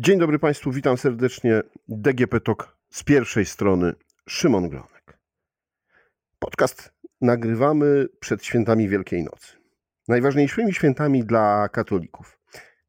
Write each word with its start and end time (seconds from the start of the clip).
Dzień 0.00 0.18
dobry 0.18 0.38
Państwu, 0.38 0.72
witam 0.72 0.98
serdecznie. 0.98 1.62
DGP 1.88 2.40
Talk 2.40 2.76
z 2.90 3.02
pierwszej 3.02 3.46
strony, 3.46 3.94
Szymon 4.28 4.68
Glonek. 4.68 5.18
Podcast 6.38 6.92
nagrywamy 7.20 8.06
przed 8.20 8.44
świętami 8.44 8.88
Wielkiej 8.88 9.24
Nocy. 9.24 9.56
Najważniejszymi 10.08 10.74
świętami 10.74 11.24
dla 11.24 11.68
katolików. 11.68 12.40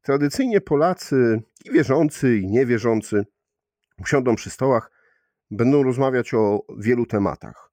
Tradycyjnie 0.02 0.60
Polacy, 0.60 1.42
i 1.64 1.70
wierzący, 1.70 2.38
i 2.38 2.46
niewierzący, 2.46 3.26
usiądą 3.98 4.36
przy 4.36 4.50
stołach, 4.50 4.90
będą 5.50 5.82
rozmawiać 5.82 6.34
o 6.34 6.60
wielu 6.78 7.06
tematach, 7.06 7.72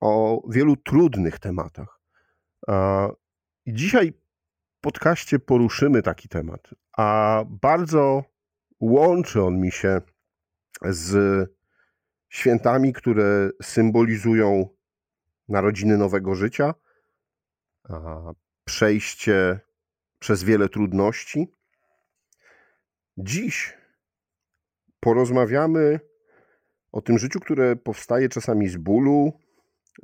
o 0.00 0.42
wielu 0.48 0.76
trudnych 0.76 1.38
tematach. 1.38 2.00
I 3.66 3.74
dzisiaj 3.74 4.12
podcaście 4.80 5.38
poruszymy 5.38 6.02
taki 6.02 6.28
temat, 6.28 6.70
a 6.96 7.44
bardzo 7.48 8.33
łączy 8.84 9.42
on 9.42 9.60
mi 9.60 9.72
się 9.72 10.00
z 10.82 11.50
świętami, 12.28 12.92
które 12.92 13.50
symbolizują 13.62 14.68
narodziny 15.48 15.98
nowego 15.98 16.34
życia, 16.34 16.74
przejście 18.64 19.60
przez 20.18 20.44
wiele 20.44 20.68
trudności. 20.68 21.52
Dziś 23.16 23.78
porozmawiamy 25.00 26.00
o 26.92 27.00
tym 27.02 27.18
życiu, 27.18 27.40
które 27.40 27.76
powstaje 27.76 28.28
czasami 28.28 28.68
z 28.68 28.76
bólu, 28.76 29.32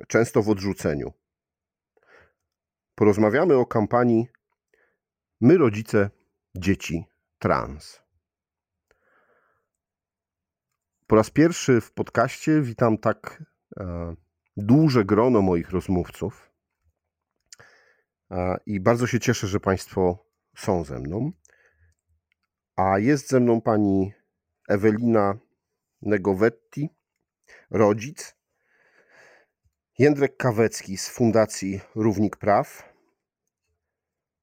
często 0.07 0.41
w 0.41 0.49
odrzuceniu. 0.49 1.13
Porozmawiamy 2.95 3.55
o 3.55 3.65
kampanii 3.65 4.27
My 5.41 5.57
rodzice 5.57 6.09
dzieci 6.55 7.05
trans. 7.39 8.00
Po 11.11 11.15
raz 11.15 11.29
pierwszy 11.29 11.81
w 11.81 11.93
podcaście 11.93 12.61
witam 12.61 12.97
tak 12.97 13.43
e, 13.79 14.15
duże 14.57 15.05
grono 15.05 15.41
moich 15.41 15.69
rozmówców 15.69 16.51
e, 18.31 18.57
i 18.65 18.79
bardzo 18.79 19.07
się 19.07 19.19
cieszę, 19.19 19.47
że 19.47 19.59
Państwo 19.59 20.25
są 20.55 20.83
ze 20.83 20.99
mną. 20.99 21.31
A 22.75 22.99
jest 22.99 23.29
ze 23.29 23.39
mną 23.39 23.61
pani 23.61 24.13
Ewelina 24.69 25.37
Negowetti, 26.01 26.89
rodzic, 27.71 28.35
Jędrek 29.99 30.37
Kawecki 30.37 30.97
z 30.97 31.09
Fundacji 31.09 31.81
Równik 31.95 32.37
Praw, 32.37 32.93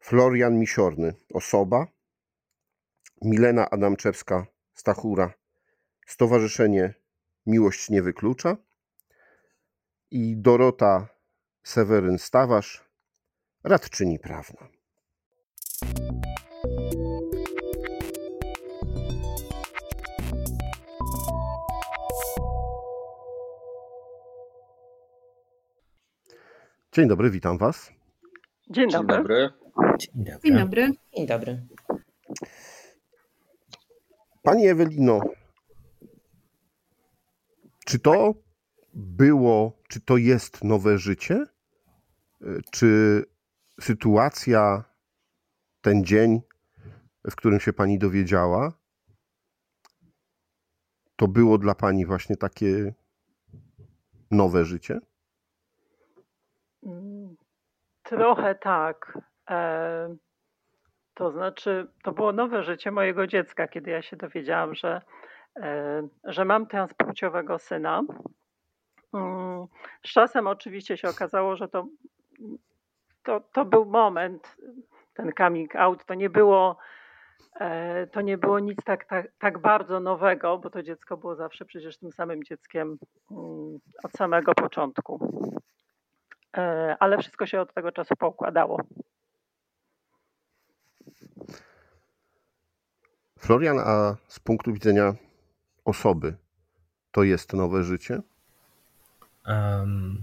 Florian 0.01 0.59
Misiorny, 0.59 1.15
osoba, 1.35 1.87
Milena 3.23 3.69
Adamczewska-Stachura, 3.71 5.31
Stowarzyszenie 6.09 6.95
Miłość 7.47 7.91
Nie 7.91 8.03
Wyklucza 8.03 8.57
i 10.11 10.37
Dorota 10.37 11.09
Seweryn-Stawarz, 11.65 12.85
radczyni 13.65 14.19
prawna. 14.19 14.69
Dzień 26.93 27.09
dobry, 27.09 27.31
witam 27.31 27.59
Was. 27.59 27.93
Dzień 28.71 28.91
dobry. 28.91 29.51
Dzień 29.99 30.25
dobry. 30.25 30.41
Dzień 30.45 30.57
dobry. 30.59 30.93
Dzień 31.15 31.27
dobry. 31.27 31.67
Pani 34.43 34.69
Ewelino, 34.69 35.21
czy 37.89 37.99
to 37.99 38.35
było, 38.95 39.83
czy 39.89 40.01
to 40.01 40.17
jest 40.17 40.65
nowe 40.65 40.99
życie? 40.99 41.45
Czy 42.73 43.25
sytuacja, 43.81 44.85
ten 45.81 46.05
dzień, 46.05 46.41
w 47.31 47.37
którym 47.37 47.61
się 47.61 47.73
pani 47.73 47.99
dowiedziała, 47.99 48.73
to 51.17 51.29
było 51.29 51.59
dla 51.59 51.75
pani 51.75 52.07
właśnie 52.07 52.37
takie 52.37 52.95
nowe 54.31 54.65
życie? 54.65 54.99
Trochę 58.03 58.55
tak. 58.55 59.19
E, 59.51 60.17
to 61.15 61.33
znaczy, 61.33 61.87
to 62.03 62.13
było 62.13 62.33
nowe 62.33 62.63
życie 62.63 62.91
mojego 62.91 63.27
dziecka, 63.27 63.69
kiedy 63.69 63.91
ja 63.91 64.03
się 64.03 64.17
dowiedziałam, 64.17 64.75
że, 64.75 64.89
e, 64.89 65.03
że 66.25 66.45
mam 66.45 66.67
transpłciowego 66.67 67.59
syna. 67.59 68.03
Mm, 69.15 69.67
z 70.07 70.13
czasem 70.13 70.47
oczywiście 70.47 70.97
się 70.97 71.09
okazało, 71.09 71.57
że 71.57 71.69
to, 71.69 71.87
to, 73.23 73.41
to 73.41 73.65
był 73.65 73.85
moment, 73.85 74.57
ten 75.15 75.33
coming 75.39 75.77
out, 75.77 76.05
to 76.05 76.15
nie 76.15 76.31
było, 76.31 76.77
e, 77.61 78.07
to 78.07 78.21
nie 78.21 78.39
było 78.39 78.59
nic 78.59 78.85
tak, 78.85 79.05
tak, 79.05 79.27
tak 79.39 79.59
bardzo 79.59 80.01
nowego, 80.01 80.59
bo 80.59 80.71
to 80.71 80.83
dziecko 80.83 81.17
było 81.17 81.35
zawsze 81.35 81.65
przecież 81.65 81.99
tym 81.99 82.13
samym 82.13 82.45
dzieckiem 82.45 82.99
mm, 83.31 83.79
od 84.05 84.13
samego 84.13 84.55
początku. 84.55 85.19
E, 86.57 86.97
ale 87.01 87.19
wszystko 87.19 87.47
się 87.47 87.61
od 87.61 87.75
tego 87.75 87.93
czasu 87.93 88.17
poukładało. 88.17 88.81
Florian, 93.39 93.79
a 93.79 94.17
z 94.29 94.41
punktu 94.41 94.73
widzenia 94.73 95.15
osoby, 95.89 96.37
to 97.13 97.23
jest 97.23 97.53
nowe 97.53 97.85
życie? 97.85 98.21
Um, 99.47 100.23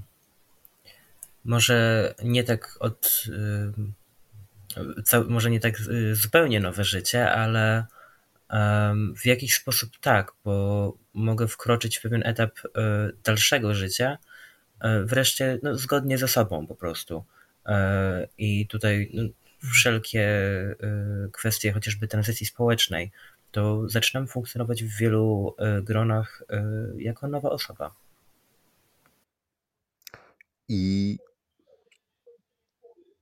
może 1.45 2.13
nie 2.23 2.43
tak 2.43 2.77
od. 2.79 3.23
Y, 3.27 5.23
może 5.27 5.49
nie 5.49 5.59
tak 5.59 5.79
y, 5.79 6.15
zupełnie 6.15 6.59
nowe 6.59 6.83
życie, 6.83 7.31
ale 7.31 7.85
um, 8.49 9.15
w 9.15 9.25
jakiś 9.25 9.55
sposób 9.55 9.89
tak, 10.01 10.31
bo 10.45 10.93
mogę 11.13 11.47
wkroczyć 11.47 11.97
w 11.97 12.01
pewien 12.01 12.23
etap 12.25 12.59
y, 12.59 12.69
dalszego 13.23 13.73
życia, 13.73 14.17
wreszcie 15.03 15.59
no, 15.63 15.75
zgodnie 15.75 16.17
ze 16.17 16.27
sobą 16.27 16.67
po 16.67 16.75
prostu. 16.75 17.25
I 18.37 18.67
tutaj 18.67 19.11
no, 19.13 19.23
wszelkie 19.73 20.27
y, 21.27 21.31
kwestie 21.31 21.71
chociażby 21.71 22.07
tranzycji 22.07 22.45
społecznej, 22.45 23.11
to 23.55 23.89
zaczynam 23.89 24.27
funkcjonować 24.27 24.83
w 24.83 24.97
wielu 24.97 25.55
y, 25.79 25.81
gronach 25.81 26.43
y, 26.97 27.01
jako 27.01 27.27
nowa 27.27 27.49
osoba. 27.49 27.95
I 30.69 31.17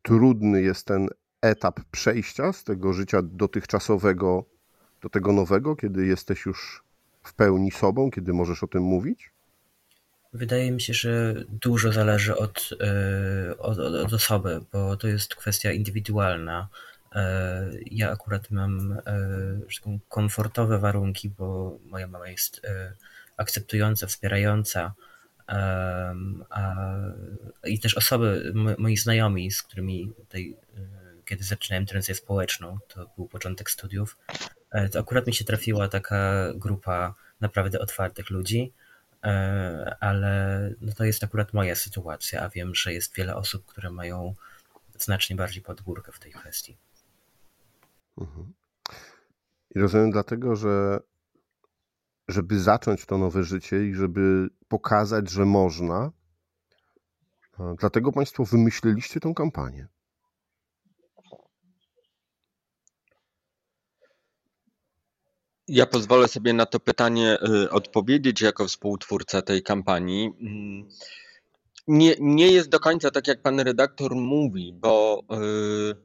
trudny 0.01 0.61
jest 0.61 0.87
ten 0.87 1.07
etap 1.41 1.79
przejścia 1.91 2.53
z 2.53 2.63
tego 2.63 2.93
życia 2.93 3.21
dotychczasowego 3.21 4.45
do 5.01 5.09
tego 5.09 5.33
nowego, 5.33 5.75
kiedy 5.75 6.05
jesteś 6.05 6.45
już 6.45 6.83
w 7.23 7.33
pełni 7.33 7.71
sobą, 7.71 8.11
kiedy 8.11 8.33
możesz 8.33 8.63
o 8.63 8.67
tym 8.67 8.83
mówić? 8.83 9.31
Wydaje 10.33 10.71
mi 10.71 10.81
się, 10.81 10.93
że 10.93 11.35
dużo 11.49 11.91
zależy 11.91 12.37
od, 12.37 12.69
e, 12.81 13.57
od, 13.57 13.79
od 13.79 14.13
osoby, 14.13 14.59
bo 14.71 14.97
to 14.97 15.07
jest 15.07 15.35
kwestia 15.35 15.71
indywidualna. 15.71 16.69
E, 17.13 17.71
ja 17.91 18.11
akurat 18.11 18.51
mam 18.51 18.91
e, 18.91 19.99
komfortowe 20.09 20.79
warunki, 20.79 21.29
bo 21.29 21.79
moja 21.85 22.07
mama 22.07 22.29
jest 22.29 22.61
akceptująca, 23.37 24.07
wspierająca. 24.07 24.93
I 27.63 27.79
też 27.79 27.97
osoby, 27.97 28.53
moi 28.77 28.97
znajomi, 28.97 29.51
z 29.51 29.63
którymi 29.63 30.13
tutaj, 30.17 30.55
kiedy 31.25 31.43
zaczynałem 31.43 31.85
tranzycję 31.85 32.15
społeczną, 32.15 32.77
to 32.87 33.09
był 33.17 33.27
początek 33.27 33.71
studiów, 33.71 34.17
to 34.91 34.99
akurat 34.99 35.27
mi 35.27 35.33
się 35.33 35.45
trafiła 35.45 35.87
taka 35.87 36.45
grupa 36.55 37.13
naprawdę 37.41 37.79
otwartych 37.79 38.29
ludzi 38.29 38.73
E, 39.23 39.95
ale 39.99 40.69
no 40.81 40.93
to 40.93 41.03
jest 41.03 41.23
akurat 41.23 41.53
moja 41.53 41.75
sytuacja, 41.75 42.41
a 42.41 42.49
wiem, 42.49 42.75
że 42.75 42.93
jest 42.93 43.15
wiele 43.15 43.35
osób, 43.35 43.65
które 43.65 43.89
mają 43.89 44.35
znacznie 44.99 45.35
bardziej 45.35 45.63
pod 45.63 45.81
górkę 45.81 46.11
w 46.11 46.19
tej 46.19 46.31
kwestii. 46.31 46.77
Mhm. 48.17 48.53
I 49.75 49.79
rozumiem 49.79 50.11
dlatego, 50.11 50.55
że 50.55 50.99
żeby 52.27 52.59
zacząć 52.59 53.05
to 53.05 53.17
nowe 53.17 53.43
życie 53.43 53.87
i 53.87 53.93
żeby 53.93 54.49
pokazać, 54.67 55.29
że 55.29 55.45
można, 55.45 56.11
dlatego 57.79 58.11
Państwo 58.11 58.45
wymyśliliście 58.45 59.19
tę 59.19 59.33
kampanię. 59.35 59.87
Ja 65.67 65.85
pozwolę 65.85 66.27
sobie 66.27 66.53
na 66.53 66.65
to 66.65 66.79
pytanie 66.79 67.37
y, 67.63 67.69
odpowiedzieć 67.69 68.41
jako 68.41 68.67
współtwórca 68.67 69.41
tej 69.41 69.63
kampanii. 69.63 70.31
Mm, 70.41 70.87
nie, 71.87 72.15
nie 72.19 72.47
jest 72.47 72.69
do 72.69 72.79
końca 72.79 73.11
tak, 73.11 73.27
jak 73.27 73.41
pan 73.41 73.59
redaktor 73.59 74.15
mówi, 74.15 74.73
bo 74.73 75.23
y, 75.31 75.95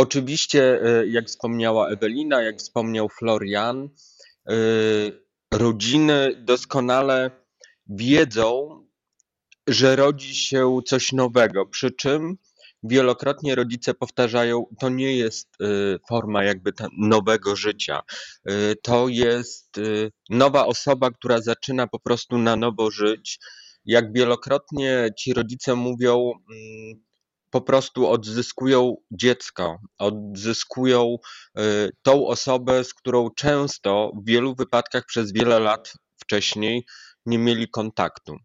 Oczywiście, 0.00 0.80
jak 1.06 1.26
wspomniała 1.26 1.88
Ewelina, 1.88 2.42
jak 2.42 2.58
wspomniał 2.58 3.08
Florian, 3.08 3.88
rodziny 5.54 6.42
doskonale 6.44 7.30
wiedzą, 7.86 8.80
że 9.66 9.96
rodzi 9.96 10.34
się 10.34 10.78
coś 10.86 11.12
nowego, 11.12 11.66
przy 11.66 11.90
czym 11.90 12.36
wielokrotnie 12.82 13.54
rodzice 13.54 13.94
powtarzają, 13.94 14.64
to 14.78 14.88
nie 14.88 15.16
jest 15.16 15.48
y, 15.60 15.98
forma 16.08 16.44
jakby 16.44 16.72
nowego 16.98 17.56
życia. 17.56 18.00
To 18.82 19.08
jest 19.08 19.80
nowa 20.30 20.66
osoba, 20.66 21.10
która 21.10 21.40
zaczyna 21.40 21.86
po 21.86 21.98
prostu 21.98 22.38
na 22.38 22.56
nowo 22.56 22.90
żyć. 22.90 23.38
Jak 23.84 24.12
wielokrotnie 24.12 25.08
ci 25.18 25.34
rodzice 25.34 25.74
mówią, 25.74 26.32
mm, 26.50 27.09
po 27.50 27.60
prostu 27.60 28.08
odzyskują 28.08 28.96
dziecko, 29.10 29.78
odzyskują 29.98 31.16
tą 32.02 32.26
osobę, 32.26 32.84
z 32.84 32.94
którą 32.94 33.30
często 33.36 34.12
w 34.22 34.26
wielu 34.26 34.54
wypadkach 34.54 35.06
przez 35.06 35.32
wiele 35.32 35.58
lat 35.58 35.92
wcześniej 36.20 36.86
nie 37.26 37.38
mieli 37.38 37.68
kontaktu. 37.68 38.36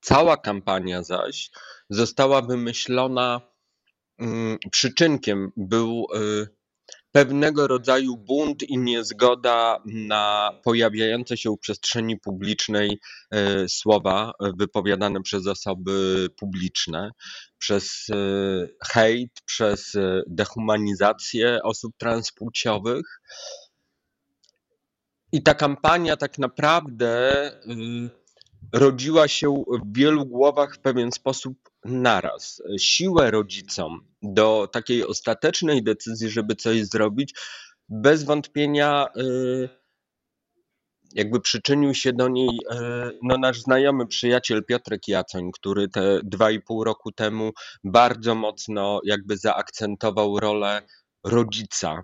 Cała 0.00 0.36
kampania 0.36 1.02
zaś 1.02 1.50
została 1.90 2.42
wymyślona 2.42 3.40
mm, 4.18 4.58
przyczynkiem, 4.70 5.52
był 5.56 6.06
y, 6.14 6.59
pewnego 7.12 7.66
rodzaju 7.66 8.16
bunt 8.16 8.62
i 8.62 8.78
niezgoda 8.78 9.82
na 9.84 10.50
pojawiające 10.64 11.36
się 11.36 11.50
w 11.50 11.58
przestrzeni 11.58 12.18
publicznej 12.18 13.00
y, 13.34 13.68
słowa 13.68 14.32
wypowiadane 14.58 15.22
przez 15.22 15.46
osoby 15.46 16.26
publiczne, 16.36 17.10
przez 17.58 18.08
y, 18.08 18.76
hejt, 18.92 19.32
przez 19.44 19.92
dehumanizację 20.26 21.58
osób 21.62 21.92
transpłciowych. 21.98 23.20
I 25.32 25.42
ta 25.42 25.54
kampania 25.54 26.16
tak 26.16 26.38
naprawdę 26.38 27.30
rodziła 28.72 29.28
się 29.28 29.64
w 29.84 29.96
wielu 29.96 30.26
głowach 30.26 30.74
w 30.74 30.78
pewien 30.78 31.12
sposób 31.12 31.70
naraz. 31.84 32.62
Siłę 32.78 33.30
rodzicom 33.30 34.00
do 34.22 34.68
takiej 34.72 35.06
ostatecznej 35.06 35.82
decyzji, 35.82 36.30
żeby 36.30 36.56
coś 36.56 36.84
zrobić, 36.84 37.34
bez 37.88 38.24
wątpienia 38.24 39.08
y, 39.16 39.68
jakby 41.14 41.40
przyczynił 41.40 41.94
się 41.94 42.12
do 42.12 42.28
niej 42.28 42.48
y, 42.48 43.18
no, 43.22 43.38
nasz 43.38 43.60
znajomy 43.60 44.06
przyjaciel 44.06 44.64
Piotrek 44.64 45.08
Jacoń, 45.08 45.50
który 45.52 45.88
te 45.88 46.20
dwa 46.24 46.50
i 46.50 46.60
pół 46.60 46.84
roku 46.84 47.12
temu 47.12 47.52
bardzo 47.84 48.34
mocno 48.34 49.00
jakby 49.04 49.36
zaakcentował 49.36 50.40
rolę 50.40 50.82
rodzica 51.24 52.02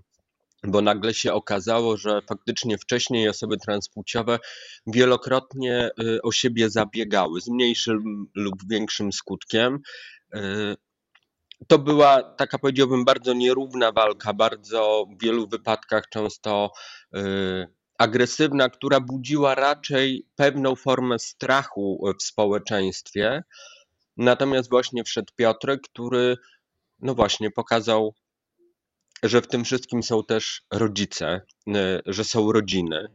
bo 0.65 0.81
nagle 0.81 1.15
się 1.15 1.33
okazało, 1.33 1.97
że 1.97 2.21
faktycznie 2.29 2.79
wcześniej 2.79 3.29
osoby 3.29 3.57
transpłciowe 3.57 4.39
wielokrotnie 4.87 5.91
y, 6.03 6.23
o 6.23 6.33
siebie 6.33 6.71
zabiegały 6.71 7.41
z 7.41 7.49
mniejszym 7.49 8.27
lub 8.35 8.55
większym 8.71 9.13
skutkiem. 9.13 9.79
Y, 10.35 10.77
to 11.67 11.79
była 11.79 12.23
taka, 12.23 12.59
powiedziałbym, 12.59 13.05
bardzo 13.05 13.33
nierówna 13.33 13.93
walka, 13.93 14.35
bardzo 14.35 15.07
w 15.17 15.23
wielu 15.23 15.49
wypadkach 15.49 16.09
często 16.09 16.71
y, 17.17 17.67
agresywna, 17.99 18.69
która 18.69 19.01
budziła 19.01 19.55
raczej 19.55 20.27
pewną 20.37 20.77
formę 20.77 21.19
strachu 21.19 22.05
w 22.21 22.23
społeczeństwie. 22.23 23.43
Natomiast 24.17 24.71
właśnie 24.71 25.05
wszedł 25.05 25.33
Piotrek, 25.37 25.81
który 25.81 26.37
no 26.99 27.15
właśnie 27.15 27.51
pokazał 27.51 28.15
że 29.29 29.43
w 29.43 29.47
tym 29.47 29.65
wszystkim 29.65 30.03
są 30.03 30.25
też 30.25 30.63
rodzice, 30.73 31.41
y, 31.69 31.73
że 32.07 32.25
są 32.25 32.53
rodziny. 32.53 33.09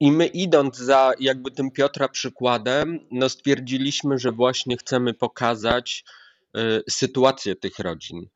I 0.00 0.12
my 0.12 0.26
idąc 0.26 0.76
za 0.76 1.12
jakby 1.20 1.50
tym 1.50 1.70
Piotra 1.70 2.08
przykładem, 2.08 2.98
no 3.10 3.28
stwierdziliśmy, 3.28 4.18
że 4.18 4.32
właśnie 4.32 4.76
chcemy 4.76 5.14
pokazać 5.14 6.04
y, 6.56 6.82
sytuację 6.90 7.56
tych 7.56 7.78
rodzin. 7.78 8.26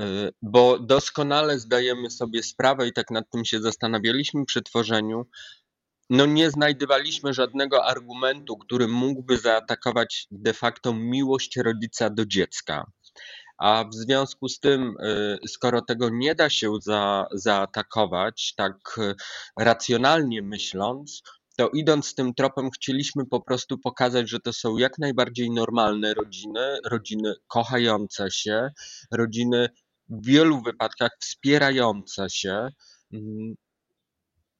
Y, 0.00 0.02
bo 0.42 0.78
doskonale 0.78 1.58
zdajemy 1.58 2.10
sobie 2.10 2.42
sprawę 2.42 2.88
i 2.88 2.92
tak 2.92 3.10
nad 3.10 3.30
tym 3.30 3.44
się 3.44 3.60
zastanawialiśmy 3.60 4.44
przy 4.44 4.62
tworzeniu, 4.62 5.26
no 6.10 6.26
nie 6.26 6.50
znajdowaliśmy 6.50 7.34
żadnego 7.34 7.84
argumentu, 7.84 8.56
który 8.56 8.88
mógłby 8.88 9.38
zaatakować 9.38 10.26
de 10.30 10.52
facto 10.52 10.94
miłość 10.94 11.56
rodzica 11.56 12.10
do 12.10 12.26
dziecka. 12.26 12.86
A 13.58 13.84
w 13.84 13.94
związku 13.94 14.48
z 14.48 14.60
tym, 14.60 14.96
y, 15.00 15.38
skoro 15.48 15.82
tego 15.82 16.08
nie 16.08 16.34
da 16.34 16.50
się 16.50 16.72
za, 16.82 17.26
zaatakować, 17.32 18.54
tak 18.56 18.98
y, 18.98 19.14
racjonalnie 19.58 20.42
myśląc, 20.42 21.22
to 21.56 21.68
idąc 21.68 22.14
tym 22.14 22.34
tropem, 22.34 22.70
chcieliśmy 22.70 23.26
po 23.26 23.40
prostu 23.40 23.78
pokazać, 23.78 24.30
że 24.30 24.40
to 24.40 24.52
są 24.52 24.76
jak 24.76 24.98
najbardziej 24.98 25.50
normalne 25.50 26.14
rodziny, 26.14 26.78
rodziny 26.84 27.34
kochające 27.46 28.30
się, 28.30 28.70
rodziny 29.10 29.68
w 30.08 30.26
wielu 30.26 30.62
wypadkach 30.62 31.10
wspierające 31.20 32.30
się. 32.30 32.68
Mm. 33.12 33.54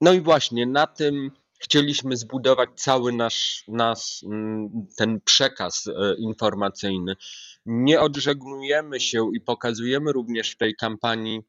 No 0.00 0.12
i 0.12 0.20
właśnie 0.20 0.66
na 0.66 0.86
tym 0.86 1.30
chcieliśmy 1.58 2.16
zbudować 2.16 2.68
cały 2.76 3.12
nasz, 3.12 3.64
nasz 3.68 4.24
mm, 4.24 4.86
ten 4.96 5.20
przekaz 5.20 5.86
y, 5.86 5.92
informacyjny 6.18 7.16
nie 7.66 8.00
odżegnujemy 8.00 9.00
się 9.00 9.30
i 9.34 9.40
pokazujemy 9.40 10.12
również 10.12 10.50
w 10.50 10.56
tej 10.56 10.74
kampanii 10.74 11.40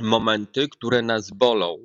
momenty, 0.00 0.68
które 0.68 1.02
nas 1.02 1.30
bolą, 1.30 1.76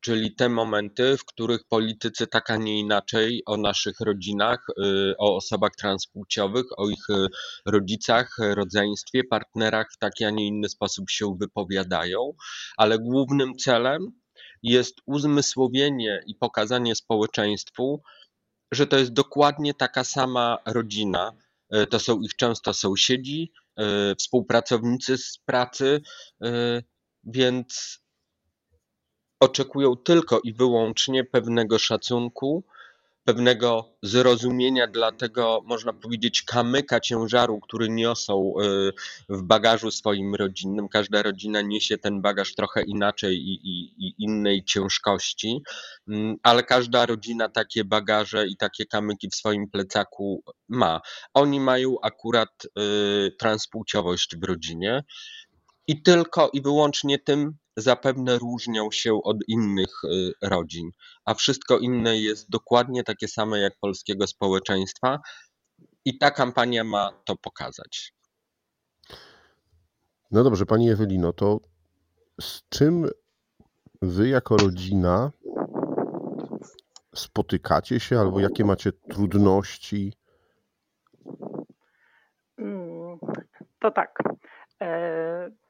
czyli 0.00 0.34
te 0.34 0.48
momenty, 0.48 1.16
w 1.16 1.24
których 1.24 1.64
politycy 1.64 2.26
tak, 2.26 2.50
a 2.50 2.56
nie 2.56 2.80
inaczej 2.80 3.42
o 3.46 3.56
naszych 3.56 4.00
rodzinach, 4.00 4.66
y, 4.78 5.14
o 5.18 5.36
osobach 5.36 5.72
transpłciowych, 5.78 6.64
o 6.76 6.88
ich 6.88 7.10
y, 7.10 7.26
rodzicach, 7.66 8.36
rodzeństwie, 8.38 9.24
partnerach 9.24 9.86
w 9.92 9.98
taki, 9.98 10.24
a 10.24 10.30
nie 10.30 10.46
inny 10.46 10.68
sposób 10.68 11.10
się 11.10 11.36
wypowiadają, 11.40 12.32
ale 12.76 12.98
głównym 12.98 13.56
celem 13.56 14.06
jest 14.62 14.94
uzmysłowienie 15.06 16.22
i 16.26 16.34
pokazanie 16.34 16.94
społeczeństwu, 16.94 18.02
że 18.72 18.86
to 18.86 18.98
jest 18.98 19.12
dokładnie 19.12 19.74
taka 19.74 20.04
sama 20.04 20.58
rodzina, 20.66 21.32
to 21.90 22.00
są 22.00 22.20
ich 22.20 22.36
często 22.36 22.74
sąsiedzi, 22.74 23.52
e, 23.76 24.14
współpracownicy 24.14 25.18
z 25.18 25.38
pracy, 25.44 26.00
e, 26.42 26.82
więc 27.24 28.00
oczekują 29.40 29.96
tylko 29.96 30.40
i 30.40 30.52
wyłącznie 30.52 31.24
pewnego 31.24 31.78
szacunku, 31.78 32.64
pewnego 33.26 33.96
zrozumienia 34.02 34.86
dla 34.86 35.12
tego, 35.12 35.62
można 35.64 35.92
powiedzieć, 35.92 36.42
kamyka 36.42 37.00
ciężaru, 37.00 37.60
który 37.60 37.88
niosą 37.88 38.52
y, 38.62 38.92
w 39.28 39.42
bagażu 39.42 39.90
swoim 39.90 40.34
rodzinnym. 40.34 40.88
Każda 40.88 41.22
rodzina 41.22 41.60
niesie 41.60 41.98
ten 41.98 42.22
bagaż 42.22 42.54
trochę 42.54 42.82
inaczej 42.82 43.36
i, 43.36 43.54
i, 43.54 44.06
i 44.06 44.14
innej 44.18 44.64
ciężkości, 44.64 45.62
mm, 46.08 46.36
ale 46.42 46.62
każda 46.62 47.06
rodzina 47.06 47.48
takie 47.48 47.84
bagaże 47.84 48.46
i 48.46 48.56
takie 48.56 48.86
kamyki 48.86 49.28
w 49.28 49.34
swoim 49.34 49.70
plecaku 49.70 50.42
ma. 50.68 51.00
Oni 51.34 51.60
mają 51.60 51.96
akurat 52.02 52.64
y, 52.64 53.30
transpłciowość 53.38 54.36
w 54.36 54.44
rodzinie. 54.44 55.04
I 55.86 56.02
tylko 56.02 56.50
i 56.52 56.62
wyłącznie 56.62 57.18
tym 57.18 57.56
zapewne 57.76 58.38
różnią 58.38 58.90
się 58.90 59.20
od 59.24 59.36
innych 59.48 60.04
y, 60.04 60.32
rodzin, 60.42 60.90
a 61.24 61.34
wszystko 61.34 61.78
inne 61.78 62.18
jest 62.18 62.50
dokładnie 62.50 63.04
takie 63.04 63.28
same 63.28 63.58
jak 63.58 63.72
polskiego 63.80 64.26
społeczeństwa 64.26 65.18
i 66.04 66.18
ta 66.18 66.30
kampania 66.30 66.84
ma 66.84 67.12
to 67.24 67.36
pokazać. 67.36 68.12
No 70.30 70.44
dobrze, 70.44 70.66
Pani 70.66 70.90
Ewelino, 70.90 71.32
to 71.32 71.60
z 72.40 72.62
czym 72.68 73.08
Wy 74.02 74.28
jako 74.28 74.56
rodzina 74.56 75.32
spotykacie 77.14 78.00
się 78.00 78.20
albo 78.20 78.40
jakie 78.40 78.64
macie 78.64 78.92
trudności? 78.92 80.12
Mm, 82.58 83.18
to 83.80 83.90
tak. 83.90 84.18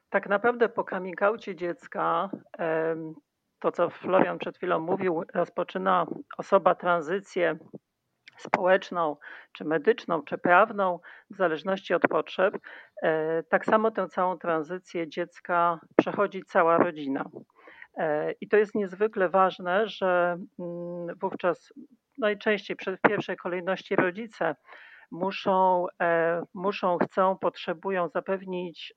Tak 0.09 0.29
naprawdę 0.29 0.69
po 0.69 0.83
coming 0.83 1.19
dziecka, 1.55 2.29
to 3.59 3.71
co 3.71 3.89
Florian 3.89 4.37
przed 4.37 4.57
chwilą 4.57 4.79
mówił, 4.79 5.23
rozpoczyna 5.33 6.05
osoba 6.37 6.75
tranzycję 6.75 7.57
społeczną, 8.37 9.17
czy 9.51 9.65
medyczną, 9.65 10.23
czy 10.23 10.37
prawną, 10.37 10.99
w 11.29 11.35
zależności 11.35 11.93
od 11.93 12.01
potrzeb. 12.01 12.57
E, 13.03 13.43
tak 13.43 13.65
samo 13.65 13.91
tę 13.91 14.07
całą 14.07 14.37
tranzycję 14.37 15.09
dziecka 15.09 15.79
przechodzi 15.97 16.43
cała 16.43 16.77
rodzina. 16.77 17.25
E, 17.97 18.31
I 18.31 18.47
to 18.47 18.57
jest 18.57 18.75
niezwykle 18.75 19.29
ważne, 19.29 19.87
że 19.87 20.37
mm, 20.59 21.15
wówczas 21.21 21.73
najczęściej 22.17 22.77
w 22.97 23.09
pierwszej 23.09 23.37
kolejności 23.37 23.95
rodzice 23.95 24.55
muszą, 25.11 25.85
muszą, 26.53 26.97
chcą, 26.97 27.37
potrzebują 27.37 28.07
zapewnić 28.07 28.93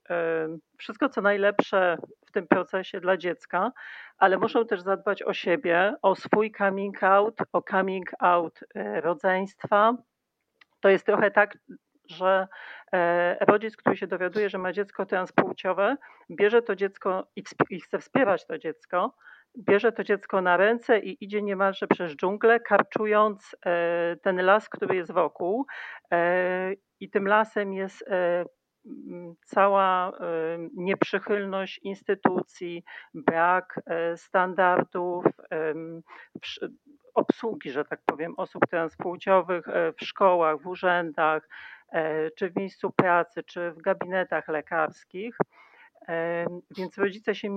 wszystko, 0.77 1.09
co 1.09 1.21
najlepsze 1.21 1.97
w 2.25 2.31
tym 2.31 2.47
procesie 2.47 2.99
dla 2.99 3.17
dziecka, 3.17 3.71
ale 4.17 4.37
muszą 4.37 4.65
też 4.65 4.81
zadbać 4.81 5.23
o 5.23 5.33
siebie, 5.33 5.95
o 6.01 6.15
swój 6.15 6.51
coming 6.51 7.03
out, 7.03 7.37
o 7.53 7.61
coming 7.61 8.11
out 8.19 8.59
rodzeństwa. 9.01 9.93
To 10.79 10.89
jest 10.89 11.05
trochę 11.05 11.31
tak, 11.31 11.57
że 12.09 12.47
rodzic, 13.41 13.77
który 13.77 13.97
się 13.97 14.07
dowiaduje, 14.07 14.49
że 14.49 14.57
ma 14.57 14.73
dziecko 14.73 15.05
transpłciowe, 15.05 15.97
bierze 16.31 16.61
to 16.61 16.75
dziecko 16.75 17.27
i, 17.69 17.79
chce 17.81 17.99
wspierać 17.99 18.45
to 18.45 18.57
dziecko, 18.57 19.15
bierze 19.57 19.91
to 19.91 20.03
dziecko 20.03 20.41
na 20.41 20.57
ręce 20.57 20.99
i 20.99 21.23
idzie 21.23 21.41
niemalże 21.41 21.87
przez 21.87 22.15
dżunglę, 22.15 22.59
karczując 22.59 23.55
e, 23.65 24.15
ten 24.23 24.45
las, 24.45 24.69
który 24.69 24.95
jest 24.95 25.11
wokół. 25.11 25.65
E, 26.13 26.73
I 26.99 27.09
tym 27.09 27.27
lasem 27.27 27.73
jest 27.73 28.07
e, 28.07 28.45
cała 29.45 30.11
nieprzychylność 30.73 31.79
instytucji, 31.83 32.83
brak 33.13 33.81
standardów, 34.15 35.25
obsługi, 37.13 37.71
że 37.71 37.85
tak 37.85 37.99
powiem, 38.05 38.33
osób 38.37 38.67
transpłciowych 38.69 39.65
w 39.97 40.05
szkołach, 40.05 40.61
w 40.61 40.67
urzędach, 40.67 41.49
czy 42.37 42.49
w 42.49 42.55
miejscu 42.55 42.91
pracy, 42.91 43.43
czy 43.43 43.71
w 43.71 43.81
gabinetach 43.81 44.47
lekarskich. 44.47 45.37
Więc 46.77 46.97
rodzice 46.97 47.35
się 47.35 47.49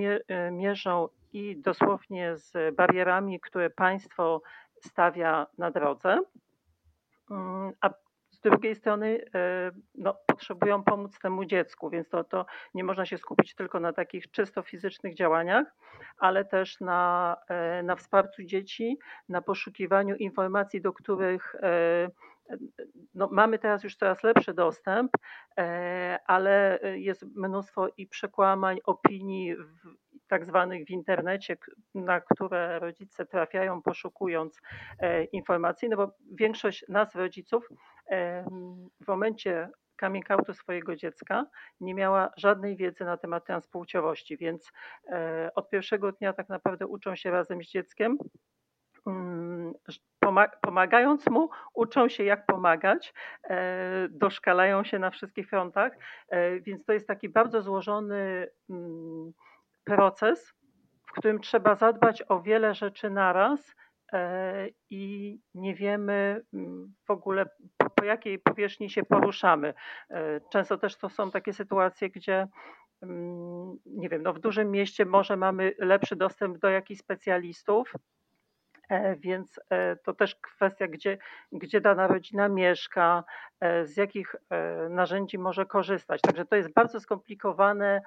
mierzą 0.53 1.09
i 1.33 1.57
dosłownie 1.57 2.37
z 2.37 2.77
barierami, 2.77 3.41
które 3.41 3.71
państwo 3.71 4.43
stawia 4.81 5.47
na 5.59 5.71
drodze, 5.71 6.21
mm, 7.31 7.73
a 7.81 7.91
z 8.35 8.41
drugiej 8.41 8.75
strony 8.75 9.25
e, 9.35 9.71
no, 9.95 10.15
potrzebują 10.27 10.83
pomóc 10.83 11.19
temu 11.19 11.45
dziecku, 11.45 11.91
więc 11.91 12.09
to, 12.09 12.25
to 12.25 12.47
nie 12.75 12.85
można 12.85 13.07
się 13.07 13.19
skupić 13.19 13.55
tylko 13.55 13.81
na 13.81 13.93
takich 13.93 14.31
czysto 14.31 14.63
fizycznych 14.63 15.15
działaniach, 15.15 15.67
ale 16.19 16.45
też 16.45 16.81
na, 16.81 17.37
e, 17.49 17.83
na 17.83 17.97
wsparciu 17.97 18.43
dzieci, 18.43 18.99
na 19.29 19.43
poszukiwaniu 19.43 20.17
informacji, 20.17 20.81
do 20.81 20.93
których 20.93 21.55
e, 21.55 22.09
no, 23.15 23.29
mamy 23.33 23.59
teraz 23.59 23.85
już 23.85 23.97
coraz 23.97 24.23
lepszy 24.23 24.55
dostęp, 24.55 25.13
ale 26.27 26.81
jest 26.95 27.23
mnóstwo 27.37 27.89
i 27.97 28.07
przekłamań, 28.07 28.79
opinii 28.85 29.57
w, 29.57 29.97
tak 30.29 30.47
zwanych 30.47 30.87
w 30.87 30.91
internecie, 30.91 31.57
na 31.95 32.21
które 32.21 32.79
rodzice 32.79 33.27
trafiają 33.27 33.83
poszukując 33.83 34.61
e, 34.99 35.25
informacji, 35.25 35.89
no 35.89 35.97
bo 35.97 36.13
większość 36.33 36.85
nas 36.89 37.15
rodziców 37.15 37.69
w 39.01 39.09
momencie 39.09 39.69
coming 40.01 40.31
outu 40.31 40.55
swojego 40.55 40.97
dziecka 40.97 41.47
nie 41.81 41.95
miała 41.95 42.31
żadnej 42.37 42.77
wiedzy 42.77 43.05
na 43.05 43.17
temat 43.17 43.47
transpłciowości, 43.47 44.37
więc 44.37 44.73
e, 45.09 45.51
od 45.55 45.71
pierwszego 45.71 46.13
dnia 46.13 46.33
tak 46.33 46.49
naprawdę 46.49 46.87
uczą 46.87 47.17
się 47.17 47.31
razem 47.31 47.63
z 47.63 47.67
dzieckiem, 47.67 48.19
mm, 49.07 49.73
pomagając 50.63 51.27
mu, 51.27 51.51
uczą 51.75 52.09
się 52.09 52.25
jak 52.25 52.47
pomagać, 52.47 53.15
e, 53.45 54.09
doszkalają 54.11 54.85
się 54.85 54.99
na 54.99 55.11
wszystkich 55.11 55.49
frontach, 55.49 55.93
więc 56.61 56.85
to 56.85 56.93
jest 56.93 57.09
taki 57.09 57.29
bardzo 57.29 57.63
złożony 57.63 58.49
mm, 58.71 59.33
proces, 59.85 60.55
w 61.07 61.13
którym 61.13 61.41
trzeba 61.41 61.75
zadbać 61.75 62.23
o 62.29 62.41
wiele 62.41 62.75
rzeczy 62.75 63.11
naraz 63.11 63.75
e, 64.13 64.69
i 64.91 65.39
nie 65.55 65.75
wiemy 65.75 66.43
mm, 66.55 66.95
w 67.07 67.11
ogóle 67.11 67.47
po, 67.77 67.91
po 67.91 68.05
jakiej 68.05 68.39
powierzchni 68.39 68.91
się 68.91 69.03
poruszamy. 69.03 69.75
E, 70.11 70.41
często 70.53 70.79
też 70.79 70.97
to 70.97 71.09
są 71.09 71.31
takie 71.31 71.53
sytuacje, 71.53 72.11
gdzie 72.11 72.47
mm, 73.03 73.77
nie 73.87 74.09
wiem, 74.09 74.23
no 74.23 74.33
w 74.33 74.41
dużym 74.41 74.71
mieście 74.71 75.05
może 75.05 75.37
mamy 75.37 75.75
lepszy 75.79 76.17
dostęp 76.17 76.59
do 76.59 76.69
jakichś 76.69 77.01
specjalistów, 77.01 77.95
E, 77.95 78.24
więc 79.17 79.61
e, 79.71 79.97
to 79.97 80.15
też 80.15 80.35
kwestia, 80.35 80.89
gdzie, 80.89 81.19
gdzie 81.53 81.81
dana 81.81 82.07
rodzina 82.07 82.49
mieszka, 82.49 83.25
e, 83.61 83.87
z 83.87 83.97
jakich 83.97 84.37
narzędzi 84.91 85.39
może 85.39 85.67
korzystać. 85.67 86.21
Także 86.21 86.45
to 86.45 86.57
jest 86.57 86.73
bardzo 86.73 87.01
skomplikowane 87.01 88.03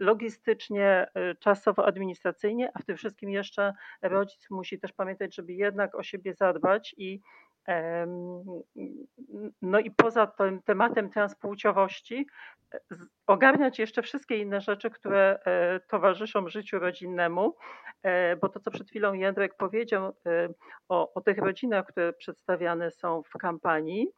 logistycznie, 0.00 1.06
czasowo, 1.40 1.86
administracyjnie, 1.86 2.70
a 2.74 2.78
w 2.78 2.84
tym 2.84 2.96
wszystkim 2.96 3.30
jeszcze 3.30 3.72
rodzic 4.02 4.50
musi 4.50 4.78
też 4.78 4.92
pamiętać, 4.92 5.34
żeby 5.34 5.52
jednak 5.52 5.94
o 5.94 6.02
siebie 6.02 6.34
zadbać 6.34 6.94
i 6.98 7.20
no 9.62 9.78
i 9.78 9.90
poza 9.90 10.26
tym 10.26 10.62
tematem 10.62 11.10
transpłciowości 11.10 12.26
ogarniać 13.26 13.78
jeszcze 13.78 14.02
wszystkie 14.02 14.38
inne 14.38 14.60
rzeczy, 14.60 14.90
które 14.90 15.38
towarzyszą 15.88 16.48
życiu 16.48 16.78
rodzinnemu, 16.78 17.54
E, 18.06 18.36
bo 18.36 18.48
to, 18.48 18.60
co 18.60 18.70
przed 18.70 18.88
chwilą 18.88 19.12
Jędrek 19.12 19.54
powiedział 19.56 20.04
e, 20.26 20.48
o, 20.88 21.14
o 21.14 21.20
tych 21.20 21.38
rodzinach, 21.38 21.86
które 21.86 22.12
przedstawiane 22.12 22.90
są 22.90 23.22
w 23.22 23.38
kampanii, 23.38 24.08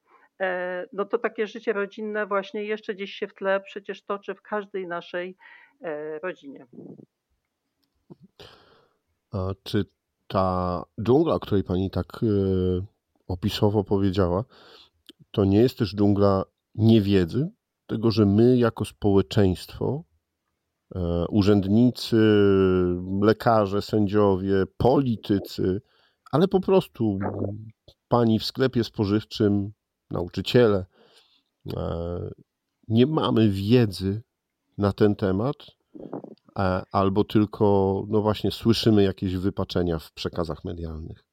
e, 0.41 0.87
no 0.93 1.05
to 1.05 1.19
takie 1.19 1.47
życie 1.47 1.73
rodzinne 1.73 2.27
właśnie 2.27 2.65
jeszcze 2.65 2.95
gdzieś 2.95 3.13
się 3.13 3.27
w 3.27 3.35
tle 3.35 3.61
przecież 3.61 4.05
toczy 4.05 4.35
w 4.35 4.43
każdej 4.43 4.87
naszej 4.87 5.37
rodzinie. 6.23 6.67
A 9.33 9.51
czy 9.63 9.85
ta 10.29 10.83
dżungla, 11.03 11.35
o 11.35 11.41
której 11.41 11.65
pani 11.65 11.91
tak 11.91 12.07
opisowo 13.29 13.85
powiedziała, 13.85 14.45
to 15.31 15.45
nie 15.45 15.59
jest 15.59 15.79
też 15.79 15.95
dżungla 15.95 16.45
niewiedzy, 16.75 17.49
tego, 17.87 18.11
że 18.11 18.27
my 18.27 18.57
jako 18.57 18.85
społeczeństwo 18.85 20.05
E, 20.95 21.27
urzędnicy, 21.29 22.17
lekarze, 23.23 23.83
sędziowie, 23.83 24.65
politycy, 24.77 25.81
ale 26.31 26.49
po 26.49 26.61
prostu 26.61 27.19
pani 28.09 28.39
w 28.39 28.45
sklepie 28.45 28.85
spożywczym, 28.85 29.73
nauczyciele. 30.11 30.87
E, 31.77 32.31
nie 32.89 33.07
mamy 33.07 33.49
wiedzy 33.49 34.23
na 34.79 34.93
ten 34.93 35.17
temat, 35.17 35.57
e, 36.59 36.83
albo 36.93 37.25
tylko, 37.25 38.05
no 38.09 38.23
właśnie, 38.23 38.51
słyszymy 38.51 39.03
jakieś 39.03 39.37
wypaczenia 39.37 39.99
w 39.99 40.13
przekazach 40.13 40.65
medialnych. 40.65 41.28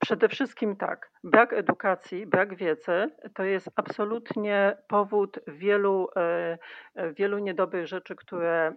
Przede 0.00 0.28
wszystkim 0.28 0.76
tak. 0.76 1.10
Brak 1.24 1.52
edukacji, 1.52 2.26
brak 2.26 2.56
wiedzy 2.56 3.10
to 3.34 3.44
jest 3.44 3.70
absolutnie 3.76 4.76
powód 4.88 5.38
wielu, 5.46 6.08
e, 6.16 6.58
wielu 7.12 7.38
niedobrych 7.38 7.86
rzeczy, 7.86 8.16
które, 8.16 8.74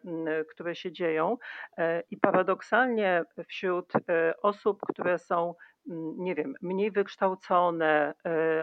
które 0.50 0.75
się 0.75 0.92
dzieją. 0.92 1.38
E, 1.77 2.03
I 2.12 2.18
paradoksalnie 2.18 3.24
wśród 3.48 3.94
e, 3.96 4.34
osób, 4.42 4.80
które 4.89 5.20
są 5.20 5.56
nie 6.18 6.36
wiem, 6.36 6.53
mniej 6.62 6.92
wykształcone, 6.92 8.13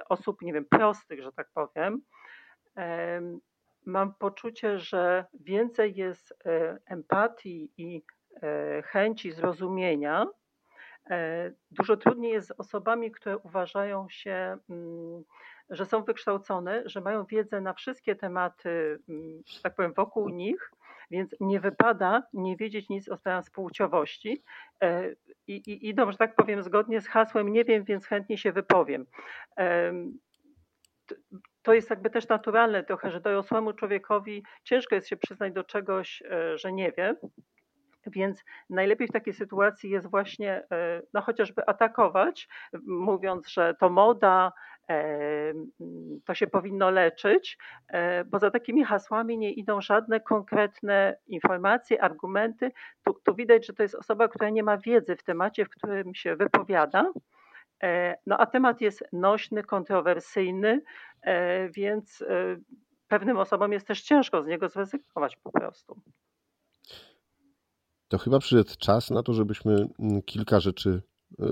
osób, 0.09 0.43
nie 0.43 0.53
wiem, 0.53 0.65
prostych, 0.65 1.23
że 1.23 1.33
tak 1.33 1.49
powiem, 1.55 2.03
mam 3.87 4.15
poczucie, 4.15 4.79
że 4.79 5.25
więcej 5.35 5.95
jest 5.95 6.35
empatii 6.87 7.73
i 7.77 8.03
chęci 8.85 9.33
zrozumienia 9.33 10.27
E, 10.27 10.40
dużo 11.71 11.97
trudniej 11.97 12.33
jest 12.33 12.49
z 12.49 12.51
osobami, 12.51 13.11
które 13.11 13.39
uważają 13.39 14.07
się, 14.09 14.59
mm, 14.71 15.25
że 15.71 15.87
są 15.87 16.05
wykształcone, 16.05 16.83
że 16.87 17.01
mają 17.01 17.25
wiedzę 17.25 17.61
na 17.61 17.75
wszystkie 17.75 18.17
tematy, 18.17 18.99
mm, 19.09 19.43
że 19.47 19.61
tak 19.63 19.75
powiem, 19.75 19.93
wokół 19.93 20.29
nich, 20.29 20.71
więc 21.11 21.35
nie 21.41 21.61
wypada 21.61 22.23
nie 22.33 22.57
wiedzieć 22.57 22.89
nic 22.89 23.09
o 23.09 23.17
transpłciowości 23.17 24.43
e, 24.83 25.15
i, 25.47 25.55
i 25.57 25.89
idą, 25.89 26.13
że 26.13 26.19
tak 26.19 26.37
powiem, 26.37 26.63
zgodnie 26.63 27.01
z 27.01 27.09
hasłem 27.09 27.53
nie 27.53 27.65
wiem, 27.65 27.85
więc 27.85 28.07
chętnie 28.07 28.39
się 28.39 28.53
wypowiem. 28.53 29.07
To 31.63 31.75
jest 31.75 31.91
jakby 31.91 32.11
też 32.11 32.29
naturalne 32.29 32.85
trochę, 32.85 33.11
że 33.11 33.21
dorosłemu 33.21 33.73
człowiekowi 33.73 34.43
ciężko 34.65 34.95
jest 34.95 35.09
się 35.09 35.17
przyznać 35.17 35.53
do 35.53 35.65
czegoś, 35.65 36.23
e, 36.23 36.59
że 36.59 36.73
nie 36.73 36.93
wie. 36.93 37.17
Więc 38.11 38.45
najlepiej 38.71 39.09
w 39.09 39.13
takiej 39.13 39.35
sytuacji 39.35 39.91
jest 39.91 40.07
właśnie 40.07 40.53
e, 40.73 41.03
no, 41.15 41.21
chociażby 41.21 41.67
atakować, 41.67 42.49
mówiąc, 42.87 43.49
że 43.49 43.75
to 43.81 43.91
moda, 43.91 44.53
e, 44.91 45.05
to 46.25 46.35
się 46.35 46.47
powinno 46.47 46.91
leczyć, 46.91 47.59
e, 47.89 48.25
bo 48.25 48.39
za 48.39 48.51
takimi 48.51 48.85
hasłami 48.85 49.39
nie 49.39 49.53
idą 49.53 49.81
żadne 49.81 50.21
konkretne 50.21 51.17
informacje, 51.27 52.03
argumenty. 52.03 52.73
Tu, 53.05 53.15
tu 53.25 53.35
widać, 53.35 53.67
że 53.67 53.73
to 53.73 53.83
jest 53.83 53.95
osoba, 53.95 54.29
która 54.29 54.51
nie 54.51 54.63
ma 54.63 54.79
wiedzy 54.79 55.17
w 55.17 55.23
temacie, 55.23 55.65
w 55.65 55.71
którym 55.71 56.15
się 56.15 56.37
wypowiada. 56.37 57.13
No 58.27 58.39
a 58.39 58.47
temat 58.47 58.81
jest 58.81 59.05
nośny, 59.13 59.63
kontrowersyjny, 59.63 60.83
więc 61.71 62.25
pewnym 63.11 63.39
osobom 63.39 63.73
jest 63.73 63.87
też 63.87 64.03
ciężko 64.03 64.43
z 64.43 64.47
niego 64.47 64.69
zrezygnować 64.69 65.37
po 65.37 65.53
prostu 65.53 66.01
to 68.11 68.19
chyba 68.19 68.39
przyszedł 68.39 68.71
czas 68.79 69.11
na 69.11 69.23
to, 69.23 69.35
żebyśmy 69.35 69.87
mm, 69.99 70.23
kilka 70.23 70.61
rzeczy 70.61 71.03
e, 71.41 71.45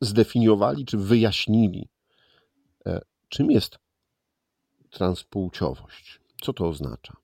zdefiniowali 0.00 0.84
czy 0.84 0.98
wyjaśnili. 0.98 1.88
E, 2.86 3.00
Czym 3.30 3.50
jest 3.50 3.78
transpłciowość? 4.90 6.20
Co 6.42 6.52
to 6.52 6.68
oznacza? 6.68 7.16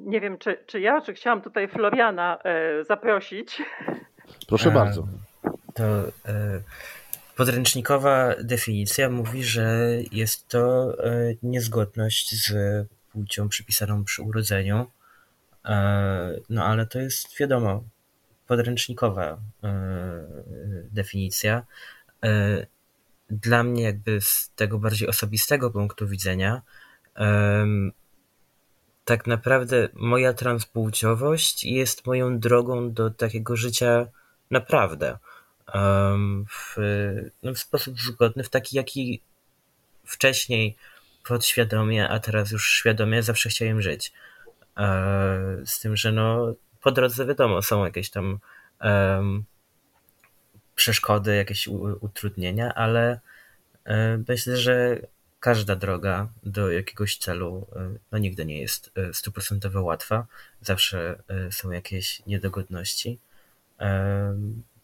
Nie 0.00 0.20
wiem, 0.20 0.38
czy, 0.38 0.64
czy 0.66 0.80
ja, 0.80 1.00
czy 1.00 1.14
chciałam 1.14 1.42
tutaj 1.42 1.68
Floriana 1.68 2.38
e, 2.44 2.84
zaprosić. 2.84 3.62
Proszę 4.48 4.70
bardzo. 4.70 5.06
To 5.74 5.84
e, 5.84 6.62
podręcznikowa 7.36 8.34
definicja 8.40 9.10
mówi, 9.10 9.44
że 9.44 9.88
jest 10.12 10.48
to 10.48 10.92
e, 11.04 11.34
niezgodność 11.42 12.46
z 12.46 12.54
płcią 13.12 13.48
przypisaną 13.48 14.04
przy 14.04 14.22
urodzeniu. 14.22 14.86
E, 15.64 16.40
no 16.50 16.64
ale 16.64 16.86
to 16.86 17.00
jest 17.00 17.38
wiadomo, 17.38 17.84
podręcznikowa 18.46 19.38
e, 19.64 19.78
definicja. 20.90 21.62
E, 22.24 22.66
Dla 23.30 23.62
mnie, 23.64 23.82
jakby 23.82 24.20
z 24.20 24.50
tego 24.56 24.78
bardziej 24.78 25.08
osobistego 25.08 25.70
punktu 25.70 26.08
widzenia, 26.08 26.62
tak 29.04 29.26
naprawdę 29.26 29.88
moja 29.94 30.32
transpłciowość 30.32 31.64
jest 31.64 32.06
moją 32.06 32.38
drogą 32.38 32.92
do 32.92 33.10
takiego 33.10 33.56
życia 33.56 34.06
naprawdę. 34.50 35.18
W, 36.50 36.76
no, 37.42 37.54
w 37.54 37.58
sposób 37.58 38.00
zgodny, 38.00 38.44
w 38.44 38.48
taki, 38.48 38.76
jaki 38.76 39.22
wcześniej 40.04 40.76
podświadomie, 41.24 42.08
a 42.08 42.18
teraz 42.18 42.50
już 42.50 42.70
świadomie 42.70 43.22
zawsze 43.22 43.48
chciałem 43.48 43.82
żyć. 43.82 44.12
E, 44.76 45.62
Z 45.66 45.80
tym, 45.80 45.96
że 45.96 46.12
no, 46.12 46.54
po 46.82 46.92
drodze 46.92 47.26
wiadomo, 47.26 47.62
są 47.62 47.84
jakieś 47.84 48.10
tam 48.10 48.38
przeszkody, 50.74 51.36
jakieś 51.36 51.68
utrudnienia, 52.00 52.74
ale 52.74 53.20
e, 53.84 54.18
myślę, 54.28 54.56
że 54.56 54.98
każda 55.40 55.76
droga 55.76 56.28
do 56.42 56.70
jakiegoś 56.70 57.16
celu 57.16 57.66
e, 57.76 57.90
no, 58.12 58.18
nigdy 58.18 58.44
nie 58.44 58.60
jest 58.60 58.92
stuprocentowo 59.12 59.82
łatwa. 59.82 60.26
Zawsze 60.60 61.22
są 61.50 61.70
jakieś 61.70 62.22
niedogodności. 62.26 63.18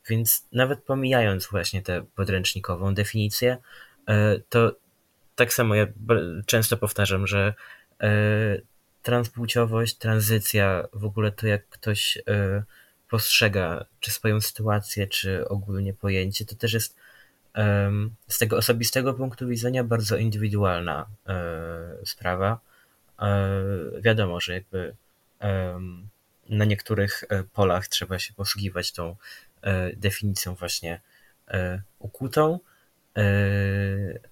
Więc 0.09 0.47
nawet 0.53 0.83
pomijając 0.83 1.47
właśnie 1.47 1.83
tę 1.83 2.05
podręcznikową 2.15 2.95
definicję, 2.95 3.57
to 4.49 4.73
tak 5.39 5.53
samo 5.53 5.75
ja 5.75 5.87
często 6.47 6.77
powtarzam, 6.77 7.27
że 7.27 7.55
e, 8.01 8.09
transpłciowość, 9.03 9.95
tranzycja, 9.95 10.89
w 10.93 11.05
ogóle 11.05 11.33
to 11.33 11.47
jak 11.47 11.69
ktoś 11.69 12.19
e, 12.27 12.63
postrzega 13.11 13.85
czy 14.01 14.11
swoją 14.11 14.41
sytuację, 14.41 15.07
czy 15.07 15.49
ogólnie 15.49 15.95
pojęcie, 15.95 16.45
to 16.45 16.55
też 16.55 16.73
jest 16.73 16.97
z 18.29 18.39
tego 18.39 18.57
osobistego 18.57 19.15
punktu 19.15 19.49
widzenia 19.49 19.85
bardzo 19.85 20.17
indywidualna 20.17 21.07
e, 21.27 22.07
sprawa. 22.07 22.61
Wiadomo, 24.01 24.41
że 24.41 24.53
jakby 24.55 24.95
na 26.49 26.65
niektórych 26.65 27.25
polach 27.53 27.89
trzeba 27.89 28.19
się 28.19 28.35
posługiwać 28.35 28.93
tą 28.93 29.17
definicją 29.97 30.55
właśnie 30.55 31.01
ukutą, 31.99 32.61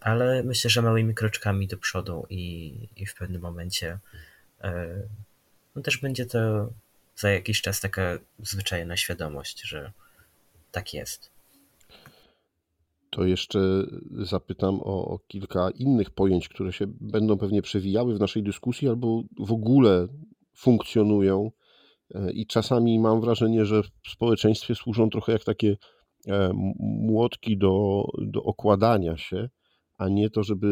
ale 0.01 0.43
myślę, 0.43 0.71
że 0.71 0.83
małymi 0.83 1.15
kroczkami 1.15 1.67
do 1.67 1.77
przodu 1.77 2.27
i, 2.31 2.75
i 2.97 3.07
w 3.07 3.15
pewnym 3.15 3.43
momencie 3.43 3.99
e, 4.61 5.03
no 5.77 5.83
też 5.83 5.99
będzie 5.99 6.27
to 6.27 6.71
za 7.17 7.31
jakiś 7.31 7.63
czas 7.63 7.81
taka 7.81 8.19
zwyczajna 8.39 8.97
świadomość, 8.97 9.63
że 9.69 9.93
tak 10.73 10.95
jest. 10.95 11.31
To 13.11 13.25
jeszcze 13.25 13.59
zapytam 14.13 14.81
o, 14.81 15.09
o 15.09 15.19
kilka 15.19 15.71
innych 15.71 16.11
pojęć, 16.11 16.49
które 16.49 16.73
się 16.73 16.85
będą 17.01 17.39
pewnie 17.39 17.63
przewijały 17.63 18.15
w 18.15 18.21
naszej 18.21 18.43
dyskusji 18.43 18.89
albo 18.89 19.23
w 19.39 19.53
ogóle 19.53 20.09
funkcjonują 20.55 21.51
e, 22.15 22.33
i 22.33 22.47
czasami 22.47 22.99
mam 22.99 23.21
wrażenie, 23.21 23.65
że 23.65 23.83
w 23.83 24.11
społeczeństwie 24.11 24.75
służą 24.75 25.11
trochę 25.11 25.33
jak 25.33 25.45
takie 25.45 25.71
e, 25.71 25.77
młotki 26.79 27.57
do, 27.59 28.05
do 28.19 28.43
okładania 28.43 29.17
się, 29.17 29.49
a 29.99 30.09
nie 30.09 30.31
to, 30.31 30.43
żeby 30.43 30.67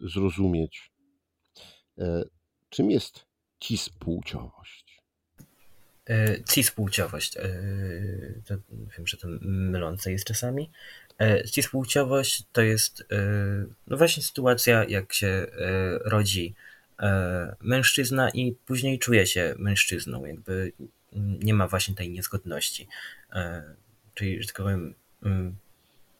e, 0.00 0.08
zrozumieć. 0.08 0.90
E, 1.98 2.24
Czym 2.68 2.90
jest 2.90 3.24
cispłciowość? 3.60 5.02
E, 6.10 6.44
Cispłciowość. 6.44 7.36
e, 7.36 7.40
To 8.46 8.54
wiem, 8.96 9.06
że 9.06 9.16
to 9.16 9.28
mylące 9.40 10.12
jest 10.12 10.24
czasami. 10.24 10.70
E, 11.20 11.44
Cispłciowość 11.44 12.42
to 12.52 12.62
jest 12.62 13.00
e, 13.12 13.16
no 13.86 13.96
właśnie 13.96 14.22
sytuacja, 14.22 14.84
jak 14.84 15.12
się 15.12 15.26
e, 15.26 15.48
rodzi 16.04 16.54
e, 17.00 17.56
mężczyzna 17.60 18.30
i 18.30 18.52
później 18.52 18.98
czuje 18.98 19.26
się 19.26 19.54
mężczyzną. 19.58 20.24
Jakby 20.24 20.72
nie 21.12 21.54
ma 21.54 21.68
właśnie 21.68 21.94
tej 21.94 22.10
niezgodności. 22.10 22.88
Czyli, 24.18 24.42
że 24.42 24.46
tak 24.46 24.56
powiem, 24.56 24.94
mm, 25.22 25.56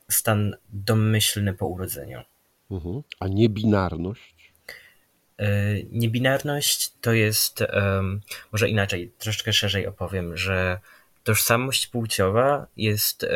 stan 0.08 0.56
domyślny 0.72 1.54
po 1.54 1.66
urodzeniu. 1.66 2.22
Mhm. 2.70 3.02
A 3.20 3.28
niebinarność? 3.28 4.52
E, 5.38 5.82
Niebinarność 5.90 6.92
to 7.00 7.12
jest, 7.12 7.64
może 8.52 8.68
inaczej, 8.68 9.12
troszeczkę 9.18 9.52
szerzej 9.52 9.86
opowiem, 9.86 10.36
że 10.36 10.78
tożsamość 11.24 11.86
płciowa 11.86 12.66
jest 12.76 13.24
e, 13.24 13.28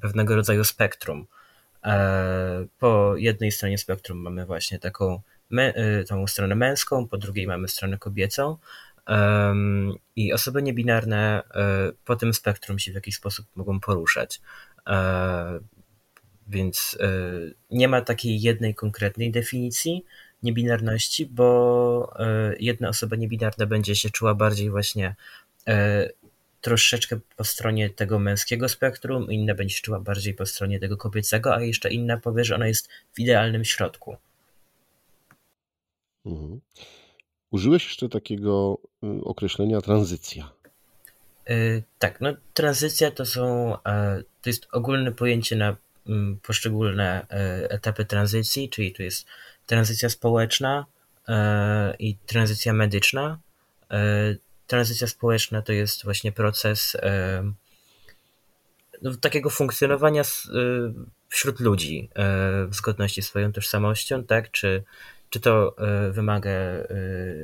pewnego 0.00 0.36
rodzaju 0.36 0.64
spektrum. 0.64 1.26
E, 1.84 2.66
Po 2.78 3.16
jednej 3.16 3.52
stronie 3.52 3.78
spektrum 3.78 4.18
mamy 4.18 4.46
właśnie 4.46 4.78
taką 4.78 5.20
tą 6.08 6.26
stronę 6.26 6.54
męską, 6.54 7.08
po 7.08 7.18
drugiej 7.18 7.46
mamy 7.46 7.68
stronę 7.68 7.98
kobiecą. 7.98 8.56
I 10.16 10.32
osoby 10.32 10.62
niebinarne 10.62 11.42
e, 11.54 11.92
po 12.04 12.16
tym 12.16 12.34
spektrum 12.34 12.78
się 12.78 12.92
w 12.92 12.94
jakiś 12.94 13.16
sposób 13.16 13.46
mogą 13.54 13.80
poruszać. 13.80 14.40
E, 14.86 15.60
Więc 16.48 16.96
e, 17.00 17.08
nie 17.70 17.88
ma 17.88 18.00
takiej 18.00 18.40
jednej 18.40 18.74
konkretnej 18.74 19.30
definicji 19.30 20.04
niebinarności, 20.42 21.26
bo 21.26 22.14
jedna 22.60 22.88
osoba 22.88 23.16
niebinarna 23.16 23.66
będzie 23.66 23.96
się 23.96 24.10
czuła 24.10 24.34
bardziej 24.34 24.70
właśnie 24.70 25.14
troszeczkę 26.60 27.20
po 27.36 27.44
stronie 27.44 27.90
tego 27.90 28.18
męskiego 28.18 28.68
spektrum, 28.68 29.32
inna 29.32 29.54
będzie 29.54 29.74
się 29.74 29.82
czuła 29.82 30.00
bardziej 30.00 30.34
po 30.34 30.46
stronie 30.46 30.80
tego 30.80 30.96
kobiecego, 30.96 31.54
a 31.54 31.62
jeszcze 31.62 31.90
inna 31.90 32.16
powie, 32.16 32.44
że 32.44 32.54
ona 32.54 32.66
jest 32.68 32.88
w 33.12 33.18
idealnym 33.18 33.64
środku. 33.64 34.16
Mhm. 36.26 36.60
Użyłeś 37.54 37.84
jeszcze 37.84 38.08
takiego 38.08 38.78
y, 39.04 39.24
określenia 39.24 39.80
tranzycja. 39.80 40.50
Y, 41.50 41.82
Tak, 41.98 42.20
no 42.20 42.32
tranzycja 42.54 43.10
to 43.10 43.26
są, 43.26 43.76
e, 43.84 44.22
to 44.42 44.50
jest 44.50 44.66
ogólne 44.72 45.12
pojęcie 45.12 45.56
na 45.56 45.76
mm, 46.06 46.38
poszczególne 46.42 47.26
e, 47.30 47.70
etapy 47.70 48.04
tranzycji, 48.04 48.70
czyli 48.70 48.92
tu 48.92 49.02
jest 49.02 49.26
tranzycja 49.66 50.08
społeczna 50.10 50.86
e, 51.28 51.94
i 51.98 52.16
tranzycja 52.26 52.72
medyczna. 52.72 53.38
Tranzycja 54.66 55.06
społeczna 55.06 55.62
to 55.62 55.72
jest 55.72 56.04
właśnie 56.04 56.32
proces 56.32 56.96
no, 59.02 59.16
takiego 59.16 59.50
funkcjonowania 59.50 60.22
y, 60.22 60.24
wśród 61.28 61.60
ludzi 61.60 62.08
w 62.68 62.74
zgodności 62.74 63.22
z 63.22 63.26
swoją 63.26 63.52
tożsamością, 63.52 64.24
tak? 64.24 64.50
Czy, 64.50 64.84
czy 65.34 65.40
to 65.40 65.74
e, 65.78 66.10
wymaga 66.12 66.50
e, 66.50 66.86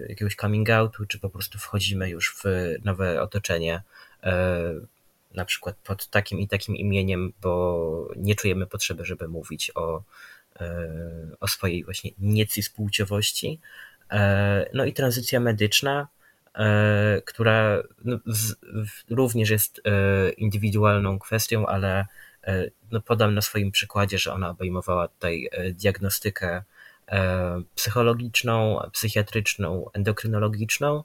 jakiegoś 0.09 0.35
coming 0.35 0.71
outu, 0.71 1.07
czy 1.07 1.19
po 1.19 1.31
prostu 1.31 1.59
wchodzimy 1.59 2.11
już 2.11 2.35
w 2.35 2.45
nowe 2.85 3.23
otoczenie, 3.23 3.83
e, 4.23 4.75
na 5.35 5.45
przykład 5.45 5.77
pod 5.85 6.07
takim 6.07 6.39
i 6.39 6.49
takim 6.49 6.77
imieniem, 6.77 7.33
bo 7.41 8.09
nie 8.17 8.35
czujemy 8.35 8.67
potrzeby, 8.67 9.05
żeby 9.05 9.29
mówić 9.29 9.73
o, 9.75 10.03
o 11.41 11.49
swojej 11.49 11.85
właśnie 11.85 12.11
niecyspłciowości. 12.19 13.61
E, 14.11 14.71
No 14.75 14.85
i 14.85 14.93
tranzycja 14.93 15.41
medyczna, 15.41 16.09
która 17.25 17.83
no, 18.05 18.19
również 19.11 19.51
jest 19.51 19.83
indywidualną 20.37 21.19
kwestią, 21.19 21.67
ale 21.67 22.07
no, 22.91 23.01
podam 23.01 23.35
na 23.35 23.41
swoim 23.41 23.71
przykładzie, 23.71 24.19
że 24.19 24.33
ona 24.33 24.51
obejmowała 24.51 25.09
tutaj 25.09 25.51
diagnostykę 25.73 26.63
psychologiczną, 27.75 28.81
psychiatryczną, 28.93 29.91
endokrynologiczną. 29.93 31.05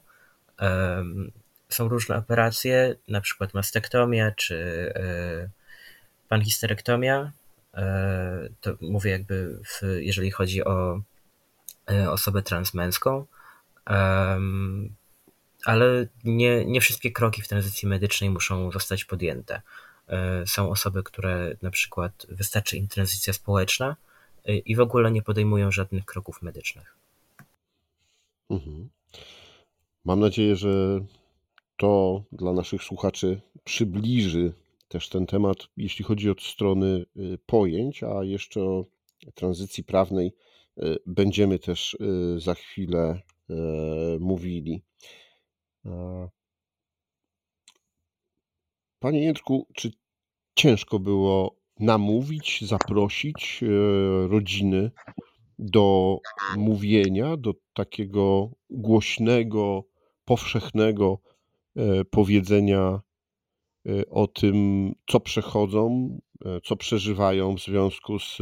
Em, 0.58 1.32
Są 1.68 1.88
różne 1.88 2.16
operacje, 2.16 2.94
na 3.08 3.20
przykład 3.20 3.54
mastektomia 3.54 4.30
czy 4.30 4.56
e, 4.96 5.48
panhisterektomia. 6.28 7.32
E, 7.74 8.48
To 8.60 8.76
mówię 8.80 9.10
jakby, 9.10 9.58
w, 9.64 9.82
jeżeli 10.00 10.30
chodzi 10.30 10.64
o 10.64 11.00
e, 11.90 12.10
osobę 12.10 12.42
transmęską. 12.42 13.26
Ale 15.64 16.06
nie, 16.24 16.64
nie 16.64 16.80
wszystkie 16.80 17.12
kroki 17.12 17.42
w 17.42 17.48
tranzycji 17.48 17.88
medycznej 17.88 18.30
muszą 18.30 18.70
zostać 18.72 19.04
podjęte. 19.04 19.62
Są 20.46 20.70
osoby, 20.70 21.02
które 21.02 21.56
na 21.62 21.70
przykład 21.70 22.26
wystarczy 22.28 22.76
im 22.76 22.88
tranzycja 22.88 23.32
społeczna 23.32 23.96
i 24.46 24.76
w 24.76 24.80
ogóle 24.80 25.12
nie 25.12 25.22
podejmują 25.22 25.72
żadnych 25.72 26.04
kroków 26.04 26.42
medycznych. 26.42 26.96
Mhm. 28.50 28.88
Mam 30.04 30.20
nadzieję, 30.20 30.56
że 30.56 31.00
to 31.76 32.22
dla 32.32 32.52
naszych 32.52 32.82
słuchaczy 32.82 33.40
przybliży 33.64 34.52
też 34.88 35.08
ten 35.08 35.26
temat, 35.26 35.56
jeśli 35.76 36.04
chodzi 36.04 36.30
od 36.30 36.42
strony 36.42 37.06
y, 37.16 37.38
pojęć, 37.46 38.02
a 38.02 38.24
jeszcze 38.24 38.62
o 38.62 38.84
tranzycji 39.34 39.84
prawnej 39.84 40.32
y, 40.78 40.96
będziemy 41.06 41.58
też 41.58 41.94
y, 41.94 42.40
za 42.40 42.54
chwilę 42.54 43.20
mówili. 44.20 44.82
Panie 48.98 49.24
Jędrku, 49.24 49.66
czy 49.74 49.90
ciężko 50.54 50.98
było 50.98 51.56
namówić, 51.80 52.64
zaprosić 52.64 53.60
rodziny 54.28 54.90
do 55.58 56.18
mówienia, 56.56 57.36
do 57.36 57.54
takiego 57.74 58.50
głośnego, 58.70 59.84
powszechnego 60.24 61.18
e, 61.76 62.04
powiedzenia 62.04 63.00
e, 63.86 64.06
o 64.10 64.26
tym, 64.26 64.92
co 65.10 65.20
przechodzą, 65.20 66.08
e, 66.44 66.60
co 66.60 66.76
przeżywają 66.76 67.54
w 67.54 67.60
związku 67.60 68.18
z 68.18 68.38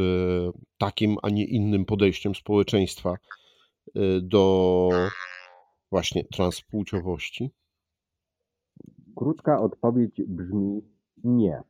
takim, 0.78 1.16
a 1.22 1.30
nie 1.30 1.44
innym 1.44 1.84
podejściem 1.84 2.34
społeczeństwa 2.34 3.16
do 4.22 4.90
właśnie 5.90 6.24
transpłciowości? 6.24 7.50
Krótka 9.16 9.60
odpowiedź 9.60 10.22
brzmi 10.26 10.80
nie. 11.24 11.62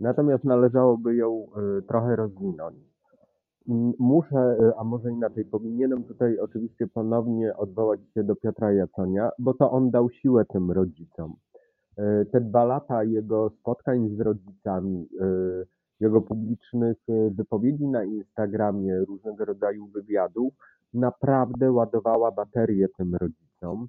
Natomiast 0.00 0.44
należałoby 0.44 1.16
ją 1.16 1.46
trochę 1.88 2.16
rozwinąć. 2.16 2.90
Muszę, 3.98 4.56
y, 4.60 4.76
a 4.76 4.84
może 4.84 5.10
inaczej, 5.10 5.44
powinienem 5.44 6.04
tutaj 6.04 6.38
oczywiście 6.38 6.86
ponownie 6.86 7.56
odwołać 7.56 8.00
się 8.14 8.24
do 8.24 8.36
Piotra 8.36 8.72
Jaconia, 8.72 9.30
bo 9.38 9.54
to 9.54 9.70
on 9.70 9.90
dał 9.90 10.10
siłę 10.10 10.44
tym 10.44 10.70
rodzicom. 10.70 11.36
Y, 11.98 12.26
te 12.32 12.40
dwa 12.40 12.64
lata 12.64 13.04
jego 13.04 13.50
spotkań 13.50 14.08
z 14.08 14.20
rodzicami, 14.20 15.08
y, 15.20 15.66
jego 16.00 16.20
publicznych 16.20 16.96
wypowiedzi 17.30 17.86
na 17.86 18.04
Instagramie, 18.04 18.98
różnego 18.98 19.44
rodzaju 19.44 19.86
wywiadów, 19.86 20.54
naprawdę 20.94 21.72
ładowała 21.72 22.32
baterię 22.32 22.88
tym 22.88 23.14
rodzicom. 23.14 23.88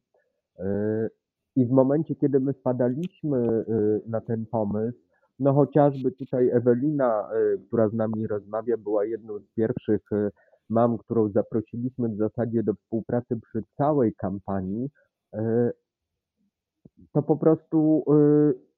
I 1.56 1.66
w 1.66 1.72
momencie, 1.72 2.16
kiedy 2.16 2.40
my 2.40 2.54
wpadaliśmy 2.54 3.66
na 4.08 4.22
ten 4.22 4.46
pomysł, 4.46 5.00
no 5.42 5.54
chociażby 5.54 6.12
tutaj 6.12 6.50
Ewelina, 6.50 7.30
y, 7.34 7.60
która 7.68 7.90
z 7.90 7.94
nami 7.94 8.28
rozmawia, 8.28 8.78
była 8.78 9.06
jedną 9.06 9.40
z 9.40 9.48
pierwszych 9.56 10.12
y, 10.12 10.32
mam, 10.70 10.98
którą 10.98 11.30
zaprosiliśmy 11.30 12.10
w 12.10 12.18
zasadzie 12.18 12.64
do 12.64 12.74
współpracy 12.74 13.40
przy 13.42 13.64
całej 13.78 14.16
kampanii. 14.16 14.90
Y, 15.36 15.40
to 17.14 17.22
po 17.22 17.38
prostu 17.38 18.06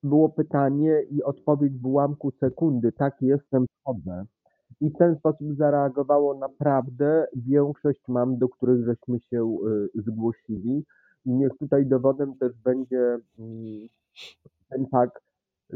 było 0.04 0.30
pytanie 0.30 1.02
i 1.12 1.24
odpowiedź 1.24 1.80
w 1.80 1.86
ułamku 1.86 2.32
sekundy. 2.32 2.92
Tak, 2.92 3.22
jestem, 3.22 3.66
wchodzę. 3.80 4.26
I 4.82 4.90
w 4.90 4.98
ten 4.98 5.16
sposób 5.16 5.56
zareagowało 5.58 6.34
naprawdę 6.34 7.28
większość 7.36 8.00
mam, 8.08 8.38
do 8.38 8.50
których 8.50 8.86
żeśmy 8.86 9.20
się 9.20 9.58
zgłosili. 9.96 10.86
I 11.26 11.32
niech 11.32 11.52
tutaj 11.60 11.86
dowodem 11.86 12.36
też 12.38 12.54
będzie 12.64 13.18
mm, 13.40 13.88
ten 14.70 14.88
fakt, 14.92 15.24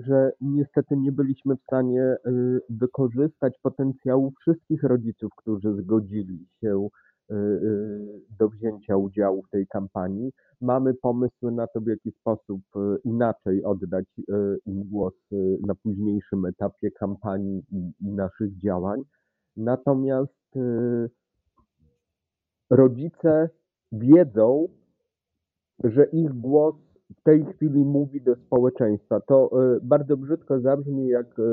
że 0.05 0.31
niestety 0.41 0.97
nie 0.97 1.11
byliśmy 1.11 1.55
w 1.55 1.61
stanie 1.61 2.01
y, 2.01 2.59
wykorzystać 2.69 3.59
potencjału 3.61 4.33
wszystkich 4.41 4.83
rodziców, 4.83 5.31
którzy 5.37 5.73
zgodzili 5.73 6.47
się 6.59 6.87
y, 7.31 7.35
y, 7.35 8.21
do 8.39 8.49
wzięcia 8.49 8.97
udziału 8.97 9.43
w 9.43 9.49
tej 9.49 9.67
kampanii. 9.67 10.31
Mamy 10.61 10.93
pomysły 10.93 11.51
na 11.51 11.67
to, 11.67 11.81
w 11.81 11.87
jaki 11.87 12.11
sposób 12.11 12.61
inaczej 13.03 13.63
oddać 13.63 14.05
im 14.65 14.83
głos 14.89 15.13
na 15.67 15.75
późniejszym 15.75 16.45
etapie 16.45 16.91
kampanii 16.91 17.63
i, 17.71 17.91
i 18.01 18.11
naszych 18.11 18.57
działań. 18.57 19.01
Natomiast 19.57 20.55
rodzice 22.69 23.49
wiedzą, 23.91 24.67
że 25.83 26.05
ich 26.05 26.29
głos 26.33 26.75
w 27.15 27.23
tej 27.23 27.45
chwili 27.45 27.85
mówi 27.85 28.21
do 28.21 28.35
społeczeństwa. 28.35 29.19
To 29.19 29.49
e, 29.51 29.79
bardzo 29.81 30.17
brzydko 30.17 30.59
zabrzmi, 30.59 31.07
jak 31.07 31.39
e, 31.39 31.43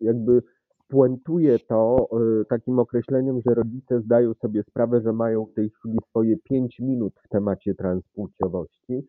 jakby 0.00 0.42
puentuje 0.88 1.58
to 1.58 2.08
e, 2.40 2.44
takim 2.44 2.78
określeniem, 2.78 3.40
że 3.46 3.54
rodzice 3.54 4.00
zdają 4.00 4.34
sobie 4.34 4.62
sprawę, 4.62 5.00
że 5.00 5.12
mają 5.12 5.44
w 5.44 5.54
tej 5.54 5.70
chwili 5.70 5.98
swoje 6.10 6.36
pięć 6.36 6.80
minut 6.80 7.14
w 7.24 7.28
temacie 7.28 7.74
transpłciowości, 7.74 9.06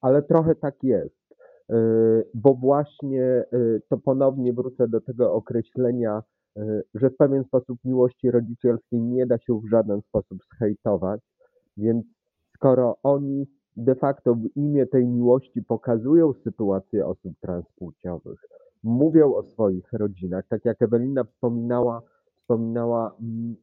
ale 0.00 0.22
trochę 0.22 0.54
tak 0.54 0.74
jest, 0.82 1.22
bo 2.34 2.54
właśnie 2.54 3.44
to 3.88 3.98
ponownie 3.98 4.52
wrócę 4.52 4.88
do 4.88 5.00
tego 5.00 5.34
określenia, 5.34 6.22
że 6.94 7.10
w 7.10 7.16
pewien 7.16 7.44
sposób 7.44 7.78
miłości 7.84 8.30
rodzicielskiej 8.30 9.00
nie 9.00 9.26
da 9.26 9.38
się 9.38 9.60
w 9.60 9.70
żaden 9.70 10.02
sposób 10.02 10.38
zhejtować, 10.54 11.20
więc 11.76 12.06
skoro 12.56 12.96
oni 13.02 13.46
de 13.76 13.94
facto 13.94 14.34
w 14.34 14.56
imię 14.56 14.86
tej 14.86 15.06
miłości 15.06 15.62
pokazują 15.62 16.32
sytuację 16.32 17.06
osób 17.06 17.32
transpłciowych, 17.40 18.40
mówią 18.82 19.34
o 19.34 19.42
swoich 19.42 19.92
rodzinach. 19.92 20.44
Tak 20.48 20.64
jak 20.64 20.82
Ewelina 20.82 21.24
wspominała, 21.24 22.02
wspominała 22.40 23.16
mm, 23.20 23.56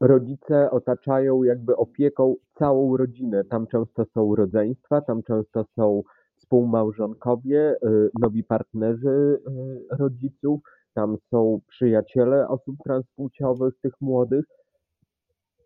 rodzice 0.00 0.70
otaczają 0.70 1.42
jakby 1.42 1.76
opieką 1.76 2.34
całą 2.58 2.96
rodzinę. 2.96 3.44
Tam 3.44 3.66
często 3.66 4.04
są 4.04 4.34
rodzeństwa, 4.36 5.00
tam 5.00 5.22
często 5.22 5.64
są 5.76 6.02
współmałżonkowie, 6.36 7.76
y, 7.84 8.10
nowi 8.20 8.44
partnerzy 8.44 9.08
y, 9.08 9.96
rodziców, 9.98 10.60
tam 10.94 11.16
są 11.30 11.60
przyjaciele 11.68 12.48
osób 12.48 12.76
transpłciowych, 12.84 13.74
tych 13.82 14.00
młodych. 14.00 14.44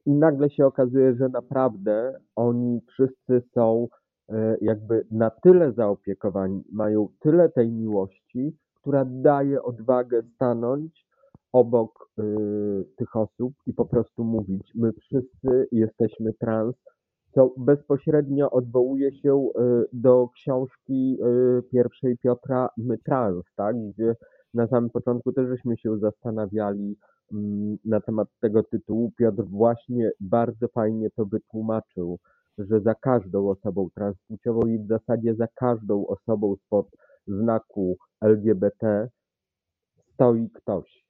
I 0.07 0.13
nagle 0.13 0.51
się 0.51 0.67
okazuje, 0.67 1.15
że 1.15 1.29
naprawdę 1.29 2.19
oni 2.37 2.81
wszyscy 2.89 3.43
są 3.55 3.89
e, 4.29 4.57
jakby 4.61 5.07
na 5.11 5.31
tyle 5.31 5.73
zaopiekowani, 5.73 6.65
mają 6.73 7.09
tyle 7.21 7.49
tej 7.49 7.73
miłości, 7.73 8.57
która 8.75 9.05
daje 9.05 9.63
odwagę 9.63 10.23
stanąć 10.35 11.07
obok 11.53 12.09
y, 12.19 12.23
tych 12.97 13.17
osób 13.17 13.55
i 13.67 13.73
po 13.73 13.85
prostu 13.85 14.25
mówić: 14.25 14.73
My 14.75 14.93
wszyscy 14.93 15.69
jesteśmy 15.73 16.33
trans, 16.33 16.77
co 17.35 17.55
bezpośrednio 17.57 18.51
odwołuje 18.51 19.13
się 19.13 19.37
y, 19.37 19.85
do 19.93 20.29
książki 20.29 21.19
y, 21.59 21.63
pierwszej 21.63 22.19
Piotra 22.19 22.69
My 22.77 22.99
Trans, 22.99 23.45
tak? 23.57 23.77
gdzie 23.77 24.15
na 24.55 24.67
samym 24.67 24.91
początku 24.91 25.33
też 25.33 25.49
żeśmy 25.49 25.77
się 25.77 25.99
zastanawiali, 25.99 26.97
Mm, 27.33 27.79
na 27.85 28.01
temat 28.01 28.29
tego 28.41 28.63
tytułu, 28.63 29.13
Piotr 29.19 29.43
właśnie 29.45 30.11
bardzo 30.21 30.69
fajnie 30.69 31.11
to 31.11 31.27
wytłumaczył, 31.27 32.19
że 32.59 32.81
za 32.81 32.95
każdą 32.95 33.51
osobą 33.51 33.89
transpłciową 33.95 34.67
i 34.67 34.79
w 34.79 34.87
zasadzie 34.87 35.35
za 35.35 35.47
każdą 35.55 36.07
osobą 36.07 36.57
spod 36.67 36.87
znaku 37.27 37.97
LGBT 38.21 39.09
stoi 40.13 40.51
ktoś. 40.51 41.05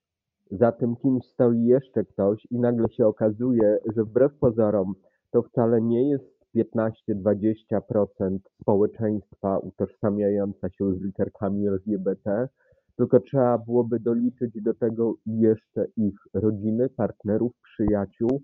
Za 0.51 0.73
tym 0.73 0.97
kimś 0.97 1.25
stoi 1.27 1.65
jeszcze 1.65 2.05
ktoś 2.05 2.47
i 2.51 2.59
nagle 2.59 2.89
się 2.89 3.07
okazuje, 3.07 3.79
że 3.97 4.05
wbrew 4.05 4.39
pozorom 4.39 4.95
to 5.31 5.43
wcale 5.43 5.83
nie 5.83 6.11
jest 6.11 6.35
15-20% 6.57 8.39
społeczeństwa 8.61 9.59
utożsamiająca 9.59 10.71
się 10.71 10.95
z 10.95 11.03
literkami 11.03 11.69
LGBT, 11.69 12.49
tylko 12.97 13.21
trzeba 13.21 13.59
byłoby 13.59 14.01
doliczyć 14.01 14.63
do 14.63 14.75
tego 14.75 15.15
jeszcze 15.27 15.87
ich 15.97 16.15
rodziny, 16.35 16.89
partnerów, 16.89 17.53
przyjaciół, 17.63 18.43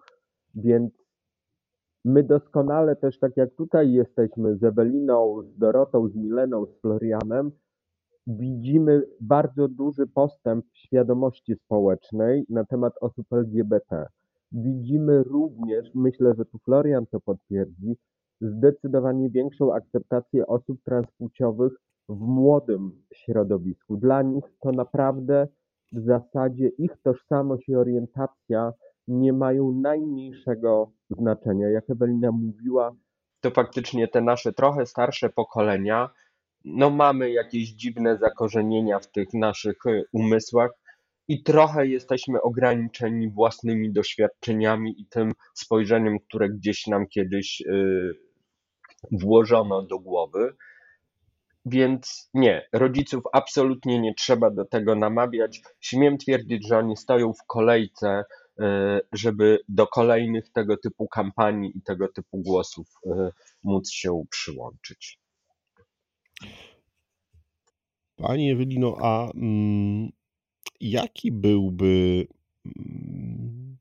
więc 0.54 0.92
my 2.04 2.22
doskonale 2.22 2.96
też, 2.96 3.18
tak 3.18 3.36
jak 3.36 3.54
tutaj 3.54 3.92
jesteśmy 3.92 4.56
z 4.56 4.64
Eweliną, 4.64 5.42
z 5.42 5.58
Dorotą, 5.58 6.08
z 6.08 6.14
Mileną, 6.14 6.66
z 6.66 6.80
Florianem, 6.80 7.50
widzimy 8.26 9.02
bardzo 9.20 9.68
duży 9.68 10.06
postęp 10.06 10.66
w 10.72 10.78
świadomości 10.78 11.54
społecznej 11.54 12.44
na 12.48 12.64
temat 12.64 12.92
osób 13.00 13.32
LGBT. 13.32 14.06
Widzimy 14.52 15.22
również, 15.22 15.90
myślę, 15.94 16.34
że 16.34 16.44
tu 16.44 16.58
Florian 16.58 17.06
to 17.06 17.20
potwierdzi, 17.20 17.96
zdecydowanie 18.40 19.30
większą 19.30 19.74
akceptację 19.74 20.46
osób 20.46 20.82
transpłciowych 20.84 21.72
w 22.10 22.20
młodym 22.20 23.02
środowisku. 23.14 23.96
Dla 23.96 24.22
nich 24.22 24.44
to 24.60 24.72
naprawdę 24.72 25.48
w 25.92 26.00
zasadzie 26.00 26.68
ich 26.68 26.90
tożsamość 27.02 27.68
i 27.68 27.76
orientacja 27.76 28.72
nie 29.08 29.32
mają 29.32 29.72
najmniejszego 29.72 30.92
znaczenia. 31.10 31.68
Jak 31.68 31.90
Ewelina 31.90 32.32
mówiła, 32.32 32.92
to 33.40 33.50
faktycznie 33.50 34.08
te 34.08 34.20
nasze 34.20 34.52
trochę 34.52 34.86
starsze 34.86 35.30
pokolenia 35.30 36.10
no 36.64 36.90
mamy 36.90 37.30
jakieś 37.30 37.68
dziwne 37.68 38.18
zakorzenienia 38.18 38.98
w 38.98 39.10
tych 39.10 39.34
naszych 39.34 39.76
umysłach 40.12 40.70
i 41.28 41.42
trochę 41.42 41.86
jesteśmy 41.86 42.42
ograniczeni 42.42 43.30
własnymi 43.30 43.92
doświadczeniami 43.92 45.00
i 45.00 45.06
tym 45.06 45.32
spojrzeniem, 45.54 46.18
które 46.18 46.48
gdzieś 46.48 46.86
nam 46.86 47.06
kiedyś 47.06 47.62
włożono 49.12 49.82
do 49.82 49.98
głowy. 49.98 50.56
Więc 51.66 52.30
nie, 52.34 52.68
rodziców 52.72 53.22
absolutnie 53.32 54.00
nie 54.00 54.14
trzeba 54.14 54.50
do 54.50 54.64
tego 54.64 54.94
namawiać. 54.94 55.60
Śmiem 55.80 56.18
twierdzić, 56.18 56.68
że 56.68 56.78
oni 56.78 56.96
stoją 56.96 57.32
w 57.32 57.46
kolejce, 57.46 58.24
e, 58.60 59.00
żeby 59.12 59.58
do 59.68 59.86
kolejnych 59.86 60.52
tego 60.52 60.76
typu 60.76 61.08
kampanii 61.08 61.78
i 61.78 61.82
tego 61.82 62.08
typu 62.08 62.38
głosów 62.38 62.86
e, 63.06 63.30
móc 63.62 63.90
się 63.90 64.22
przyłączyć. 64.30 65.18
Pani 68.16 68.50
Ewelino, 68.50 68.96
a 69.02 69.30
mm, 69.30 70.10
jaki 70.80 71.32
byłby 71.32 72.26
mm, 72.66 73.76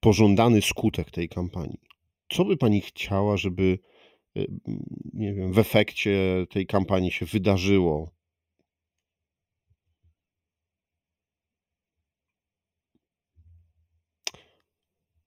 pożądany 0.00 0.62
skutek 0.62 1.10
tej 1.10 1.28
kampanii? 1.28 1.80
Co 2.28 2.44
by 2.44 2.56
Pani 2.56 2.80
chciała, 2.80 3.36
żeby 3.36 3.78
nie 5.12 5.34
wiem, 5.34 5.52
w 5.52 5.58
efekcie 5.58 6.46
tej 6.50 6.66
kampanii 6.66 7.12
się 7.12 7.26
wydarzyło? 7.26 8.10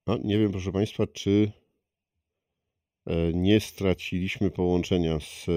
No, 0.08 0.18
nie 0.24 0.40
wiem, 0.40 0.52
proszę 0.52 0.72
Państwa, 0.72 1.08
czy 1.08 1.52
e, 3.08 3.34
nie 3.34 3.60
straciliśmy 3.60 4.52
połączenia 4.52 5.20
z 5.20 5.50
e, 5.50 5.52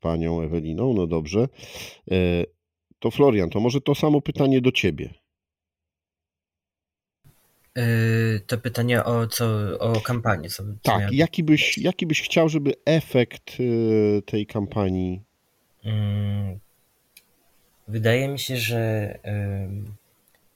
panią 0.00 0.40
Eweliną. 0.40 0.94
No 0.94 1.06
dobrze. 1.06 1.48
E, 2.10 2.44
to 2.98 3.10
Florian, 3.10 3.50
to 3.50 3.60
może 3.60 3.80
to 3.80 3.94
samo 3.94 4.20
pytanie 4.20 4.60
do 4.60 4.72
ciebie. 4.72 5.21
Yy, 7.76 8.40
to 8.46 8.58
pytanie 8.58 9.04
o 9.04 9.26
co, 9.26 9.46
o 9.78 10.00
kampanię. 10.00 10.48
Co, 10.48 10.62
tak, 10.82 11.00
ja... 11.00 11.08
jaki, 11.12 11.44
byś, 11.44 11.78
jaki 11.78 12.06
byś 12.06 12.22
chciał, 12.22 12.48
żeby 12.48 12.72
efekt 12.84 13.58
yy, 13.58 14.22
tej 14.26 14.46
kampanii? 14.46 15.22
Mm, 15.84 16.58
wydaje 17.88 18.28
mi 18.28 18.38
się, 18.38 18.56
że 18.56 19.18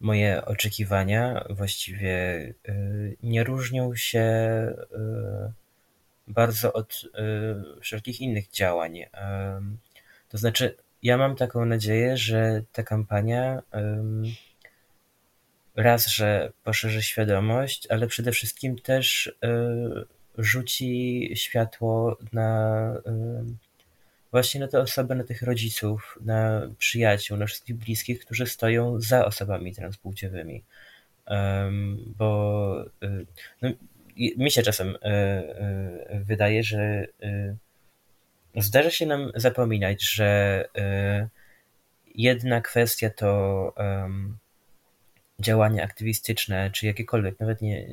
moje 0.01 0.45
oczekiwania 0.45 1.45
właściwie 1.51 2.15
y, 2.69 3.17
nie 3.23 3.45
różnią 3.45 3.95
się 3.95 4.21
y, 4.21 5.53
bardzo 6.29 6.73
od 6.73 7.03
y, 7.05 7.81
wszelkich 7.81 8.21
innych 8.21 8.51
działań. 8.51 8.99
To 10.29 10.39
znaczy, 10.39 10.77
ja 11.03 11.17
mam 11.17 11.37
taką 11.37 11.65
nadzieję, 11.65 12.17
że 12.17 12.63
ta 12.73 12.83
kampania 12.83 13.63
raz, 15.77 16.07
że 16.07 16.53
poszerzy 16.65 17.03
świadomość, 17.03 17.87
ale 17.91 18.07
przede 18.07 18.33
wszystkim 18.33 18.79
też 18.79 19.27
y, 19.27 19.33
rzuci 20.39 21.31
światło 21.35 22.19
na 22.33 22.93
y, 22.97 23.67
właśnie 24.31 24.61
na 24.61 24.69
te 24.69 24.81
osoby, 24.81 25.15
na 25.15 25.25
tych 25.25 25.43
rodziców, 25.43 26.19
na 26.21 26.63
przyjaciół, 26.79 27.37
na 27.37 27.47
wszystkich 27.47 27.77
bliskich, 27.77 28.21
którzy 28.21 28.47
stoją 28.47 29.01
za 29.01 29.25
osobami 29.27 29.75
transpłciowymi. 29.75 30.65
Bo 32.19 32.85
y, 33.03 33.27
no, 33.63 33.71
mi 34.17 34.51
się 34.51 34.63
czasem 34.63 34.97
wydaje, 36.15 36.63
że 36.63 37.07
zdarza 38.57 38.91
się 38.91 39.07
nam 39.07 39.33
zapominać, 39.35 40.03
że 40.11 40.65
jedna 42.15 42.61
kwestia 42.61 43.11
to 43.11 43.75
działania 45.39 45.85
aktywistyczne, 45.85 46.71
czy 46.71 46.87
jakiekolwiek, 46.87 47.41
nawet 47.41 47.63
nie, 47.63 47.87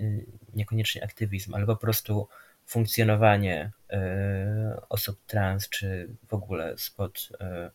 niekoniecznie 0.53 1.03
aktywizm, 1.03 1.53
ale 1.55 1.65
po 1.65 1.75
prostu 1.75 2.27
funkcjonowanie 2.65 3.71
e, 3.89 4.81
osób 4.89 5.19
trans, 5.27 5.69
czy 5.69 6.09
w 6.27 6.33
ogóle 6.33 6.77
spod 6.77 7.29
e, 7.39 7.71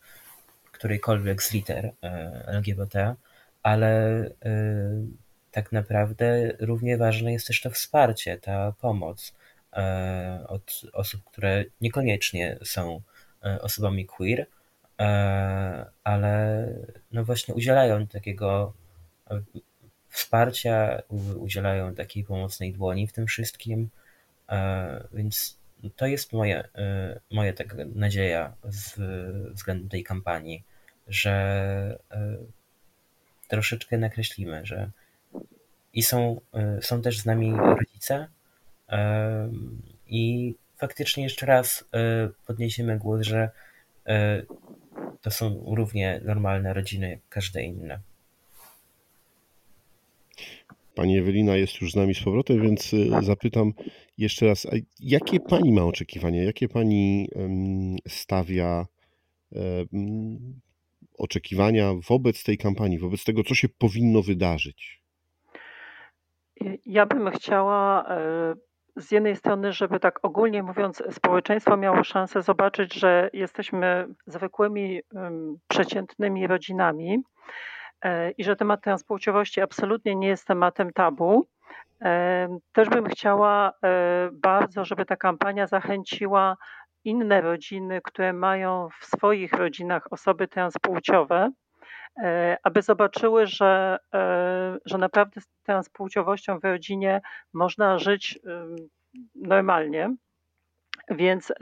którejkolwiek 0.71 1.43
z 1.43 1.53
liter 1.53 1.85
e, 2.03 2.43
LGBT, 2.47 3.15
ale 3.63 4.23
tak 5.51 5.71
naprawdę 5.71 6.51
równie 6.59 6.97
ważne 6.97 7.33
jest 7.33 7.47
też 7.47 7.61
to 7.61 7.69
wsparcie, 7.69 8.37
ta 8.37 8.71
pomoc 8.71 9.33
od 10.47 10.81
osób, 10.93 11.23
które 11.23 11.63
niekoniecznie 11.81 12.57
są 12.63 13.01
osobami 13.41 14.05
queer, 14.05 14.45
ale 16.03 16.67
no 17.11 17.25
właśnie 17.25 17.53
udzielają 17.53 18.07
takiego 18.07 18.73
wsparcia, 20.09 21.01
udzielają 21.37 21.95
takiej 21.95 22.23
pomocnej 22.23 22.73
dłoni 22.73 23.07
w 23.07 23.13
tym 23.13 23.27
wszystkim. 23.27 23.89
E, 24.49 25.07
więc 25.13 25.59
to 25.95 26.07
jest 26.07 26.33
moje, 26.33 26.63
e, 26.75 27.19
moja 27.31 27.53
taka 27.53 27.75
nadzieja 27.95 28.53
względem 29.53 29.89
tej 29.89 30.03
kampanii, 30.03 30.63
że 31.07 31.99
e, 32.11 32.37
troszeczkę 33.47 33.97
nakreślimy, 33.97 34.65
że 34.65 34.89
i 35.93 36.03
są, 36.03 36.41
są 36.81 37.01
też 37.01 37.19
z 37.19 37.25
nami 37.25 37.51
rodzice 37.51 38.27
i 40.07 40.55
faktycznie 40.77 41.23
jeszcze 41.23 41.45
raz 41.45 41.85
podniesiemy 42.47 42.97
głos, 42.97 43.21
że 43.21 43.49
to 45.21 45.31
są 45.31 45.63
równie 45.75 46.21
normalne 46.25 46.73
rodziny 46.73 47.09
jak 47.09 47.19
każde 47.29 47.63
inne. 47.63 47.99
Pani 50.99 51.17
Ewelina 51.17 51.55
jest 51.55 51.81
już 51.81 51.91
z 51.91 51.95
nami 51.95 52.15
z 52.15 52.23
powrotem, 52.23 52.61
więc 52.61 52.93
y, 52.93 53.09
zapytam 53.21 53.73
jeszcze 54.17 54.45
raz, 54.45 54.67
jakie 54.99 55.39
Pani 55.39 55.71
ma 55.71 55.83
oczekiwania, 55.83 56.43
jakie 56.43 56.69
Pani 56.69 57.29
stawia 58.07 58.85
oczekiwania 61.17 61.93
wobec 62.09 62.43
tej 62.43 62.57
kampanii, 62.57 62.99
wobec 62.99 63.23
tego, 63.23 63.43
co 63.43 63.55
się 63.55 63.69
powinno 63.69 64.21
wydarzyć? 64.21 65.03
Ja 66.85 67.05
bym 67.05 67.31
chciała 67.31 68.05
e, 68.09 68.55
z 68.95 69.11
jednej 69.11 69.35
strony, 69.35 69.73
żeby 69.73 69.99
tak 69.99 70.19
ogólnie 70.23 70.63
mówiąc, 70.63 71.03
społeczeństwo 71.11 71.77
miało 71.77 72.03
szansę 72.03 72.41
zobaczyć, 72.41 72.93
że 72.93 73.29
jesteśmy 73.33 74.07
zwykłymi, 74.27 75.01
przeciętnymi 75.67 76.47
rodzinami 76.47 77.23
i 78.37 78.43
że 78.43 78.55
temat 78.55 78.81
transpłciowości 78.81 79.61
absolutnie 79.61 80.15
nie 80.15 80.27
jest 80.27 80.47
tematem 80.47 80.93
tabu. 80.93 81.47
E, 82.01 82.59
też 82.71 82.89
bym 82.89 83.05
chciała 83.05 83.69
e, 83.69 84.29
bardzo, 84.33 84.85
żeby 84.85 85.05
ta 85.05 85.15
kampania 85.15 85.67
zachęciła 85.67 86.57
inne 87.03 87.41
rodziny, 87.41 88.01
które 88.03 88.33
mają 88.33 88.89
w 88.99 89.05
swoich 89.05 89.53
rodzinach 89.53 90.13
osoby 90.13 90.47
transpłciowe, 90.47 91.51
aby 92.63 92.81
zobaczyły, 92.81 93.47
że, 93.47 93.97
że 94.85 94.97
naprawdę 94.97 95.41
z 95.41 95.47
transpłciowością 95.63 96.59
w 96.59 96.63
rodzinie 96.63 97.21
można 97.53 97.99
żyć 97.99 98.39
normalnie. 99.35 100.15
Więc 101.09 101.53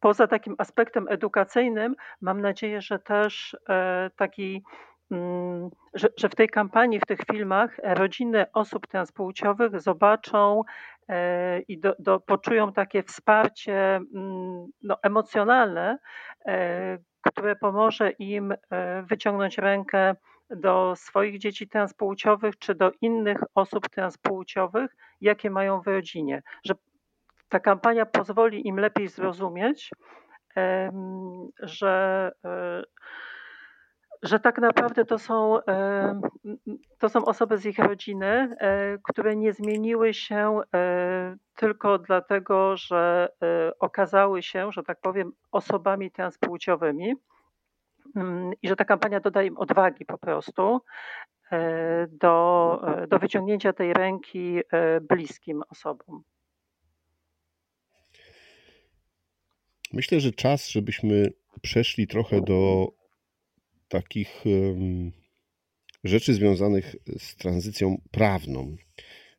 poza 0.00 0.26
takim 0.26 0.54
aspektem 0.58 1.06
edukacyjnym, 1.08 1.96
mam 2.20 2.40
nadzieję, 2.40 2.80
że 2.80 2.98
też 2.98 3.56
taki 4.16 4.62
że, 5.94 6.08
że, 6.16 6.28
w 6.28 6.34
tej 6.34 6.48
kampanii, 6.48 7.00
w 7.00 7.06
tych 7.06 7.18
filmach 7.32 7.76
rodziny 7.82 8.46
osób 8.52 8.86
transpłciowych 8.86 9.80
zobaczą 9.80 10.62
e, 11.08 11.60
i 11.60 11.80
do, 11.80 11.94
do, 11.98 12.20
poczują 12.20 12.72
takie 12.72 13.02
wsparcie 13.02 14.00
mm, 14.14 14.66
no, 14.82 14.96
emocjonalne, 15.02 15.98
e, 16.46 16.98
które 17.22 17.56
pomoże 17.56 18.10
im 18.10 18.52
e, 18.52 19.02
wyciągnąć 19.02 19.58
rękę 19.58 20.14
do 20.50 20.94
swoich 20.96 21.38
dzieci 21.38 21.68
transpłciowych 21.68 22.58
czy 22.58 22.74
do 22.74 22.92
innych 23.00 23.38
osób 23.54 23.88
transpłciowych, 23.88 24.96
jakie 25.20 25.50
mają 25.50 25.80
w 25.80 25.86
rodzinie. 25.86 26.42
Że 26.64 26.74
ta 27.48 27.60
kampania 27.60 28.06
pozwoli 28.06 28.68
im 28.68 28.78
lepiej 28.78 29.08
zrozumieć, 29.08 29.90
że 31.58 32.32
że 34.22 34.40
tak 34.40 34.58
naprawdę 34.58 35.04
to 35.04 35.18
są, 35.18 35.58
to 36.98 37.08
są 37.08 37.24
osoby 37.24 37.58
z 37.58 37.66
ich 37.66 37.78
rodziny, 37.78 38.26
e, 38.26 38.98
które 39.02 39.36
nie 39.36 39.52
zmieniły 39.52 40.14
się 40.14 40.60
e, 40.74 41.36
tylko 41.56 41.98
dlatego, 41.98 42.76
że 42.76 43.28
e, 43.42 43.78
okazały 43.78 44.42
się, 44.42 44.72
że 44.72 44.82
tak 44.82 45.00
powiem, 45.00 45.32
osobami 45.52 46.10
transpłciowymi 46.10 47.14
mm, 48.16 48.52
i 48.62 48.68
że 48.68 48.76
ta 48.76 48.84
kampania 48.84 49.20
doda 49.20 49.42
im 49.42 49.58
odwagi 49.58 50.04
po 50.04 50.18
prostu 50.18 50.80
do, 52.08 52.80
do 53.08 53.18
wyciągnięcia 53.18 53.72
tej 53.72 53.92
ręki 53.92 54.60
bliskim 55.08 55.62
osobom. 55.70 56.22
Myślę, 59.92 60.20
że 60.20 60.32
czas, 60.32 60.68
żebyśmy 60.68 61.32
przeszli 61.62 62.06
trochę 62.06 62.40
do 62.40 62.88
takich 63.88 64.44
rzeczy 66.04 66.34
związanych 66.34 66.96
z 67.18 67.36
tranzycją 67.36 68.00
prawną, 68.10 68.76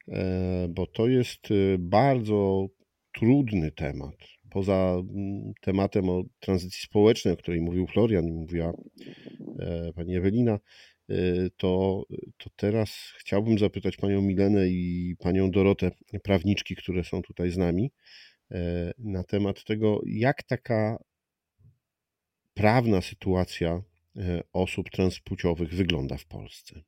e, 0.08 0.68
bo 0.70 0.88
to 0.88 1.08
jest 1.08 1.52
e, 1.52 1.78
bardzo 1.80 2.68
trudny 3.14 3.72
temat. 3.72 4.16
Poza 4.50 4.96
tematem 5.62 6.10
o 6.10 6.24
tranzycji 6.40 6.82
społecznej, 6.82 7.34
o 7.34 7.38
której 7.38 7.62
mówił 7.62 7.88
Florian 7.88 8.28
i 8.28 8.32
mówiła 8.32 8.74
e, 9.60 9.94
pani 9.94 10.16
Ewelina, 10.16 10.60
to, 11.58 12.04
to 12.38 12.50
teraz 12.56 13.14
chciałbym 13.20 13.60
zapytać 13.60 13.98
panią 13.98 14.22
Milenę 14.22 14.68
i 14.70 15.16
panią 15.20 15.52
Dorotę, 15.52 15.92
prawniczki, 16.24 16.76
które 16.76 17.04
są 17.04 17.22
tutaj 17.22 17.52
z 17.52 17.58
nami, 17.58 17.92
na 18.98 19.24
temat 19.24 19.64
tego, 19.64 20.02
jak 20.06 20.44
taka 20.44 20.98
prawna 22.54 23.02
sytuacja 23.02 23.82
E, 23.82 23.97
osób 24.54 24.90
transpłciowych 24.90 25.74
wygląda 25.74 26.18
w 26.18 26.26
Polsce? 26.26 26.82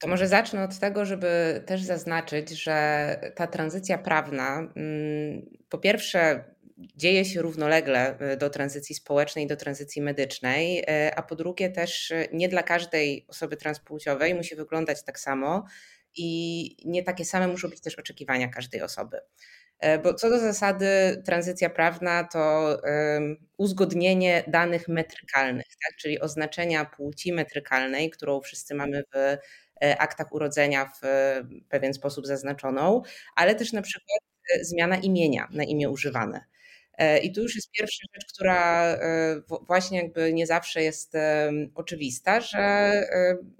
To 0.00 0.08
może 0.08 0.28
zacznę 0.28 0.64
od 0.64 0.78
tego, 0.78 1.04
żeby 1.04 1.62
też 1.66 1.82
zaznaczyć, 1.82 2.50
że 2.50 3.16
ta 3.36 3.46
tranzycja 3.46 3.98
prawna, 3.98 4.72
mm, 4.76 5.46
po 5.68 5.78
pierwsze, 5.78 6.44
dzieje 6.96 7.24
się 7.24 7.42
równolegle 7.42 8.18
e, 8.18 8.36
do 8.36 8.50
tranzycji 8.50 8.94
społecznej, 8.94 9.46
do 9.46 9.56
tranzycji 9.56 10.02
medycznej, 10.02 10.84
e, 10.86 11.14
a 11.16 11.22
po 11.22 11.36
drugie, 11.36 11.70
też 11.70 12.12
nie 12.32 12.48
dla 12.48 12.62
każdej 12.62 13.26
osoby 13.28 13.56
transpłciowej 13.56 14.34
musi 14.34 14.56
wyglądać 14.56 15.04
tak 15.04 15.20
samo 15.20 15.64
i 16.16 16.76
nie 16.84 17.02
takie 17.02 17.24
same 17.24 17.48
muszą 17.48 17.68
być 17.68 17.80
też 17.80 17.98
oczekiwania 17.98 18.48
każdej 18.48 18.82
osoby. 18.82 19.20
E, 19.80 19.98
bo 19.98 20.14
co 20.14 20.30
do 20.30 20.38
zasady, 20.38 21.22
tranzycja 21.26 21.70
prawna 21.70 22.24
to 22.24 22.76
uzgodnienie 23.56 24.44
danych 24.46 24.88
metrykalnych, 24.88 25.66
tak? 25.66 25.96
czyli 25.96 26.20
oznaczenia 26.20 26.84
płci 26.84 27.32
metrykalnej, 27.32 28.10
którą 28.10 28.40
wszyscy 28.40 28.74
mamy 28.74 29.02
w 29.14 29.16
e, 29.16 29.38
aktach 29.98 30.32
urodzenia 30.32 30.92
w 31.02 31.06
pewien 31.68 31.94
sposób 31.94 32.26
zaznaczoną, 32.26 33.02
ale 33.36 33.54
też 33.54 33.72
na 33.72 33.82
przykład 33.82 34.20
e, 34.54 34.64
zmiana 34.64 34.96
imienia 34.96 35.48
na 35.50 35.64
imię 35.64 35.90
używane. 35.90 36.44
I 37.22 37.32
tu 37.32 37.42
już 37.42 37.54
jest 37.54 37.70
pierwsza 37.70 38.06
rzecz, 38.14 38.32
która 38.34 38.96
właśnie 39.66 39.98
jakby 39.98 40.32
nie 40.32 40.46
zawsze 40.46 40.82
jest 40.82 41.12
oczywista, 41.74 42.40
że 42.40 42.92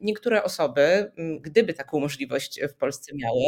niektóre 0.00 0.42
osoby, 0.42 1.12
gdyby 1.40 1.74
taką 1.74 2.00
możliwość 2.00 2.60
w 2.62 2.74
Polsce 2.74 3.12
miały, 3.16 3.44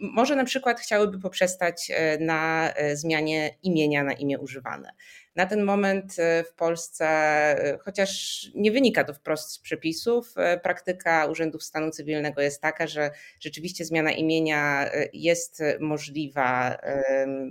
może 0.00 0.36
na 0.36 0.44
przykład 0.44 0.80
chciałyby 0.80 1.18
poprzestać 1.18 1.90
e, 1.90 2.18
na 2.18 2.72
e, 2.74 2.96
zmianie 2.96 3.50
imienia 3.62 4.04
na 4.04 4.12
imię 4.12 4.38
używane. 4.38 4.90
Na 5.36 5.46
ten 5.46 5.62
moment 5.62 6.18
e, 6.18 6.44
w 6.44 6.52
Polsce, 6.52 7.06
chociaż 7.84 8.42
nie 8.54 8.72
wynika 8.72 9.04
to 9.04 9.14
wprost 9.14 9.50
z 9.50 9.58
przepisów, 9.58 10.34
praktyka 10.62 11.26
urzędów 11.26 11.64
stanu 11.64 11.90
cywilnego 11.90 12.42
jest 12.42 12.60
taka, 12.60 12.86
że 12.86 13.10
rzeczywiście 13.40 13.84
zmiana 13.84 14.12
imienia 14.12 14.90
jest 15.12 15.62
możliwa 15.80 16.78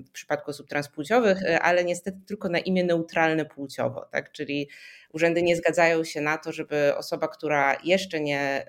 w 0.07 0.11
przypadku 0.11 0.51
osób 0.51 0.69
transpłciowych, 0.69 1.37
ale 1.61 1.83
niestety 1.83 2.17
tylko 2.27 2.49
na 2.49 2.59
imię 2.59 2.83
neutralne 2.83 3.45
płciowo, 3.45 4.05
tak? 4.11 4.31
czyli 4.31 4.69
urzędy 5.13 5.43
nie 5.43 5.55
zgadzają 5.55 6.03
się 6.03 6.21
na 6.21 6.37
to, 6.37 6.51
żeby 6.51 6.95
osoba, 6.95 7.27
która 7.27 7.77
jeszcze 7.83 8.19
nie 8.19 8.65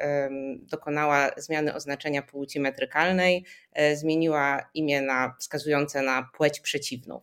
dokonała 0.58 1.30
zmiany 1.36 1.74
oznaczenia 1.74 2.22
płci 2.22 2.60
metrykalnej, 2.60 3.44
e, 3.72 3.96
zmieniła 3.96 4.70
imię 4.74 5.02
na 5.02 5.34
wskazujące 5.40 6.02
na 6.02 6.28
płeć 6.36 6.60
przeciwną. 6.60 7.20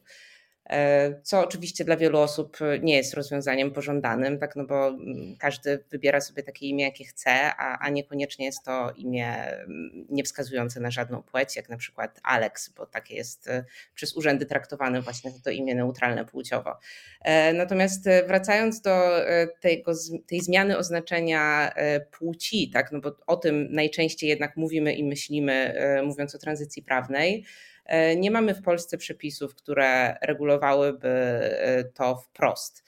E, 0.71 1.21
co 1.23 1.39
oczywiście 1.39 1.85
dla 1.85 1.97
wielu 1.97 2.19
osób 2.19 2.57
nie 2.81 2.95
jest 2.95 3.13
rozwiązaniem 3.13 3.71
pożądanym, 3.71 4.39
tak, 4.39 4.55
no 4.55 4.65
bo 4.65 4.87
mm, 4.87 5.35
każdy 5.39 5.83
wybiera 5.91 6.21
sobie 6.21 6.43
takie 6.43 6.67
imię, 6.67 6.83
jakie 6.83 7.05
chce, 7.05 7.31
a, 7.57 7.79
a 7.79 7.89
niekoniecznie 7.89 8.45
jest 8.45 8.65
to 8.65 8.91
imię 8.95 9.35
mm, 9.47 10.05
nie 10.09 10.23
wskazujące 10.23 10.79
na 10.79 10.91
żadną 10.91 11.23
płeć, 11.23 11.55
jak 11.55 11.69
na 11.69 11.77
przykład 11.77 12.19
Alex, 12.23 12.69
bo 12.69 12.85
takie 12.85 13.15
jest 13.15 13.47
e, 13.47 13.65
przez 13.95 14.15
urzędy 14.15 14.45
traktowane 14.45 15.01
właśnie 15.01 15.31
to 15.43 15.49
imię 15.49 15.75
neutralne 15.75 16.25
płciowo. 16.25 16.77
E, 17.21 17.53
natomiast 17.53 18.09
wracając 18.27 18.81
do 18.81 19.11
tego, 19.61 19.91
tej 20.27 20.41
zmiany 20.41 20.77
oznaczenia 20.77 21.71
płci, 22.11 22.69
tak, 22.69 22.91
no 22.91 22.99
bo 22.99 23.15
o 23.27 23.35
tym 23.35 23.67
najczęściej 23.71 24.29
jednak 24.29 24.57
mówimy 24.57 24.93
i 24.93 25.03
myślimy, 25.03 25.75
mówiąc 26.03 26.35
o 26.35 26.37
tranzycji 26.37 26.83
prawnej, 26.83 27.45
nie 28.17 28.31
mamy 28.31 28.55
w 28.55 28.61
Polsce 28.61 28.97
przepisów, 28.97 29.55
które 29.55 30.17
regulowałyby 30.21 31.09
e, 31.09 31.83
to 31.83 32.15
wprost. 32.15 32.83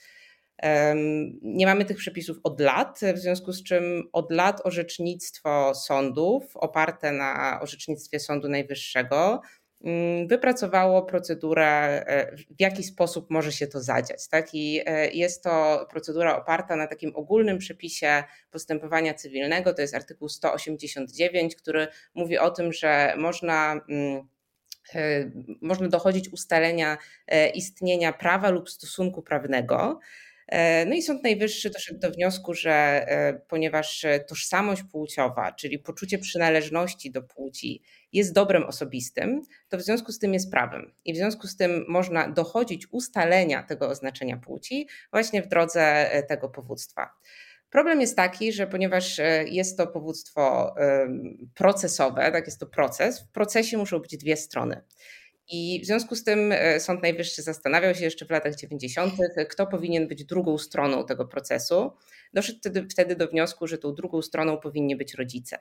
Nie 1.42 1.66
mamy 1.66 1.84
tych 1.84 1.96
przepisów 1.96 2.36
od 2.42 2.60
lat, 2.60 3.00
w 3.14 3.18
związku 3.18 3.52
z 3.52 3.62
czym 3.62 4.08
od 4.12 4.32
lat 4.32 4.60
orzecznictwo 4.64 5.74
sądów 5.74 6.56
oparte 6.56 7.12
na 7.12 7.60
orzecznictwie 7.62 8.20
Sądu 8.20 8.48
Najwyższego 8.48 9.40
mm, 9.84 10.28
wypracowało 10.28 11.02
procedurę, 11.02 11.66
e, 12.06 12.36
w 12.36 12.60
jaki 12.60 12.82
sposób 12.82 13.30
może 13.30 13.52
się 13.52 13.66
to 13.66 13.80
zadziać. 13.80 14.28
Tak? 14.28 14.54
I 14.54 14.80
jest 15.12 15.42
to 15.42 15.86
procedura 15.90 16.36
oparta 16.36 16.76
na 16.76 16.86
takim 16.86 17.16
ogólnym 17.16 17.58
przepisie 17.58 18.24
postępowania 18.50 19.14
cywilnego, 19.14 19.74
to 19.74 19.82
jest 19.82 19.94
artykuł 19.94 20.28
189, 20.28 21.56
który 21.56 21.86
mówi 22.14 22.38
o 22.38 22.50
tym, 22.50 22.72
że 22.72 23.14
można 23.18 23.80
mm, 23.88 24.28
E, 24.28 24.33
można 25.60 25.88
dochodzić 25.88 26.28
ustalenia 26.28 26.98
e, 27.26 27.48
istnienia 27.48 28.12
prawa 28.12 28.50
lub 28.50 28.70
stosunku 28.70 29.22
prawnego. 29.22 30.00
E, 30.48 30.86
no 30.86 30.94
i 30.94 31.02
Sąd 31.02 31.22
Najwyższy 31.22 31.70
doszedł 31.70 32.00
do 32.00 32.10
wniosku, 32.10 32.54
że 32.54 33.06
ponieważ 33.48 34.06
tożsamość 34.28 34.82
płciowa, 34.82 35.52
czyli 35.52 35.78
poczucie 35.78 36.18
przynależności 36.18 37.10
do 37.10 37.22
płci 37.22 37.82
jest 38.12 38.32
dobrem 38.32 38.64
osobistym, 38.64 39.42
to 39.68 39.78
w 39.78 39.82
związku 39.82 40.12
z 40.12 40.18
tym 40.18 40.34
jest 40.34 40.50
prawem. 40.50 40.92
I 41.04 41.12
w 41.12 41.16
związku 41.16 41.46
z 41.46 41.56
tym 41.56 41.84
można 41.88 42.28
dochodzić 42.28 42.86
ustalenia 42.90 43.62
tego 43.62 43.88
oznaczenia 43.88 44.36
płci 44.36 44.88
właśnie 45.10 45.42
w 45.42 45.48
drodze 45.48 46.10
tego 46.28 46.48
powództwa. 46.48 47.10
Problem 47.74 48.00
jest 48.00 48.16
taki, 48.16 48.52
że 48.52 48.66
ponieważ 48.66 49.18
e, 49.18 49.44
jest 49.48 49.78
to 49.78 49.86
powództwo 49.86 50.74
procesowe, 51.54 52.32
tak 52.32 52.46
jest 52.46 52.60
to 52.60 52.66
proces, 52.66 53.20
w 53.20 53.28
procesie 53.28 53.78
muszą 53.78 53.98
być 53.98 54.16
dwie 54.16 54.36
strony. 54.36 54.82
I 55.48 55.80
w 55.82 55.86
związku 55.86 56.16
z 56.16 56.24
tym 56.24 56.52
e, 56.52 56.80
Sąd 56.80 57.02
Najwyższy 57.02 57.42
zastanawiał 57.42 57.94
się 57.94 58.04
jeszcze 58.04 58.26
w 58.26 58.30
latach 58.30 58.54
90., 58.54 59.14
kto 59.48 59.66
powinien 59.66 60.08
być 60.08 60.24
drugą 60.24 60.58
stroną 60.58 61.06
tego 61.06 61.24
procesu. 61.24 61.92
Doszedł 62.34 62.58
wtedy, 62.90 63.16
do 63.16 63.28
wniosku, 63.28 63.66
że 63.66 63.78
tą 63.78 63.94
drugą 63.94 64.22
stroną 64.22 64.56
powinni 64.56 64.96
być 64.96 65.14
rodzice. 65.14 65.58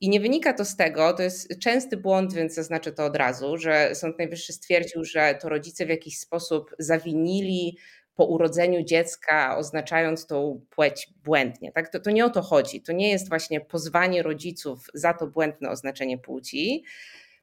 I 0.00 0.08
nie 0.08 0.20
wynika 0.20 0.52
to 0.52 0.64
z 0.64 0.76
tego, 0.76 1.12
to 1.12 1.22
jest 1.22 1.60
częsty 1.60 1.96
błąd, 1.96 2.34
więc 2.34 2.54
zaznaczę 2.54 2.92
to 2.92 3.04
od 3.04 3.16
razu, 3.16 3.56
że 3.56 3.94
Sąd 3.94 4.18
Najwyższy 4.18 4.52
stwierdził, 4.52 5.04
że 5.04 5.38
to 5.42 5.48
rodzice 5.48 5.86
w 5.86 5.88
jakiś 5.88 6.18
sposób 6.18 6.70
zawinili 6.78 7.78
po 8.18 8.24
urodzeniu 8.24 8.82
dziecka, 8.82 9.56
oznaczając 9.58 10.26
tą 10.26 10.60
płeć 10.70 11.08
błędnie. 11.24 11.72
Tak? 11.72 11.88
To, 11.88 12.00
to 12.00 12.10
nie 12.10 12.24
o 12.24 12.30
to 12.30 12.42
chodzi. 12.42 12.80
To 12.80 12.92
nie 12.92 13.10
jest 13.10 13.28
właśnie 13.28 13.60
pozwanie 13.60 14.22
rodziców 14.22 14.86
za 14.94 15.14
to 15.14 15.26
błędne 15.26 15.70
oznaczenie 15.70 16.18
płci. 16.18 16.84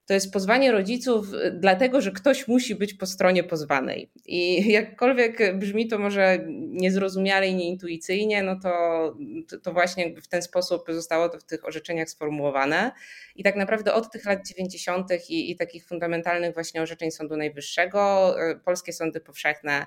To 0.05 0.13
jest 0.13 0.33
pozwanie 0.33 0.71
rodziców, 0.71 1.33
y, 1.33 1.51
dlatego 1.51 2.01
że 2.01 2.11
ktoś 2.11 2.47
musi 2.47 2.75
być 2.75 2.93
po 2.93 3.05
stronie 3.05 3.43
pozwanej. 3.43 4.11
I 4.25 4.71
jakkolwiek 4.71 5.57
brzmi 5.57 5.87
to 5.87 5.99
może 5.99 6.39
niezrozumiale 6.57 7.47
i 7.47 7.55
nieintuicyjnie, 7.55 8.43
no 8.43 8.59
to, 8.59 9.15
to 9.63 9.73
właśnie 9.73 10.21
w 10.21 10.27
ten 10.27 10.41
sposób 10.41 10.85
zostało 10.89 11.29
to 11.29 11.39
w 11.39 11.43
tych 11.43 11.65
orzeczeniach 11.65 12.09
sformułowane. 12.09 12.91
I 13.35 13.43
tak 13.43 13.55
naprawdę 13.55 13.93
od 13.93 14.11
tych 14.11 14.25
lat 14.25 14.47
90. 14.47 15.29
I, 15.29 15.51
i 15.51 15.55
takich 15.55 15.85
fundamentalnych 15.85 16.53
właśnie 16.53 16.81
orzeczeń 16.81 17.11
Sądu 17.11 17.37
Najwyższego, 17.37 18.35
y, 18.51 18.59
polskie 18.59 18.93
sądy 18.93 19.19
powszechne 19.19 19.85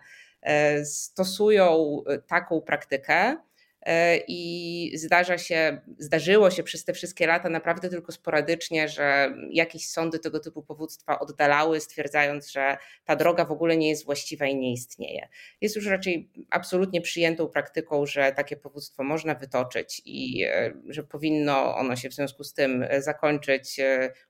stosują 0.85 1.99
e, 2.07 2.19
taką 2.19 2.61
praktykę. 2.61 3.37
E, 3.83 4.17
I 4.29 4.93
zdarza 4.99 5.39
się, 5.39 5.81
zdarzyło 5.99 6.51
się 6.51 6.63
przez 6.63 6.85
te 6.85 6.93
wszystkie 6.93 7.27
lata 7.27 7.49
naprawdę 7.49 7.89
tylko 7.89 8.13
sporadycznie, 8.13 8.89
że 8.89 9.35
jakieś 9.51 9.89
sądy 9.89 10.19
tego 10.19 10.41
typu 10.41 10.63
powództwa 10.63 11.19
oddalały, 11.19 11.81
stwierdzając, 11.81 12.51
że 12.51 12.77
ta 13.05 13.17
droga 13.17 13.45
w 13.45 13.53
ogóle 13.53 13.77
nie 13.77 13.89
jest 13.89 14.05
właściwa 14.05 14.47
i 14.47 14.57
nie 14.57 14.73
istnieje. 14.73 15.29
Jest 15.61 15.77
już 15.77 15.87
raczej 15.87 16.31
absolutnie 16.51 17.01
przyjętą 17.01 17.49
praktyką, 17.49 18.07
że 18.07 18.33
takie 18.33 18.57
powództwo 18.57 19.05
można 19.05 19.35
wytoczyć 19.35 20.03
i 20.05 20.45
że 20.89 21.03
powinno 21.03 21.77
ono 21.77 21.97
się 21.97 22.09
w 22.09 22.15
związku 22.15 22.45
z 22.45 22.55
tym 22.55 22.87
zakończyć 22.99 23.81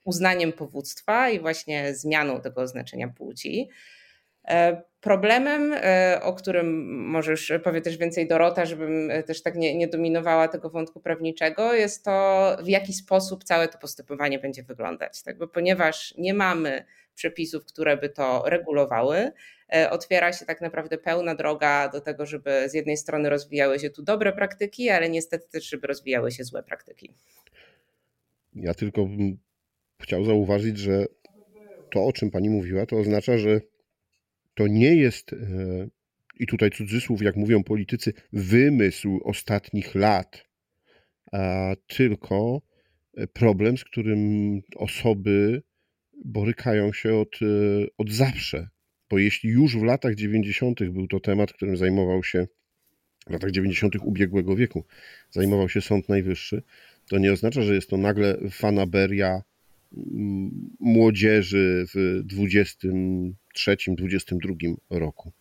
uznaniem 0.05 0.53
powództwa 0.53 1.31
i 1.31 1.41
właśnie 1.41 1.95
zmianą 1.95 2.41
tego 2.41 2.61
oznaczenia 2.61 3.09
płci. 3.09 3.69
E, 4.49 4.83
problemem, 5.01 5.73
e, 5.73 6.21
o 6.23 6.35
którym 6.35 6.97
możesz 7.09 7.53
powie 7.65 7.81
też 7.81 7.97
więcej 7.97 8.29
Dorota, 8.29 8.67
żebym 8.67 9.11
e, 9.11 9.23
też 9.23 9.43
tak 9.43 9.55
nie, 9.55 9.75
nie 9.77 9.89
dominowała 9.89 10.49
tego 10.49 10.71
wątku 10.71 11.01
prawniczego, 11.01 11.75
jest 11.75 12.05
to, 12.05 12.57
w 12.63 12.69
jaki 12.69 12.93
sposób 12.93 13.45
całe 13.45 13.69
to 13.69 13.79
postępowanie 13.79 14.39
będzie 14.39 14.63
wyglądać. 14.63 15.23
Tak? 15.23 15.39
Bo 15.39 15.49
ponieważ 15.49 16.15
nie 16.19 16.35
mamy 16.35 16.85
przepisów, 17.15 17.65
które 17.65 17.97
by 17.97 18.09
to 18.09 18.43
regulowały. 18.47 19.33
Otwiera 19.91 20.33
się 20.33 20.47
tak 20.47 20.61
naprawdę 20.61 20.99
pełna 20.99 21.35
droga 21.35 21.89
do 21.89 22.01
tego, 22.01 22.27
żeby 22.27 22.69
z 22.69 22.75
jednej 22.75 22.97
strony 22.97 23.31
rozwijały 23.31 23.79
się 23.79 23.91
tu 23.91 24.03
dobre 24.03 24.33
praktyki, 24.33 24.91
ale 24.91 25.09
niestety 25.09 25.49
też, 25.49 25.65
żeby 25.65 25.87
rozwijały 25.87 26.33
się 26.33 26.45
złe 26.45 26.63
praktyki. 26.63 27.15
Ja 28.55 28.75
tylko 28.75 29.05
bym 29.05 29.39
chciał 30.03 30.25
zauważyć, 30.25 30.79
że 30.79 31.07
to, 31.91 32.05
o 32.05 32.13
czym 32.13 32.31
pani 32.31 32.51
mówiła, 32.51 32.87
to 32.87 32.97
oznacza, 32.97 33.39
że 33.39 33.61
to 34.59 34.67
nie 34.67 34.95
jest, 34.95 35.33
e, 35.33 35.37
i 36.41 36.47
tutaj 36.47 36.71
cudzysłów, 36.71 37.23
jak 37.23 37.37
mówią 37.37 37.65
politycy, 37.65 38.13
wymysł 38.33 39.21
ostatnich 39.25 39.95
lat, 39.95 40.49
tylko 41.87 42.63
problem, 43.33 43.79
z 43.79 43.85
którym 43.85 44.21
osoby 44.77 45.63
borykają 46.25 46.93
się 46.93 47.15
od, 47.15 47.43
e, 47.43 47.47
od 47.99 48.11
zawsze. 48.11 48.69
Bo 49.11 49.19
jeśli 49.19 49.51
już 49.51 49.77
w 49.77 49.83
latach 49.83 50.15
90. 50.15 50.91
był 50.91 51.07
to 51.09 51.21
temat, 51.21 51.53
którym 51.53 51.77
zajmował 51.77 52.25
się 52.25 52.47
w 53.27 53.31
latach 53.31 53.51
90. 53.51 53.97
ubiegłego 53.97 54.57
wieku, 54.57 54.85
zajmował 55.31 55.69
się 55.69 55.81
Sąd 55.81 56.09
Najwyższy, 56.09 56.63
to 57.09 57.19
nie 57.19 57.33
oznacza, 57.33 57.63
że 57.63 57.75
jest 57.75 57.91
to 57.91 57.97
nagle 57.97 58.39
fanaberia 58.51 59.43
młodzieży 60.81 61.85
w 61.95 62.23
23-22 63.67 64.75
roku. 64.91 65.33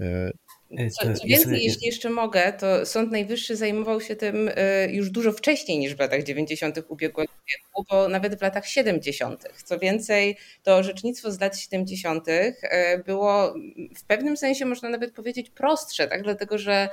E, 0.00 0.90
co, 0.90 1.14
co 1.14 1.26
więcej, 1.26 1.64
jeśli 1.64 1.86
jeszcze 1.86 2.10
mogę, 2.10 2.52
to 2.52 2.86
Sąd 2.86 3.12
Najwyższy 3.12 3.56
zajmował 3.56 4.00
się 4.00 4.16
tym 4.16 4.50
e, 4.54 4.90
już 4.90 5.10
dużo 5.10 5.32
wcześniej 5.32 5.78
niż 5.78 5.94
w 5.94 5.98
latach 5.98 6.22
90. 6.22 6.78
ubiegłego 6.88 7.32
wieku, 7.32 7.84
bo 7.90 8.08
nawet 8.08 8.38
w 8.38 8.42
latach 8.42 8.66
70. 8.66 9.44
Co 9.64 9.78
więcej, 9.78 10.36
to 10.62 10.76
orzecznictwo 10.76 11.32
z 11.32 11.40
lat 11.40 11.58
70. 11.58 12.28
E, 12.28 12.98
było 13.06 13.54
w 13.96 14.04
pewnym 14.06 14.36
sensie, 14.36 14.66
można 14.66 14.88
nawet 14.88 15.14
powiedzieć, 15.14 15.50
prostsze, 15.50 16.08
tak? 16.08 16.22
dlatego 16.22 16.58
że 16.58 16.88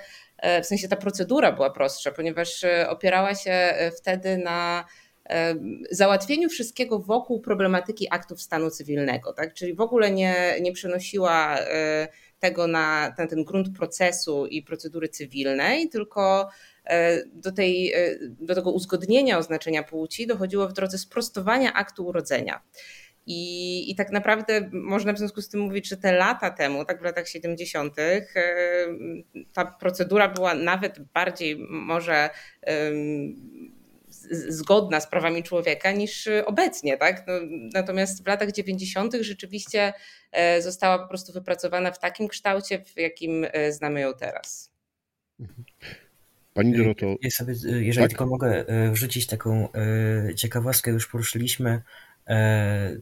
w 0.64 0.66
sensie 0.66 0.88
ta 0.88 0.96
procedura 0.96 1.52
była 1.52 1.70
prostsza, 1.70 2.12
ponieważ 2.12 2.66
opierała 2.88 3.36
się 3.36 3.74
wtedy 3.98 4.38
na 4.38 4.86
załatwieniu 5.92 6.50
wszystkiego 6.50 7.00
wokół 7.00 7.42
problematyki 7.42 8.08
aktów 8.12 8.42
stanu 8.42 8.70
cywilnego, 8.70 9.34
tak? 9.34 9.54
czyli 9.54 9.74
w 9.74 9.82
ogóle 9.82 10.12
nie, 10.12 10.56
nie 10.62 10.72
przenosiła 10.72 11.58
tego 12.40 12.68
na, 12.68 13.14
na 13.18 13.28
ten 13.28 13.44
grunt 13.44 13.78
procesu 13.78 14.46
i 14.46 14.62
procedury 14.62 15.10
cywilnej, 15.10 15.90
tylko 15.90 16.50
e, 16.86 17.26
do, 17.26 17.52
tej, 17.52 17.94
e, 17.94 18.18
do 18.22 18.56
tego 18.56 18.72
uzgodnienia 18.72 19.38
oznaczenia 19.38 19.84
płci 19.84 20.28
dochodziło 20.28 20.68
w 20.68 20.74
drodze 20.74 20.98
sprostowania 20.98 21.74
aktu 21.74 22.08
urodzenia. 22.08 22.62
I, 23.30 23.92
I 23.92 23.96
tak 23.96 24.12
naprawdę 24.12 24.70
można 24.74 25.14
w 25.14 25.18
związku 25.18 25.42
z 25.42 25.50
tym 25.50 25.60
mówić, 25.60 25.88
że 25.88 25.98
te 25.98 26.12
lata 26.12 26.52
temu, 26.52 26.86
tak 26.86 27.02
w 27.02 27.04
latach 27.04 27.28
70., 27.28 28.00
e, 28.00 28.22
ta 29.54 29.66
procedura 29.66 30.28
była 30.28 30.54
nawet 30.54 31.00
bardziej 31.14 31.58
może 31.70 32.30
zgodna 34.32 35.00
z 35.00 35.08
prawami 35.08 35.44
człowieka 35.44 35.92
niż 35.92 36.30
obecnie. 36.46 36.98
Tak? 36.98 37.28
No, 37.28 37.34
natomiast 37.74 38.24
w 38.24 38.28
latach 38.28 38.52
90. 38.52 39.14
rzeczywiście 39.22 39.94
e, 40.32 40.62
została 40.62 41.00
po 41.00 41.08
prostu 41.08 41.34
wypracowana 41.34 41.92
w 41.92 42.00
takim 42.00 42.28
kształcie, 42.28 42.80
w 42.80 42.98
jakim 42.98 43.46
e, 43.52 43.72
znamy 43.72 44.02
ją 44.02 44.14
teraz. 44.14 44.72
Pani 46.54 46.78
Doroto. 46.78 47.06
Ja 47.22 47.30
sobie, 47.30 47.54
jeżeli 47.66 48.04
tak? 48.04 48.10
tylko 48.10 48.26
mogę 48.26 48.68
e, 48.68 48.92
wrzucić 48.92 49.28
taką 49.28 49.68
ciekawostkę, 50.36 50.92
już 50.92 51.08
poruszyliśmy 51.08 51.82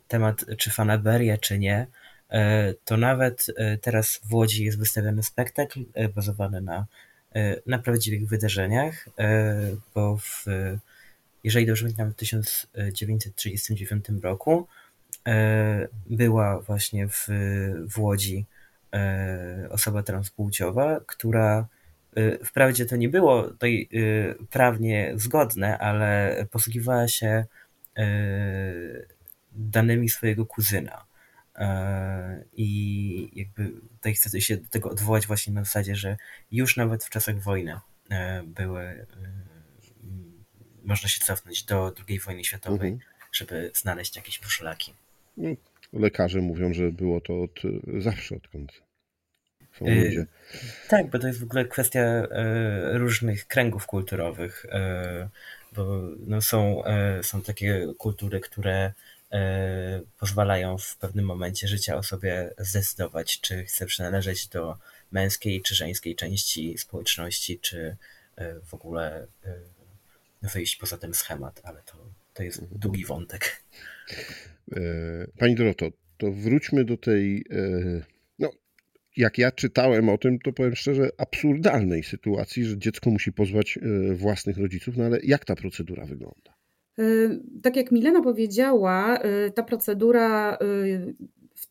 temat 0.07 0.45
czy 0.57 0.71
fanaberia, 0.71 1.37
czy 1.37 1.59
nie, 1.59 1.87
to 2.85 2.97
nawet 2.97 3.45
teraz 3.81 4.21
w 4.23 4.33
Łodzi 4.33 4.65
jest 4.65 4.79
wystawiony 4.79 5.23
spektakl 5.23 5.79
bazowany 6.15 6.61
na, 6.61 6.85
na 7.65 7.79
prawdziwych 7.79 8.27
wydarzeniach, 8.27 9.09
bo 9.95 10.17
w 10.17 10.45
jeżeli 11.45 11.65
dobrze 11.65 11.83
pamiętam, 11.83 12.11
w 12.11 12.15
1939 12.15 14.05
roku 14.21 14.67
e, 15.27 15.87
była 16.09 16.59
właśnie 16.59 17.07
w, 17.07 17.27
w 17.89 17.99
Łodzi 17.99 18.45
e, 18.93 19.67
osoba 19.69 20.03
transpłciowa, 20.03 20.99
która 21.07 21.67
e, 22.15 22.45
wprawdzie 22.45 22.85
to 22.85 22.95
nie 22.95 23.09
było 23.09 23.43
tutaj 23.43 23.89
prawnie 24.49 25.13
zgodne, 25.15 25.77
ale 25.77 26.35
posługiwała 26.51 27.07
się 27.07 27.45
danymi 29.51 30.09
swojego 30.09 30.45
kuzyna. 30.45 31.05
I 32.53 33.29
jakby 33.33 33.71
tutaj 33.97 34.13
chcę 34.13 34.41
się 34.41 34.57
do 34.57 34.69
tego 34.69 34.89
odwołać 34.89 35.27
właśnie 35.27 35.53
na 35.53 35.63
zasadzie, 35.63 35.95
że 35.95 36.17
już 36.51 36.77
nawet 36.77 37.03
w 37.03 37.09
czasach 37.09 37.39
wojny 37.39 37.79
były 38.43 39.05
można 40.85 41.09
się 41.09 41.19
cofnąć 41.19 41.63
do 41.63 41.93
II 42.09 42.19
wojny 42.19 42.43
światowej, 42.43 42.91
mhm. 42.91 43.11
żeby 43.31 43.71
znaleźć 43.73 44.15
jakieś 44.15 44.39
poszlaki. 44.39 44.93
No, 45.37 45.49
lekarze 45.93 46.41
mówią, 46.41 46.73
że 46.73 46.91
było 46.91 47.21
to 47.21 47.41
od 47.41 47.61
zawsze, 47.99 48.35
odkąd 48.35 48.85
są 49.79 49.85
y, 49.85 49.95
ludzie. 49.95 50.25
tak, 50.89 51.09
bo 51.09 51.19
to 51.19 51.27
jest 51.27 51.39
w 51.39 51.43
ogóle 51.43 51.65
kwestia 51.65 51.99
e, 51.99 52.97
różnych 52.97 53.47
kręgów 53.47 53.85
kulturowych, 53.85 54.65
e, 54.69 55.29
bo 55.73 56.01
no, 56.27 56.41
są, 56.41 56.85
e, 56.85 57.23
są 57.23 57.41
takie 57.41 57.87
kultury, 57.97 58.39
które 58.39 58.93
pozwalają 60.19 60.77
w 60.77 60.97
pewnym 60.97 61.25
momencie 61.25 61.67
życia 61.67 61.95
osobie 61.95 62.53
zdecydować, 62.57 63.41
czy 63.41 63.63
chce 63.63 63.85
przynależeć 63.85 64.47
do 64.47 64.77
męskiej 65.11 65.61
czy 65.61 65.75
żeńskiej 65.75 66.15
części 66.15 66.77
społeczności, 66.77 67.59
czy 67.59 67.95
w 68.65 68.73
ogóle 68.73 69.27
wyjść 70.53 70.75
poza 70.75 70.97
ten 70.97 71.13
schemat, 71.13 71.61
ale 71.63 71.81
to, 71.83 72.11
to 72.33 72.43
jest 72.43 72.59
mhm. 72.59 72.79
długi 72.79 73.05
wątek. 73.05 73.63
E, 74.71 74.81
pani 75.37 75.55
Doroto, 75.55 75.91
to 76.17 76.31
wróćmy 76.31 76.85
do 76.85 76.97
tej, 76.97 77.45
e, 77.51 78.01
no, 78.39 78.51
jak 79.17 79.37
ja 79.37 79.51
czytałem 79.51 80.09
o 80.09 80.17
tym, 80.17 80.39
to 80.39 80.53
powiem 80.53 80.75
szczerze, 80.75 81.09
absurdalnej 81.17 82.03
sytuacji, 82.03 82.65
że 82.65 82.77
dziecko 82.77 83.09
musi 83.09 83.33
pozwać 83.33 83.77
e, 83.77 84.13
własnych 84.13 84.57
rodziców, 84.57 84.97
no 84.97 85.03
ale 85.03 85.19
jak 85.23 85.45
ta 85.45 85.55
procedura 85.55 86.05
wygląda? 86.05 86.55
Tak 87.63 87.75
jak 87.75 87.91
Milena 87.91 88.21
powiedziała, 88.21 89.19
ta 89.55 89.63
procedura 89.63 90.57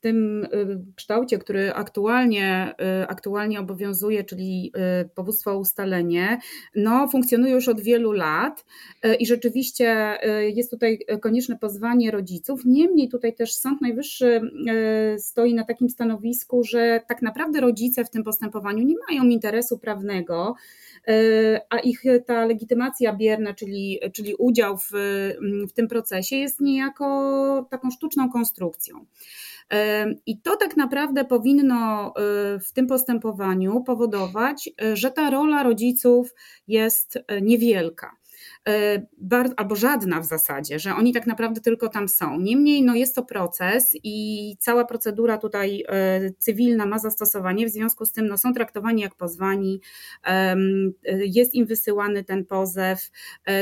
tym 0.05 0.45
y, 0.45 0.49
kształcie, 0.97 1.39
który 1.39 1.73
aktualnie, 1.75 2.75
y, 3.03 3.09
aktualnie 3.09 3.61
obowiązuje, 3.61 4.25
czyli 4.25 4.73
y, 5.03 5.09
powództwo 5.09 5.59
ustalenie, 5.59 6.39
no, 6.77 7.09
funkcjonuje 7.09 7.53
już 7.53 7.69
od 7.69 7.81
wielu 7.81 8.13
lat 8.13 8.65
i 9.19 9.27
rzeczywiście 9.27 10.19
jest 10.55 10.71
tutaj 10.71 10.99
konieczne 11.21 11.59
pozwanie 11.59 12.11
rodziców. 12.11 12.61
Niemniej 12.65 13.09
tutaj 13.09 13.35
też 13.35 13.55
Sąd 13.55 13.81
Najwyższy 13.81 14.41
stoi 15.19 15.55
na 15.55 15.65
takim 15.65 15.89
stanowisku, 15.91 16.65
że 16.65 17.01
tak 17.09 17.23
naprawdę 17.23 17.61
rodzice 17.61 18.05
w 18.05 18.11
tym 18.11 18.25
postępowaniu 18.25 18.85
nie 18.85 18.95
mają 19.09 19.25
interesu 19.25 19.79
prawnego, 19.79 20.55
a 21.71 21.79
ich 21.79 22.03
ta 22.27 22.45
legitymacja 22.45 23.17
bierna, 23.17 23.55
czyli, 23.55 24.01
czyli 24.13 24.35
udział 24.35 24.79
w, 24.79 24.91
w 25.69 25.73
tym 25.73 25.89
procesie 25.89 26.37
jest 26.37 26.61
niejako 26.61 27.67
taką 27.71 27.91
sztuczną 27.91 28.31
konstrukcją. 28.31 29.07
I 30.27 30.41
to 30.41 30.57
tak 30.57 30.77
naprawdę 30.77 31.25
powinno 31.25 32.13
w 32.69 32.73
tym 32.75 32.87
postępowaniu 32.87 33.85
powodować, 33.85 34.71
że 34.95 35.11
ta 35.11 35.31
rola 35.31 35.63
rodziców 35.63 36.35
jest 36.69 37.19
niewielka. 37.43 38.17
E, 38.69 39.07
albo 39.57 39.77
żadna 39.77 40.21
w 40.21 40.25
zasadzie, 40.25 40.79
że 40.79 40.95
oni 40.95 41.13
tak 41.13 41.27
naprawdę 41.27 41.61
tylko 41.61 41.89
tam 41.89 42.09
są. 42.09 42.41
Niemniej 42.41 42.83
no 42.83 42.95
jest 42.95 43.15
to 43.15 43.23
proces 43.23 43.97
i 44.05 44.57
cała 44.61 44.85
procedura 44.85 45.39
tutaj 45.39 45.85
e, 45.89 46.31
cywilna 46.39 46.87
ma 46.87 46.99
zastosowanie, 46.99 47.67
w 47.67 47.71
związku 47.71 48.05
z 48.05 48.13
tym 48.13 48.27
no, 48.27 48.39
są 48.39 48.53
traktowani 48.53 49.03
jak 49.03 49.15
pozwani, 49.15 49.81
jest 51.25 51.55
im 51.55 51.67
wysyłany 51.67 52.25
ten 52.25 52.45
pozew 52.45 53.11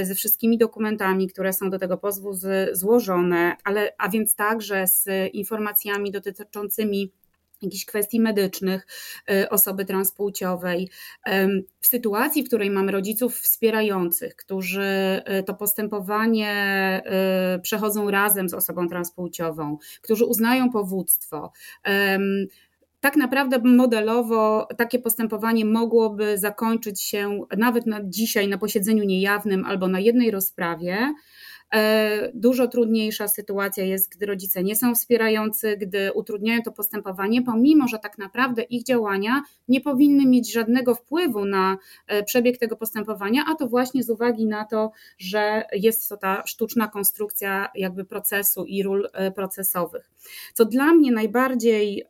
ze 0.02 0.14
wszystkimi 0.14 0.58
dokumentami, 0.58 1.28
które 1.28 1.52
są 1.52 1.70
do 1.70 1.78
tego 1.78 1.98
pozwu 1.98 2.32
złożone, 2.72 3.56
ale, 3.64 3.92
a 3.98 4.08
więc 4.08 4.34
także 4.34 4.86
z 4.86 5.06
informacjami 5.32 6.10
dotyczącymi 6.10 7.12
jakichś 7.62 7.84
kwestii 7.84 8.20
medycznych 8.20 8.86
y, 9.30 9.48
osoby 9.48 9.84
transpłciowej. 9.84 10.90
W 11.80 11.86
sytuacji, 11.86 12.42
w 12.42 12.46
której 12.46 12.70
mamy 12.70 12.92
rodziców 12.92 13.38
wspierających, 13.38 14.36
którzy 14.36 15.22
y, 15.40 15.42
to 15.42 15.54
postępowanie 15.54 16.52
y, 17.56 17.60
przechodzą 17.60 18.10
razem 18.10 18.48
z 18.48 18.54
osobą 18.54 18.88
transpłciową, 18.88 19.78
którzy 20.02 20.24
uznają 20.24 20.70
powództwo, 20.70 21.52
tak 23.02 23.16
naprawdę 23.16 23.58
modelowo 23.58 24.68
takie 24.76 24.98
postępowanie 24.98 25.64
mogłoby 25.64 26.38
zakończyć 26.38 27.02
się 27.02 27.46
nawet 27.56 27.86
na 27.86 28.00
dzisiaj 28.04 28.48
na 28.48 28.58
posiedzeniu 28.58 29.04
niejawnym 29.04 29.64
albo 29.64 29.88
na 29.88 30.00
jednej 30.00 30.30
rozprawie 30.30 31.14
Dużo 32.34 32.68
trudniejsza 32.68 33.28
sytuacja 33.28 33.84
jest, 33.84 34.16
gdy 34.16 34.26
rodzice 34.26 34.62
nie 34.62 34.76
są 34.76 34.94
wspierający, 34.94 35.76
gdy 35.76 36.12
utrudniają 36.12 36.62
to 36.62 36.72
postępowanie, 36.72 37.42
pomimo 37.42 37.88
że 37.88 37.98
tak 37.98 38.18
naprawdę 38.18 38.62
ich 38.62 38.84
działania 38.84 39.42
nie 39.68 39.80
powinny 39.80 40.26
mieć 40.26 40.52
żadnego 40.52 40.94
wpływu 40.94 41.44
na 41.44 41.78
przebieg 42.26 42.58
tego 42.58 42.76
postępowania, 42.76 43.44
a 43.52 43.54
to 43.54 43.66
właśnie 43.66 44.02
z 44.02 44.10
uwagi 44.10 44.46
na 44.46 44.64
to, 44.64 44.92
że 45.18 45.64
jest 45.72 46.08
to 46.08 46.16
ta 46.16 46.42
sztuczna 46.46 46.88
konstrukcja 46.88 47.68
jakby 47.74 48.04
procesu 48.04 48.64
i 48.64 48.82
ról 48.82 49.08
procesowych. 49.34 50.10
Co 50.54 50.64
dla 50.64 50.86
mnie 50.94 51.12
najbardziej, 51.12 52.04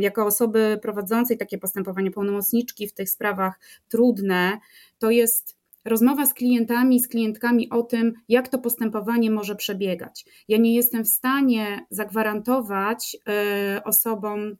jako 0.00 0.26
osoby 0.26 0.78
prowadzącej 0.82 1.38
takie 1.38 1.58
postępowanie 1.58 2.10
pełnomocniczki 2.10 2.88
w 2.88 2.92
tych 2.92 3.10
sprawach 3.10 3.58
trudne, 3.88 4.58
to 4.98 5.10
jest 5.10 5.59
rozmowa 5.84 6.26
z 6.26 6.34
klientami, 6.34 7.00
z 7.00 7.08
klientkami 7.08 7.70
o 7.70 7.82
tym, 7.82 8.12
jak 8.28 8.48
to 8.48 8.58
postępowanie 8.58 9.30
może 9.30 9.56
przebiegać. 9.56 10.24
Ja 10.48 10.58
nie 10.58 10.74
jestem 10.74 11.04
w 11.04 11.08
stanie 11.08 11.86
zagwarantować 11.90 13.16
e, 13.28 13.80
osobom, 13.84 14.56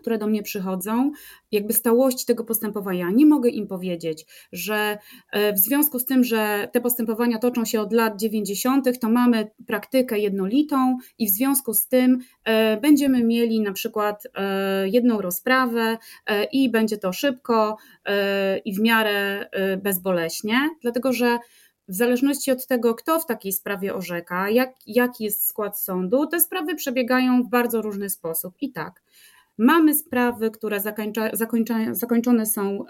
które 0.00 0.18
do 0.18 0.26
mnie 0.26 0.42
przychodzą, 0.42 1.12
jakby 1.52 1.72
stałość 1.72 2.24
tego 2.24 2.44
postępowania. 2.44 3.10
Nie 3.10 3.26
mogę 3.26 3.48
im 3.48 3.66
powiedzieć, 3.66 4.26
że 4.52 4.98
e, 5.32 5.52
w 5.52 5.58
związku 5.58 5.98
z 5.98 6.04
tym, 6.04 6.24
że 6.24 6.68
te 6.72 6.80
postępowania 6.80 7.38
toczą 7.38 7.64
się 7.64 7.80
od 7.80 7.92
lat 7.92 8.20
90., 8.20 9.00
to 9.00 9.08
mamy 9.08 9.50
praktykę 9.66 10.18
jednolitą 10.18 10.98
i 11.18 11.26
w 11.26 11.30
związku 11.30 11.74
z 11.74 11.88
tym 11.88 12.18
e, 12.44 12.76
będziemy 12.76 13.24
mieli 13.24 13.60
na 13.60 13.72
przykład 13.72 14.26
e, 14.34 14.88
jedną 14.88 15.20
rozprawę 15.20 15.98
i 16.52 16.70
będzie 16.70 16.98
to 16.98 17.12
szybko 17.12 17.76
i 18.64 18.74
w 18.74 18.80
miarę 18.80 19.48
bezboleśnie, 19.82 20.70
dlatego 20.82 21.12
że 21.12 21.38
w 21.90 21.94
zależności 21.94 22.50
od 22.50 22.66
tego, 22.66 22.94
kto 22.94 23.20
w 23.20 23.26
takiej 23.26 23.52
sprawie 23.52 23.94
orzeka, 23.94 24.50
jak, 24.50 24.74
jaki 24.86 25.24
jest 25.24 25.46
skład 25.46 25.80
sądu, 25.80 26.26
te 26.26 26.40
sprawy 26.40 26.74
przebiegają 26.74 27.42
w 27.42 27.48
bardzo 27.48 27.82
różny 27.82 28.10
sposób. 28.10 28.54
I 28.60 28.72
tak, 28.72 29.02
Mamy 29.58 29.94
sprawy, 29.94 30.50
które 30.50 30.80
zakończa, 30.80 31.30
zakończa, 31.32 31.74
zakończone 31.94 32.46
są 32.46 32.84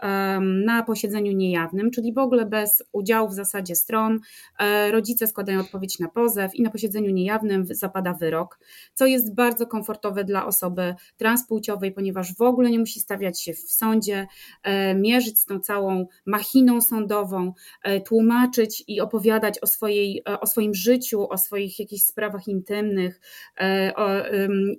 na 0.64 0.82
posiedzeniu 0.82 1.32
niejawnym, 1.32 1.90
czyli 1.90 2.12
w 2.12 2.18
ogóle 2.18 2.46
bez 2.46 2.82
udziału 2.92 3.28
w 3.28 3.34
zasadzie 3.34 3.74
stron. 3.74 4.20
E, 4.58 4.90
rodzice 4.90 5.26
składają 5.26 5.60
odpowiedź 5.60 5.98
na 5.98 6.08
pozew 6.08 6.54
i 6.54 6.62
na 6.62 6.70
posiedzeniu 6.70 7.10
niejawnym 7.10 7.66
zapada 7.70 8.12
wyrok, 8.14 8.58
co 8.94 9.06
jest 9.06 9.34
bardzo 9.34 9.66
komfortowe 9.66 10.24
dla 10.24 10.46
osoby 10.46 10.94
transpłciowej, 11.16 11.92
ponieważ 11.92 12.34
w 12.34 12.42
ogóle 12.42 12.70
nie 12.70 12.78
musi 12.78 13.00
stawiać 13.00 13.42
się 13.42 13.54
w 13.54 13.72
sądzie, 13.72 14.26
e, 14.62 14.94
mierzyć 14.94 15.40
z 15.40 15.44
tą 15.44 15.60
całą 15.60 16.06
machiną 16.26 16.80
sądową, 16.80 17.52
e, 17.82 18.00
tłumaczyć 18.00 18.84
i 18.88 19.00
opowiadać 19.00 19.58
o, 19.58 19.66
swojej, 19.66 20.24
o 20.40 20.46
swoim 20.46 20.74
życiu, 20.74 21.28
o 21.28 21.38
swoich 21.38 21.78
jakichś 21.78 22.02
sprawach 22.02 22.48
intymnych 22.48 23.20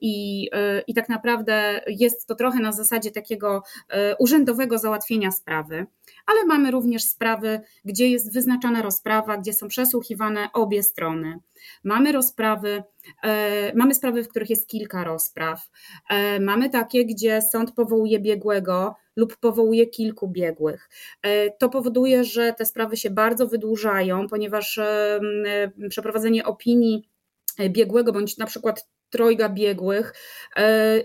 i, 0.02 0.50
i 0.88 0.94
tak 0.94 1.10
naprawdę 1.10 1.81
jest 1.88 2.28
to 2.28 2.36
trochę 2.36 2.60
na 2.60 2.72
zasadzie 2.72 3.12
takiego 3.12 3.64
e, 3.90 4.16
urzędowego 4.18 4.78
załatwienia 4.78 5.32
sprawy, 5.32 5.86
ale 6.26 6.46
mamy 6.46 6.72
również 6.72 7.04
sprawy, 7.04 7.62
gdzie 7.86 8.10
jest 8.10 8.34
wyznaczana 8.34 8.82
rozprawa, 8.82 9.38
gdzie 9.38 9.54
są 9.54 9.68
przesłuchiwane 9.68 10.50
obie 10.54 10.84
strony. 10.84 11.40
Mamy 11.84 12.12
rozprawy, 12.12 12.84
e, 13.24 13.76
mamy 13.76 13.96
sprawy, 13.96 14.24
w 14.24 14.28
których 14.28 14.50
jest 14.50 14.68
kilka 14.68 15.04
rozpraw. 15.04 15.70
E, 16.10 16.40
mamy 16.40 16.70
takie, 16.70 17.06
gdzie 17.06 17.42
sąd 17.42 17.72
powołuje 17.72 18.20
biegłego 18.20 18.96
lub 19.16 19.38
powołuje 19.38 19.88
kilku 19.88 20.28
biegłych. 20.28 20.90
To 21.60 21.70
powoduje, 21.70 22.24
że 22.24 22.54
te 22.54 22.66
sprawy 22.66 22.98
się 22.98 23.10
bardzo 23.10 23.48
wydłużają, 23.48 24.28
ponieważ 24.28 24.80
przeprowadzenie 25.90 26.46
opinii 26.46 27.10
biegłego 27.70 28.12
bądź 28.12 28.38
na 28.38 28.46
przykład 28.46 28.88
trojga 29.12 29.50
biegłych. 29.50 30.14
E, 30.58 31.02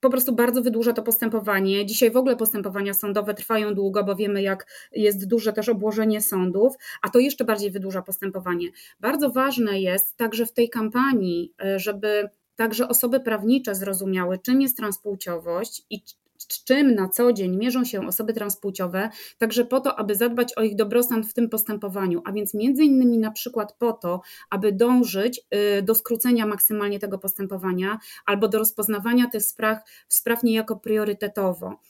po 0.00 0.10
prostu 0.10 0.34
bardzo 0.34 0.62
wydłuża 0.62 0.92
to 0.92 1.02
postępowanie. 1.02 1.86
Dzisiaj 1.86 2.10
w 2.10 2.16
ogóle 2.16 2.36
postępowania 2.36 2.94
sądowe 2.94 3.34
trwają 3.34 3.74
długo, 3.74 4.04
bo 4.04 4.16
wiemy, 4.16 4.42
jak 4.42 4.66
jest 4.92 5.28
duże 5.28 5.52
też 5.52 5.68
obłożenie 5.68 6.20
sądów, 6.20 6.74
a 7.02 7.08
to 7.08 7.18
jeszcze 7.18 7.44
bardziej 7.44 7.70
wydłuża 7.70 8.02
postępowanie. 8.02 8.68
Bardzo 9.00 9.30
ważne 9.30 9.80
jest 9.80 10.16
także 10.16 10.46
w 10.46 10.52
tej 10.52 10.70
kampanii, 10.70 11.54
e, 11.64 11.78
żeby 11.78 12.28
także 12.56 12.88
osoby 12.88 13.20
prawnicze 13.20 13.74
zrozumiały, 13.74 14.38
czym 14.38 14.60
jest 14.60 14.76
transpłciowość 14.76 15.82
i 15.90 16.02
czym 16.48 16.94
na 16.94 17.08
co 17.08 17.32
dzień 17.32 17.56
mierzą 17.56 17.84
się 17.84 18.06
osoby 18.06 18.32
transpłciowe, 18.32 19.10
także 19.38 19.64
po 19.64 19.80
to, 19.80 19.98
aby 19.98 20.14
zadbać 20.14 20.52
o 20.56 20.62
ich 20.62 20.76
dobrostan 20.76 21.24
w 21.24 21.34
tym 21.34 21.48
postępowaniu, 21.48 22.22
a 22.24 22.32
więc 22.32 22.54
między 22.54 22.84
innymi 22.84 23.18
na 23.18 23.30
przykład 23.30 23.72
po 23.78 23.92
to, 23.92 24.20
aby 24.50 24.72
dążyć 24.72 25.40
y, 25.78 25.82
do 25.82 25.94
skrócenia 25.94 26.46
maksymalnie 26.46 26.98
tego 26.98 27.18
postępowania 27.18 27.98
albo 28.26 28.48
do 28.48 28.58
rozpoznawania 28.58 29.30
tych 29.30 29.42
spraw, 29.42 29.78
spraw 30.08 30.42
niejako 30.42 30.76
priorytetowo, 30.76 31.80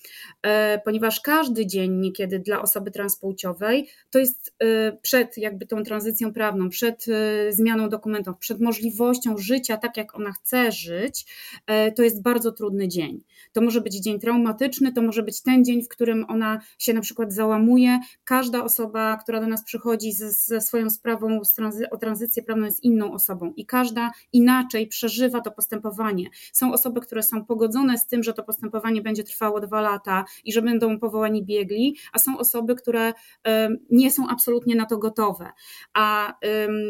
e, 0.42 0.78
ponieważ 0.84 1.20
każdy 1.20 1.66
dzień 1.66 1.92
niekiedy 1.92 2.38
dla 2.38 2.62
osoby 2.62 2.90
transpłciowej 2.90 3.88
to 4.10 4.18
jest 4.18 4.54
y, 4.62 4.98
przed 5.02 5.36
jakby 5.36 5.66
tą 5.66 5.82
tranzycją 5.82 6.32
prawną, 6.32 6.68
przed 6.68 7.08
y, 7.08 7.52
zmianą 7.52 7.88
dokumentów, 7.88 8.38
przed 8.38 8.60
możliwością 8.60 9.38
życia 9.38 9.76
tak, 9.76 9.96
jak 9.96 10.14
ona 10.14 10.32
chce 10.32 10.72
żyć, 10.72 11.26
e, 11.66 11.92
to 11.92 12.02
jest 12.02 12.22
bardzo 12.22 12.52
trudny 12.52 12.88
dzień. 12.88 13.24
To 13.52 13.60
może 13.60 13.80
być 13.80 13.94
dzień 13.94 14.20
traumatyczny, 14.20 14.47
to 14.94 15.02
może 15.02 15.22
być 15.22 15.42
ten 15.42 15.64
dzień, 15.64 15.82
w 15.82 15.88
którym 15.88 16.24
ona 16.28 16.60
się 16.78 16.92
na 16.92 17.00
przykład 17.00 17.32
załamuje. 17.32 18.00
Każda 18.24 18.64
osoba, 18.64 19.16
która 19.16 19.40
do 19.40 19.46
nas 19.46 19.64
przychodzi 19.64 20.12
ze, 20.12 20.32
ze 20.32 20.60
swoją 20.60 20.90
sprawą 20.90 21.40
o 21.90 21.96
tranzycję 21.96 22.42
prawną 22.42 22.66
jest 22.66 22.84
inną 22.84 23.12
osobą 23.12 23.52
i 23.56 23.66
każda 23.66 24.10
inaczej 24.32 24.86
przeżywa 24.86 25.40
to 25.40 25.50
postępowanie. 25.50 26.28
Są 26.52 26.72
osoby, 26.72 27.00
które 27.00 27.22
są 27.22 27.44
pogodzone 27.44 27.98
z 27.98 28.06
tym, 28.06 28.22
że 28.22 28.32
to 28.32 28.42
postępowanie 28.42 29.02
będzie 29.02 29.24
trwało 29.24 29.60
dwa 29.60 29.80
lata 29.80 30.24
i 30.44 30.52
że 30.52 30.62
będą 30.62 30.98
powołani 30.98 31.44
biegli, 31.44 31.96
a 32.12 32.18
są 32.18 32.38
osoby, 32.38 32.74
które 32.74 33.12
nie 33.90 34.10
są 34.10 34.28
absolutnie 34.28 34.76
na 34.76 34.86
to 34.86 34.98
gotowe. 34.98 35.52
A 35.94 36.34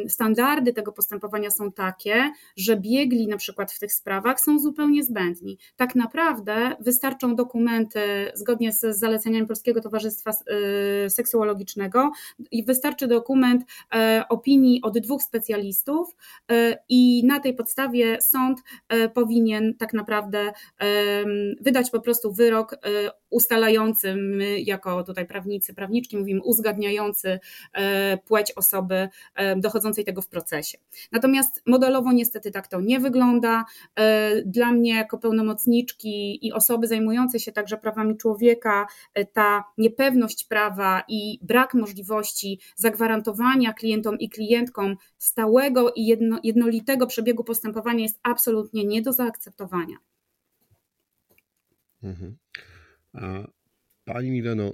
standardy 0.08 0.72
tego 0.72 0.92
postępowania 0.92 1.50
są 1.50 1.72
takie, 1.72 2.30
że 2.56 2.76
biegli 2.76 3.28
na 3.28 3.36
przykład 3.36 3.72
w 3.72 3.78
tych 3.78 3.92
sprawach 3.92 4.40
są 4.40 4.58
zupełnie 4.58 5.04
zbędni. 5.04 5.58
Tak 5.76 5.94
naprawdę 5.94 6.76
wystarczą 6.80 7.36
dokumenty 7.48 8.00
zgodnie 8.34 8.72
z 8.72 8.80
zaleceniami 8.80 9.46
Polskiego 9.46 9.80
Towarzystwa 9.80 10.30
y, 11.06 11.10
Seksuologicznego 11.10 12.10
i 12.50 12.64
wystarczy 12.64 13.06
dokument 13.06 13.64
e, 13.94 14.24
opinii 14.28 14.82
od 14.82 14.98
dwóch 14.98 15.22
specjalistów 15.22 16.16
e, 16.50 16.78
i 16.88 17.26
na 17.26 17.40
tej 17.40 17.54
podstawie 17.54 18.20
sąd 18.20 18.58
e, 18.88 19.08
powinien 19.08 19.74
tak 19.74 19.92
naprawdę 19.92 20.52
wydać 21.60 21.90
po 21.90 22.00
prostu 22.00 22.32
wyrok 22.32 22.76
ustalający, 23.30 24.14
my 24.14 24.60
jako 24.60 25.02
tutaj 25.02 25.26
prawnicy, 25.26 25.74
prawniczki 25.74 26.16
mówimy 26.16 26.40
uzgadniający 26.42 27.40
płeć 28.24 28.52
osoby 28.56 29.08
dochodzącej 29.56 30.04
tego 30.04 30.22
w 30.22 30.28
procesie. 30.28 30.78
Natomiast 31.12 31.62
modelowo 31.66 32.12
niestety 32.12 32.50
tak 32.50 32.68
to 32.68 32.80
nie 32.80 33.00
wygląda. 33.00 33.64
Dla 34.46 34.72
mnie 34.72 34.94
jako 34.94 35.18
pełnomocniczki 35.18 36.46
i 36.46 36.52
osoby 36.52 36.86
zajmujące 36.86 37.27
zajmujące 37.28 37.40
się 37.40 37.52
także 37.52 37.76
prawami 37.76 38.16
człowieka, 38.16 38.86
e, 39.14 39.24
ta 39.24 39.64
niepewność 39.78 40.44
prawa 40.44 41.02
i 41.08 41.38
brak 41.42 41.74
możliwości 41.74 42.60
zagwarantowania 42.76 43.72
klientom 43.72 44.18
i 44.18 44.28
klientkom 44.28 44.96
stałego 45.18 45.92
i 45.92 46.06
jedno, 46.06 46.40
jednolitego 46.44 47.06
przebiegu 47.06 47.44
postępowania 47.44 48.02
jest 48.02 48.18
absolutnie 48.22 48.84
nie 48.84 49.02
do 49.02 49.12
zaakceptowania. 49.12 49.96
Mhm. 52.02 52.36
A 53.12 53.48
pani 54.04 54.30
Mileno, 54.30 54.72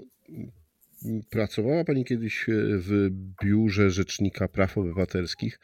pracowała 1.31 1.85
Pani 1.85 2.05
kiedyś 2.05 2.47
w 2.79 3.11
biurze 3.45 3.91
Rzecznika 3.91 4.49
Praw 4.49 4.79
Obywatelskich 4.79 5.61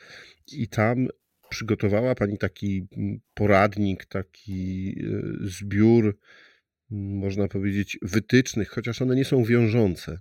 i 0.52 0.68
tam 0.68 1.08
przygotowała 1.50 2.14
Pani 2.14 2.38
taki 2.38 2.86
poradnik, 3.34 4.04
taki 4.04 4.90
e, 4.90 5.48
zbiór 5.48 6.18
można 6.90 7.48
powiedzieć, 7.48 7.98
wytycznych, 8.02 8.68
chociaż 8.68 9.02
one 9.02 9.16
nie 9.16 9.24
są 9.24 9.44
wiążące 9.44 10.18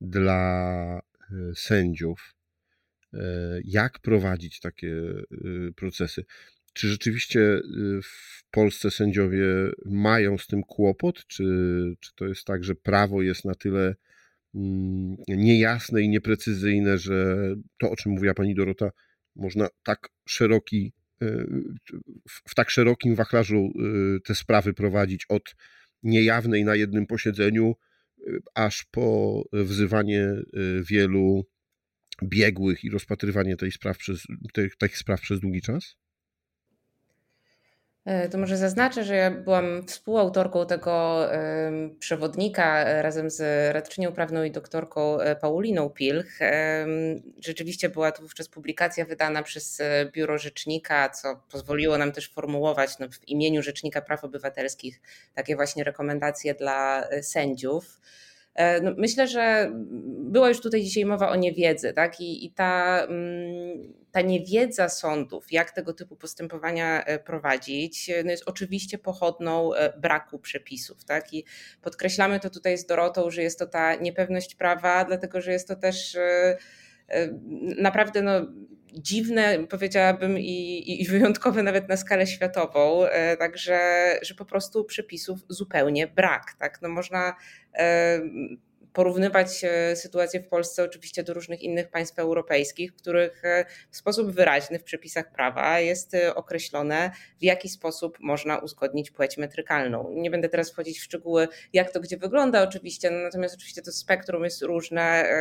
dla 0.00 1.00
e, 1.00 1.54
sędziów, 1.54 2.34
e, 3.14 3.18
jak 3.64 3.98
prowadzić 3.98 4.60
takie 4.60 4.92
e, 4.96 5.72
procesy. 5.76 6.24
Czy 6.72 6.88
rzeczywiście 6.88 7.60
w 8.02 8.44
Polsce 8.50 8.90
sędziowie 8.90 9.44
mają 9.84 10.38
z 10.38 10.46
tym 10.46 10.62
kłopot? 10.62 11.26
Czy, 11.26 11.44
czy 12.00 12.14
to 12.14 12.26
jest 12.26 12.44
tak, 12.44 12.64
że 12.64 12.74
prawo 12.74 13.22
jest 13.22 13.44
na 13.44 13.54
tyle 13.54 13.94
mm, 14.54 15.16
niejasne 15.28 16.02
i 16.02 16.08
nieprecyzyjne, 16.08 16.98
że 16.98 17.36
to, 17.78 17.90
o 17.90 17.96
czym 17.96 18.12
mówiła 18.12 18.34
pani 18.34 18.54
Dorota, 18.54 18.90
można 19.36 19.68
tak 19.82 20.08
szeroki, 20.28 20.92
w 22.48 22.54
tak 22.54 22.70
szerokim 22.70 23.14
wachlarzu 23.14 23.72
te 24.24 24.34
sprawy 24.34 24.74
prowadzić 24.74 25.26
od 25.28 25.54
niejawnej 26.02 26.64
na 26.64 26.76
jednym 26.76 27.06
posiedzeniu, 27.06 27.74
y, 28.18 28.40
aż 28.54 28.84
po 28.90 29.42
wzywanie 29.52 30.28
y, 30.28 30.82
wielu 30.84 31.46
biegłych 32.24 32.84
i 32.84 32.90
rozpatrywanie 32.90 33.56
tej 33.56 33.72
spraw 33.72 33.98
przez, 33.98 34.22
tych, 34.52 34.76
tych 34.76 34.98
spraw 34.98 35.20
przez 35.20 35.40
długi 35.40 35.62
czas? 35.62 35.96
E, 38.04 38.28
to 38.28 38.38
może 38.38 38.56
zaznaczę, 38.56 39.04
że 39.04 39.16
ja 39.16 39.30
byłam 39.30 39.86
współautorką 39.86 40.66
tego 40.66 41.26
przewodnika 41.98 42.84
e, 42.84 43.02
razem 43.02 43.30
z 43.30 43.72
radczynią 43.74 44.12
prawną 44.12 44.44
i 44.44 44.50
doktorką 44.50 45.20
e, 45.20 45.36
Pauliną 45.36 45.90
Pilch. 45.90 46.38
Rzeczywiście 47.40 47.88
była 47.88 48.12
to 48.12 48.22
wówczas 48.22 48.48
publikacja 48.48 49.04
wydana 49.04 49.42
przez 49.42 49.82
Biuro 50.12 50.38
Rzecznika, 50.38 51.08
co 51.08 51.42
pozwoliło 51.50 51.98
nam 51.98 52.12
też 52.12 52.32
formułować 52.32 52.98
no, 52.98 53.08
w 53.08 53.28
imieniu 53.28 53.62
Rzecznika 53.62 54.02
Praw 54.02 54.24
Obywatelskich 54.24 55.00
takie 55.34 55.56
właśnie 55.56 55.84
rekomendacje 55.84 56.54
dla 56.54 57.04
sędziów. 57.22 58.00
E, 58.54 58.80
no 58.80 58.92
myślę, 58.96 59.28
że 59.28 59.72
była 60.18 60.48
już 60.48 60.60
tutaj 60.60 60.82
dzisiaj 60.82 61.04
mowa 61.04 61.30
o 61.30 61.36
niewiedzy, 61.36 61.92
tak? 61.92 62.20
I, 62.20 62.46
i 62.46 62.52
ta, 62.52 63.02
mm, 63.08 63.92
ta 64.12 64.20
niewiedza 64.20 64.88
sądów, 64.88 65.52
jak 65.52 65.70
tego 65.70 65.92
typu 65.92 66.16
postępowania 66.16 67.04
e, 67.04 67.18
prowadzić, 67.18 68.10
no 68.24 68.30
jest 68.30 68.48
oczywiście 68.48 68.98
pochodną 68.98 69.74
e, 69.74 69.98
braku 69.98 70.38
przepisów, 70.38 71.04
tak? 71.04 71.34
I 71.34 71.44
podkreślamy 71.82 72.40
to 72.40 72.50
tutaj 72.50 72.78
z 72.78 72.86
Dorotą, 72.86 73.30
że 73.30 73.42
jest 73.42 73.58
to 73.58 73.66
ta 73.66 73.94
niepewność 73.94 74.54
prawa, 74.54 75.04
dlatego 75.04 75.40
że 75.40 75.52
jest 75.52 75.68
to 75.68 75.76
też 75.76 76.16
naprawdę 77.78 78.22
no, 78.22 78.32
dziwne, 78.92 79.66
powiedziałabym, 79.70 80.38
i, 80.38 81.02
i 81.02 81.06
wyjątkowe 81.08 81.62
nawet 81.62 81.88
na 81.88 81.96
skalę 81.96 82.26
światową, 82.26 83.04
także 83.38 83.78
że 84.22 84.34
po 84.34 84.44
prostu 84.44 84.84
przepisów 84.84 85.38
zupełnie 85.48 86.06
brak. 86.06 86.52
Tak? 86.58 86.82
No 86.82 86.88
można 86.88 87.34
porównywać 88.92 89.64
e, 89.64 89.96
sytuację 89.96 90.40
w 90.40 90.48
Polsce 90.48 90.84
oczywiście 90.84 91.22
do 91.22 91.34
różnych 91.34 91.62
innych 91.62 91.88
państw 91.88 92.18
europejskich, 92.18 92.92
w 92.92 92.96
których 92.96 93.44
e, 93.44 93.64
w 93.90 93.96
sposób 93.96 94.30
wyraźny 94.30 94.78
w 94.78 94.84
przepisach 94.84 95.32
prawa 95.32 95.80
jest 95.80 96.14
e, 96.14 96.34
określone, 96.34 97.10
w 97.40 97.44
jaki 97.44 97.68
sposób 97.68 98.18
można 98.20 98.58
uzgodnić 98.58 99.10
płeć 99.10 99.38
metrykalną. 99.38 100.10
Nie 100.10 100.30
będę 100.30 100.48
teraz 100.48 100.72
wchodzić 100.72 100.98
w 100.98 101.02
szczegóły, 101.02 101.48
jak 101.72 101.90
to 101.90 102.00
gdzie 102.00 102.16
wygląda 102.16 102.62
oczywiście, 102.62 103.10
no 103.10 103.18
natomiast 103.18 103.54
oczywiście 103.54 103.82
to 103.82 103.92
spektrum 103.92 104.44
jest 104.44 104.62
różne, 104.62 105.32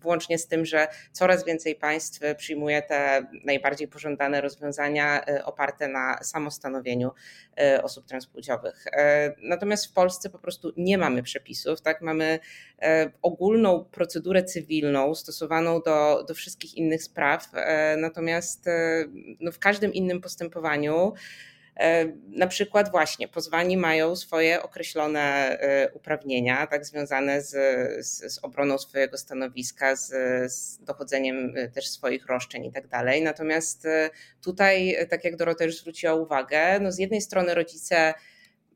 włącznie 0.00 0.38
z 0.38 0.46
tym, 0.46 0.66
że 0.66 0.88
coraz 1.12 1.44
więcej 1.44 1.74
państw 1.74 2.20
przyjmuje 2.36 2.82
te 2.82 3.26
najbardziej 3.44 3.88
pożądane 3.88 4.40
rozwiązania 4.40 5.24
oparte 5.44 5.88
na 5.88 6.18
samostanowieniu 6.22 7.10
osób 7.82 8.06
transpłciowych. 8.06 8.84
Natomiast 9.42 9.86
w 9.86 9.92
Polsce 9.92 10.30
po 10.30 10.38
prostu 10.38 10.72
nie 10.76 10.98
mamy 10.98 11.22
przepisów, 11.22 11.80
tak? 11.80 12.00
Mamy 12.00 12.38
ogólną 13.22 13.84
procedurę 13.84 14.44
cywilną 14.44 15.14
stosowaną 15.14 15.80
do, 15.80 16.24
do 16.28 16.34
wszystkich 16.34 16.74
innych 16.74 17.02
spraw, 17.02 17.50
e, 17.54 17.96
natomiast 17.96 18.68
e, 18.68 19.04
no 19.40 19.52
w 19.52 19.58
każdym 19.58 19.94
innym 19.94 20.20
postępowaniu 20.20 21.12
na 22.28 22.46
przykład 22.46 22.90
właśnie 22.90 23.28
pozwani 23.28 23.76
mają 23.76 24.16
swoje 24.16 24.62
określone 24.62 25.58
uprawnienia, 25.94 26.66
tak 26.66 26.86
związane 26.86 27.42
z, 27.42 27.50
z, 28.06 28.34
z 28.34 28.38
obroną 28.44 28.78
swojego 28.78 29.18
stanowiska, 29.18 29.96
z, 29.96 30.08
z, 30.52 30.84
dochodzeniem 30.84 31.54
też 31.74 31.88
swoich 31.88 32.26
roszczeń 32.26 32.64
i 32.64 32.72
tak 32.72 32.88
dalej. 32.88 33.22
Natomiast 33.22 33.86
tutaj, 34.42 34.96
tak 35.10 35.24
jak 35.24 35.36
Dorota 35.36 35.64
już 35.64 35.78
zwróciła 35.78 36.14
uwagę, 36.14 36.80
no 36.80 36.92
z 36.92 36.98
jednej 36.98 37.20
strony 37.20 37.54
rodzice 37.54 38.14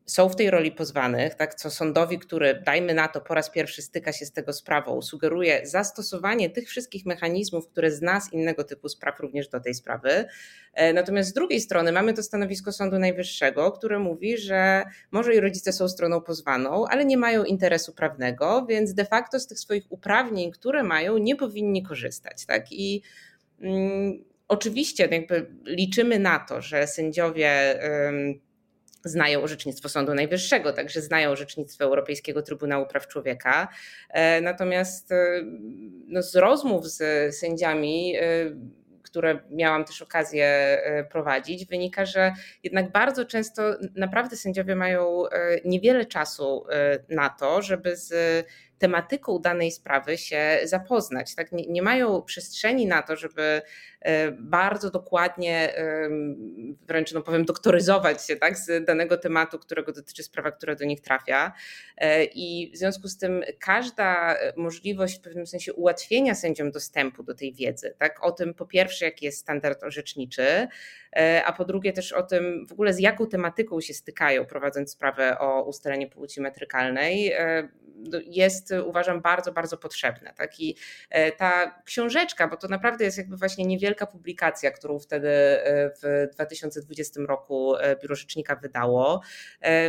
są 0.05 0.29
w 0.29 0.35
tej 0.35 0.51
roli 0.51 0.71
pozwanych, 0.71 1.35
tak, 1.35 1.55
co 1.55 1.71
sądowi, 1.71 2.19
który 2.19 2.61
dajmy 2.65 2.93
na 2.93 3.07
to 3.07 3.21
po 3.21 3.33
raz 3.33 3.49
pierwszy 3.49 3.81
styka 3.81 4.13
się 4.13 4.25
z 4.25 4.31
tego 4.31 4.53
sprawą, 4.53 5.01
sugeruje 5.01 5.61
zastosowanie 5.63 6.49
tych 6.49 6.69
wszystkich 6.69 7.05
mechanizmów, 7.05 7.67
które 7.67 7.91
zna 7.91 8.21
z 8.21 8.33
innego 8.33 8.63
typu 8.63 8.89
spraw 8.89 9.19
również 9.19 9.47
do 9.47 9.59
tej 9.59 9.73
sprawy. 9.73 10.25
E, 10.73 10.93
natomiast 10.93 11.29
z 11.29 11.33
drugiej 11.33 11.61
strony 11.61 11.91
mamy 11.91 12.13
to 12.13 12.23
stanowisko 12.23 12.71
Sądu 12.71 12.99
Najwyższego, 12.99 13.71
które 13.71 13.99
mówi, 13.99 14.37
że 14.37 14.83
może 15.11 15.35
i 15.35 15.39
rodzice 15.39 15.73
są 15.73 15.89
stroną 15.89 16.21
pozwaną, 16.21 16.85
ale 16.87 17.05
nie 17.05 17.17
mają 17.17 17.43
interesu 17.43 17.93
prawnego, 17.93 18.65
więc 18.69 18.93
de 18.93 19.05
facto 19.05 19.39
z 19.39 19.47
tych 19.47 19.59
swoich 19.59 19.83
uprawnień, 19.89 20.51
które 20.51 20.83
mają, 20.83 21.17
nie 21.17 21.35
powinni 21.35 21.83
korzystać. 21.83 22.45
Tak? 22.45 22.71
I 22.71 23.01
mm, 23.61 24.23
oczywiście 24.47 25.07
jakby 25.11 25.47
liczymy 25.65 26.19
na 26.19 26.39
to, 26.39 26.61
że 26.61 26.87
sędziowie 26.87 27.79
znają 29.05 29.41
orzecznictwo 29.41 29.89
Sądu 29.89 30.13
Najwyższego, 30.13 30.73
także 30.73 31.01
znają 31.01 31.29
orzecznictwo 31.29 31.83
Europejskiego 31.83 32.41
Trybunału 32.41 32.85
Praw 32.85 33.07
Człowieka. 33.07 33.67
E, 34.09 34.41
natomiast 34.41 35.11
e, 35.11 35.43
no, 36.07 36.21
z 36.21 36.35
rozmów 36.35 36.87
z 36.87 37.35
sędziami, 37.35 38.15
e, 38.15 38.21
które 39.03 39.39
miałam 39.51 39.85
też 39.85 40.01
okazję 40.01 40.77
prowadzić, 41.11 41.65
wynika, 41.65 42.05
że 42.05 42.33
jednak 42.63 42.91
bardzo 42.91 43.25
często 43.25 43.63
naprawdę 43.95 44.35
sędziowie 44.35 44.75
mają 44.75 45.23
niewiele 45.65 46.05
czasu 46.05 46.65
na 47.09 47.29
to, 47.29 47.61
żeby 47.61 47.95
z 47.95 48.45
tematyką 48.85 49.39
danej 49.39 49.71
sprawy 49.71 50.17
się 50.17 50.59
zapoznać. 50.63 51.35
Tak? 51.35 51.51
Nie, 51.51 51.65
nie 51.67 51.81
mają 51.81 52.21
przestrzeni 52.21 52.87
na 52.87 53.01
to, 53.01 53.15
żeby 53.15 53.61
e, 54.01 54.31
bardzo 54.31 54.91
dokładnie, 54.91 55.73
wręcz 56.87 57.13
no 57.13 57.21
powiem, 57.21 57.45
doktoryzować 57.45 58.27
się 58.27 58.35
tak, 58.35 58.57
z 58.57 58.85
danego 58.85 59.17
tematu, 59.17 59.59
którego 59.59 59.91
dotyczy 59.91 60.23
sprawa, 60.23 60.51
która 60.51 60.75
do 60.75 60.85
nich 60.85 61.01
trafia. 61.01 61.53
E, 61.97 62.23
I 62.23 62.71
w 62.73 62.77
związku 62.77 63.07
z 63.07 63.17
tym 63.17 63.43
każda 63.59 64.35
możliwość 64.55 65.19
w 65.19 65.21
pewnym 65.21 65.47
sensie 65.47 65.73
ułatwienia 65.73 66.35
sędziom 66.35 66.71
dostępu 66.71 67.23
do 67.23 67.35
tej 67.35 67.53
wiedzy, 67.53 67.95
tak, 67.99 68.25
o 68.25 68.31
tym 68.31 68.53
po 68.53 68.65
pierwsze, 68.65 69.05
jaki 69.05 69.25
jest 69.25 69.39
standard 69.39 69.83
orzeczniczy, 69.83 70.67
e, 71.15 71.43
a 71.45 71.53
po 71.53 71.65
drugie 71.65 71.93
też 71.93 72.11
o 72.11 72.23
tym 72.23 72.67
w 72.67 72.71
ogóle 72.71 72.93
z 72.93 72.99
jaką 72.99 73.27
tematyką 73.27 73.81
się 73.81 73.93
stykają, 73.93 74.45
prowadząc 74.45 74.91
sprawę 74.91 75.39
o 75.39 75.63
ustalenie 75.63 76.07
płci 76.07 76.41
metrykalnej, 76.41 77.33
jest 78.25 78.73
uważam 78.83 79.21
bardzo, 79.21 79.51
bardzo 79.51 79.77
potrzebne. 79.77 80.33
Tak? 80.33 80.59
I 80.59 80.75
e, 81.09 81.31
ta 81.31 81.81
książeczka, 81.85 82.47
bo 82.47 82.57
to 82.57 82.67
naprawdę 82.67 83.05
jest 83.05 83.17
jakby 83.17 83.37
właśnie 83.37 83.65
niewielka 83.65 84.05
publikacja, 84.05 84.71
którą 84.71 84.99
wtedy 84.99 85.29
e, 85.29 85.91
w 86.01 86.33
2020 86.33 87.21
roku 87.27 87.75
e, 87.75 87.95
Biuro 87.95 88.15
Rzecznika 88.15 88.55
wydało, 88.55 89.21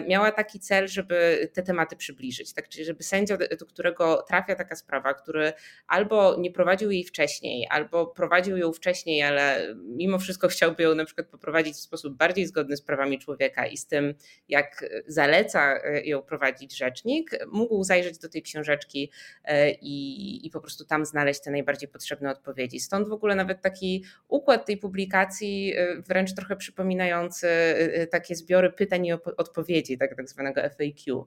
miała 0.08 0.32
taki 0.32 0.60
cel, 0.60 0.88
żeby 0.88 1.48
te 1.52 1.62
tematy 1.62 1.96
przybliżyć. 1.96 2.54
Tak? 2.54 2.68
Czyli 2.68 2.84
żeby 2.84 3.02
sędzia, 3.02 3.36
do 3.36 3.66
którego 3.66 4.22
trafia 4.22 4.54
taka 4.54 4.76
sprawa, 4.76 5.14
który 5.14 5.52
albo 5.86 6.36
nie 6.38 6.50
prowadził 6.50 6.90
jej 6.90 7.04
wcześniej, 7.04 7.66
albo 7.70 8.06
prowadził 8.06 8.56
ją 8.56 8.72
wcześniej, 8.72 9.22
ale 9.22 9.74
mimo 9.76 10.18
wszystko 10.18 10.48
chciałby 10.48 10.82
ją 10.82 10.94
na 10.94 11.04
przykład 11.04 11.26
poprowadzić 11.26 11.74
w 11.74 11.80
sposób 11.80 12.16
bardziej 12.16 12.46
zgodny 12.46 12.76
z 12.76 12.82
prawami 12.82 13.18
człowieka 13.18 13.66
i 13.66 13.76
z 13.76 13.86
tym, 13.86 14.14
jak 14.48 14.84
zaleca 15.06 15.78
ją 16.04 16.22
prowadzić 16.22 16.76
rzecznik, 16.76 17.30
mógł 17.52 17.84
zajrzeć 17.84 18.18
do 18.18 18.28
tej 18.28 18.42
książeczki 18.66 19.10
e, 19.44 19.70
i, 19.70 20.46
i 20.46 20.50
po 20.50 20.60
prostu 20.60 20.84
tam 20.84 21.06
znaleźć 21.06 21.40
te 21.40 21.50
najbardziej 21.50 21.88
potrzebne 21.88 22.30
odpowiedzi. 22.30 22.80
Stąd 22.80 23.08
w 23.08 23.12
ogóle 23.12 23.34
nawet 23.34 23.62
taki 23.62 24.04
układ 24.28 24.66
tej 24.66 24.76
publikacji, 24.76 25.74
e, 25.76 26.02
wręcz 26.02 26.34
trochę 26.34 26.56
przypominający 26.56 27.48
e, 27.48 28.06
takie 28.06 28.36
zbiory 28.36 28.72
pytań 28.72 29.06
i 29.06 29.12
odpowiedzi, 29.12 29.98
tak, 29.98 30.16
tak 30.16 30.28
zwanego 30.28 30.60
FAQ. 30.62 31.26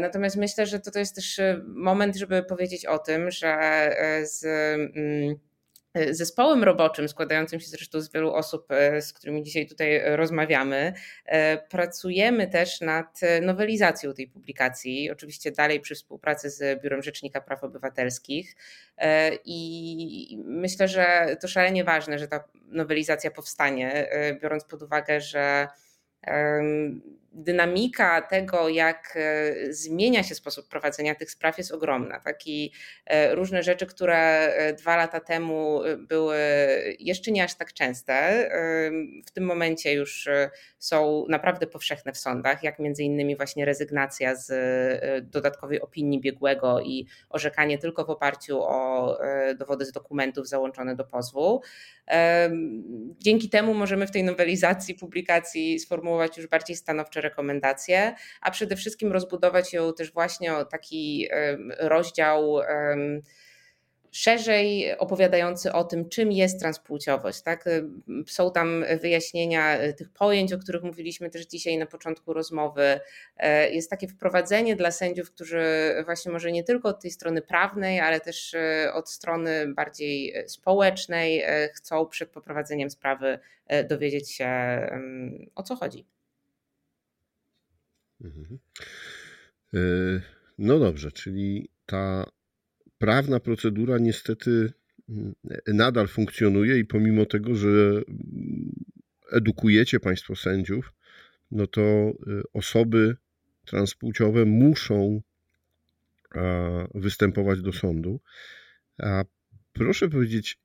Natomiast 0.00 0.36
myślę, 0.36 0.66
że 0.66 0.80
to, 0.80 0.90
to 0.90 0.98
jest 0.98 1.14
też 1.14 1.40
moment, 1.66 2.16
żeby 2.16 2.42
powiedzieć 2.42 2.86
o 2.86 2.98
tym, 2.98 3.30
że 3.30 3.56
z 4.22 4.44
mm, 4.44 5.38
zespołem 6.10 6.64
roboczym, 6.64 7.08
składającym 7.08 7.60
się 7.60 7.66
zresztą 7.66 8.00
z 8.00 8.12
wielu 8.12 8.32
osób, 8.32 8.66
e, 8.70 9.02
z 9.02 9.12
którymi 9.12 9.42
dzisiaj 9.42 9.66
tutaj 9.66 10.16
rozmawiamy, 10.16 10.92
e, 11.24 11.58
pracujemy 11.58 12.46
też 12.46 12.80
nad 12.80 13.20
nowelizacją 13.42 14.14
tej 14.14 14.28
publikacji, 14.28 15.10
oczywiście 15.10 15.52
dalej 15.52 15.80
przy 15.80 15.94
współpracy 15.94 16.50
z 16.50 16.82
Biurem 16.82 17.02
Rzecznika 17.02 17.40
Praw 17.40 17.64
Obywatelskich. 17.64 18.56
E, 18.96 19.30
I 19.44 20.42
myślę, 20.44 20.88
że 20.88 21.36
to 21.40 21.48
szalenie 21.48 21.84
ważne, 21.84 22.18
że 22.18 22.28
ta 22.28 22.44
nowelizacja 22.66 23.30
powstanie, 23.30 24.08
biorąc 24.42 24.64
pod 24.64 24.82
uwagę, 24.82 25.20
że 25.20 25.68
dynamika 27.34 28.22
tego, 28.22 28.68
jak 28.68 29.14
e, 29.16 29.72
zmienia 29.72 30.22
się 30.22 30.34
sposób 30.34 30.68
prowadzenia 30.68 31.14
tych 31.14 31.30
spraw, 31.30 31.58
jest 31.58 31.72
ogromna. 31.72 32.20
Taki 32.20 32.72
e, 33.06 33.34
różne 33.34 33.62
rzeczy, 33.62 33.86
które 33.86 34.16
e, 34.16 34.72
dwa 34.72 34.96
lata 34.96 35.20
temu 35.20 35.80
były 35.98 36.36
jeszcze 36.98 37.30
nie 37.30 37.44
aż 37.44 37.54
tak 37.54 37.72
częste, 37.72 38.14
w 39.26 39.30
tym 39.30 39.44
momencie 39.44 39.92
już 39.92 40.28
są 40.78 41.24
naprawdę 41.28 41.66
powszechne 41.66 42.12
w 42.12 42.18
sądach, 42.18 42.62
jak 42.62 42.78
między 42.78 43.02
innymi 43.02 43.36
właśnie 43.36 43.64
rezygnacja 43.64 44.36
z 44.36 44.50
dodatkowej 45.30 45.80
opinii 45.80 46.20
biegłego 46.20 46.80
i 46.80 47.06
orzekanie 47.28 47.78
tylko 47.78 48.04
w 48.04 48.10
oparciu 48.10 48.62
o 48.62 49.18
dowody 49.58 49.84
z 49.84 49.92
dokumentów 49.92 50.48
załączone 50.48 50.96
do 50.96 51.04
pozwu. 51.04 51.60
Dzięki 53.18 53.48
temu 53.48 53.74
możemy 53.74 54.06
w 54.06 54.10
tej 54.10 54.24
nowelizacji 54.24 54.94
publikacji 54.94 55.78
sformułować 55.78 56.36
już 56.36 56.46
bardziej 56.46 56.76
stanowcze 56.76 57.20
rekomendacje, 57.24 58.14
a 58.40 58.50
przede 58.50 58.76
wszystkim 58.76 59.12
rozbudować 59.12 59.72
ją 59.72 59.94
też 59.94 60.12
właśnie 60.12 60.54
o 60.54 60.64
taki 60.64 61.28
rozdział 61.78 62.60
szerzej 64.10 64.98
opowiadający 64.98 65.72
o 65.72 65.84
tym, 65.84 66.08
czym 66.08 66.32
jest 66.32 66.60
transpłciowość. 66.60 67.42
Tak? 67.42 67.64
Są 68.26 68.52
tam 68.52 68.84
wyjaśnienia 69.00 69.78
tych 69.96 70.10
pojęć, 70.10 70.52
o 70.52 70.58
których 70.58 70.82
mówiliśmy 70.82 71.30
też 71.30 71.46
dzisiaj 71.46 71.78
na 71.78 71.86
początku 71.86 72.32
rozmowy. 72.32 73.00
Jest 73.70 73.90
takie 73.90 74.08
wprowadzenie 74.08 74.76
dla 74.76 74.90
sędziów, 74.90 75.30
którzy 75.30 75.64
właśnie 76.04 76.32
może 76.32 76.52
nie 76.52 76.64
tylko 76.64 76.88
od 76.88 77.02
tej 77.02 77.10
strony 77.10 77.42
prawnej, 77.42 78.00
ale 78.00 78.20
też 78.20 78.54
od 78.92 79.10
strony 79.10 79.74
bardziej 79.74 80.34
społecznej 80.46 81.44
chcą 81.74 82.06
przed 82.06 82.30
poprowadzeniem 82.30 82.90
sprawy 82.90 83.38
dowiedzieć 83.88 84.32
się 84.32 84.48
o 85.54 85.62
co 85.62 85.76
chodzi. 85.76 86.06
Mhm. 88.24 88.58
E, 89.74 89.78
no 90.58 90.78
dobrze, 90.78 91.12
czyli 91.12 91.68
ta 91.86 92.30
prawna 92.98 93.40
procedura 93.40 93.98
niestety 93.98 94.72
mm, 95.08 95.34
nadal 95.66 96.08
funkcjonuje 96.08 96.78
i 96.78 96.84
pomimo 96.84 97.26
tego, 97.26 97.54
że 97.54 97.68
mm, 97.68 98.04
edukujecie 99.32 100.00
Państwo 100.00 100.36
sędziów, 100.36 100.92
no 101.50 101.66
to 101.66 101.82
y, 101.82 102.42
osoby 102.52 103.16
transpłciowe 103.64 104.44
muszą 104.44 105.22
występować 106.94 107.62
do 107.62 107.72
sądu. 107.72 108.20
A 108.98 109.24
proszę 109.72 110.08
powiedzieć, 110.08 110.58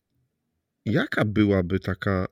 jaka 0.85 1.25
byłaby 1.25 1.79
taka 1.79 2.27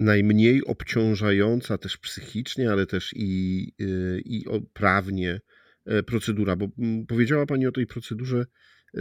najmniej 0.00 0.64
obciążająca 0.64 1.78
też 1.78 1.96
psychicznie, 1.96 2.72
ale 2.72 2.86
też 2.86 3.12
i, 3.16 3.72
y, 3.80 4.22
i 4.24 4.44
prawnie 4.72 5.40
e, 5.86 6.02
procedura? 6.02 6.56
Bo 6.56 6.68
mm, 6.78 7.06
powiedziała 7.06 7.46
Pani 7.46 7.66
o 7.66 7.72
tej 7.72 7.86
procedurze 7.86 8.46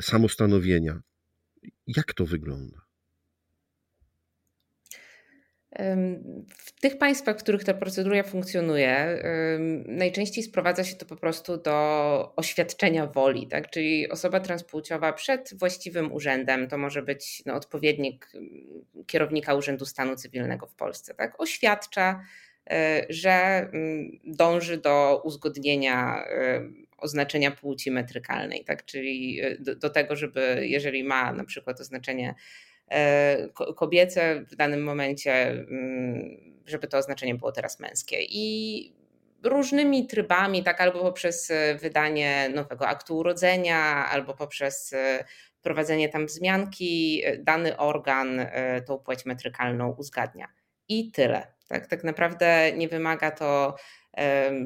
samostanowienia. 0.02 1.02
Jak 1.88 2.14
to 2.14 2.26
wygląda? 2.26 2.89
W 6.58 6.82
tych 6.82 6.98
państwach, 6.98 7.36
w 7.36 7.40
których 7.40 7.64
ta 7.64 7.74
procedura 7.74 8.24
funkcjonuje, 8.24 9.24
najczęściej 9.86 10.44
sprowadza 10.44 10.84
się 10.84 10.96
to 10.96 11.06
po 11.06 11.16
prostu 11.16 11.58
do 11.58 12.34
oświadczenia 12.36 13.08
woli, 13.08 13.48
tak? 13.48 13.70
czyli 13.70 14.10
osoba 14.10 14.40
transpłciowa 14.40 15.14
przed 15.14 15.54
właściwym 15.60 16.14
urzędem, 16.14 16.68
to 16.68 16.78
może 16.78 17.02
być 17.02 17.44
no, 17.46 17.54
odpowiednik 17.54 18.32
kierownika 19.08 19.54
Urzędu 19.54 19.86
Stanu 19.86 20.16
Cywilnego 20.16 20.68
w 20.68 20.76
Polsce, 20.76 21.14
tak? 21.14 21.42
oświadcza, 21.42 22.24
e, 22.70 23.06
że 23.10 23.68
dąży 24.24 24.78
do 24.78 25.22
uzgodnienia 25.24 26.26
oznaczenia 26.98 27.52
płci 27.52 27.92
metrykalnej, 27.92 28.64
tak? 28.64 28.86
czyli 28.86 29.42
e, 29.42 29.58
do, 29.60 29.76
do 29.76 29.90
tego, 29.90 30.16
żeby 30.16 30.60
jeżeli 30.62 31.04
ma 31.04 31.34
na 31.34 31.44
przykład 31.44 31.82
oznaczenie 31.82 32.36
kobiece 33.76 34.46
w 34.52 34.56
danym 34.56 34.84
momencie, 34.84 35.50
mm, 35.50 36.38
żeby 36.66 36.88
to 36.88 36.98
oznaczenie 36.98 37.36
było 37.36 37.52
teraz 37.52 37.80
męskie. 37.80 38.18
I 38.22 38.94
różnymi 39.44 40.08
trybami, 40.08 40.64
tak 40.64 40.82
albo 40.82 41.00
poprzez 41.00 41.52
e, 41.52 41.76
wydanie 41.76 42.50
nowego 42.56 42.88
aktu 42.88 43.18
urodzenia, 43.18 44.10
albo 44.10 44.34
poprzez 44.34 44.94
prowadzenie 45.62 46.10
tam 46.10 46.26
wzmianki, 46.26 47.24
dany 47.40 47.78
organ 47.78 48.46
tą 48.88 48.98
płeć 48.98 49.26
metrykalną 49.26 49.96
uzgadnia. 49.98 50.48
I 50.88 51.12
tyle. 51.12 51.48
Tak, 51.68 51.88
tak 51.88 52.04
naprawdę 52.04 52.72
nie 52.72 52.88
wymaga 52.88 53.32
to 53.32 53.76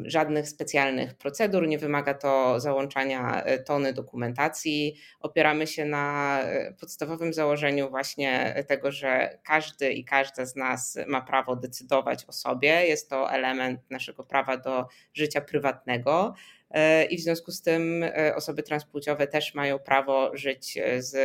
żadnych 0.05 0.49
specjalnych 0.49 1.13
procedur, 1.13 1.67
nie 1.67 1.77
wymaga 1.77 2.13
to 2.13 2.59
załączania 2.59 3.43
e, 3.43 3.59
tony 3.59 3.93
dokumentacji. 3.93 4.95
Opieramy 5.19 5.67
się 5.67 5.85
na 5.85 6.39
e, 6.41 6.73
podstawowym 6.73 7.33
założeniu 7.33 7.89
właśnie 7.89 8.63
tego, 8.67 8.91
że 8.91 9.39
każdy 9.43 9.93
i 9.93 10.05
każda 10.05 10.45
z 10.45 10.55
nas 10.55 10.97
ma 11.07 11.21
prawo 11.21 11.55
decydować 11.55 12.25
o 12.25 12.31
sobie. 12.31 12.87
Jest 12.87 13.09
to 13.09 13.31
element 13.31 13.81
naszego 13.89 14.23
prawa 14.23 14.57
do 14.57 14.87
życia 15.13 15.41
prywatnego. 15.41 16.33
E, 16.71 17.05
I 17.05 17.17
w 17.17 17.21
związku 17.21 17.51
z 17.51 17.61
tym 17.61 18.05
osoby 18.35 18.63
transpłciowe 18.63 19.27
też 19.27 19.53
mają 19.53 19.79
prawo 19.79 20.37
żyć 20.37 20.79
z 20.97 21.15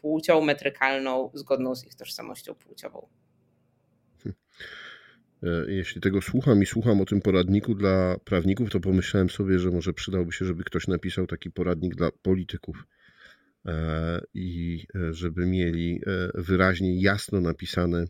płcią 0.00 0.40
metrykalną 0.40 1.30
zgodną 1.34 1.74
z 1.74 1.86
ich 1.86 1.94
tożsamością 1.94 2.54
płciową. 2.54 3.08
E, 5.42 5.72
jeśli 5.72 6.00
tego 6.00 6.22
słucham 6.22 6.62
i 6.62 6.66
słucham 6.66 7.00
o 7.00 7.04
tym 7.04 7.20
poradniku 7.20 7.74
dla 7.74 8.16
prawników, 8.24 8.70
to 8.70 8.80
pomyślałem 8.80 9.30
sobie, 9.30 9.58
że 9.58 9.70
może 9.70 9.92
przydałby 9.92 10.32
się, 10.32 10.44
żeby 10.44 10.64
ktoś 10.64 10.88
napisał 10.88 11.26
taki 11.26 11.50
poradnik 11.50 11.94
dla 11.94 12.10
polityków 12.10 12.86
e, 13.66 14.20
i 14.34 14.86
e, 14.94 15.14
żeby 15.14 15.46
mieli 15.46 16.00
wyraźnie, 16.34 17.00
jasno 17.00 17.40
napisane, 17.40 18.04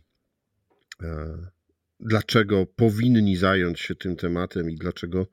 dlaczego 2.01 2.66
powinni 2.66 3.37
zająć 3.37 3.81
się 3.81 3.95
tym 3.95 4.16
tematem 4.16 4.70
i 4.70 4.76
dlaczego 4.76 5.26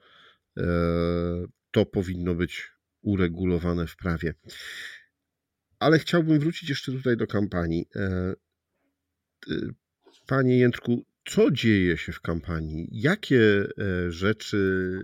to 1.71 1.85
powinno 1.85 2.35
być 2.35 2.71
uregulowane 3.01 3.87
w 3.87 3.95
prawie. 3.95 4.33
Ale 5.79 5.99
chciałbym 5.99 6.39
wrócić 6.39 6.69
jeszcze 6.69 6.91
tutaj 6.91 7.17
do 7.17 7.27
kampanii. 7.27 7.85
Panie 10.27 10.57
Jędrku, 10.57 11.05
co 11.25 11.51
dzieje 11.51 11.97
się 11.97 12.11
w 12.11 12.21
kampanii? 12.21 12.87
Jakie 12.91 13.39
e, 13.39 14.11
rzeczy 14.11 14.57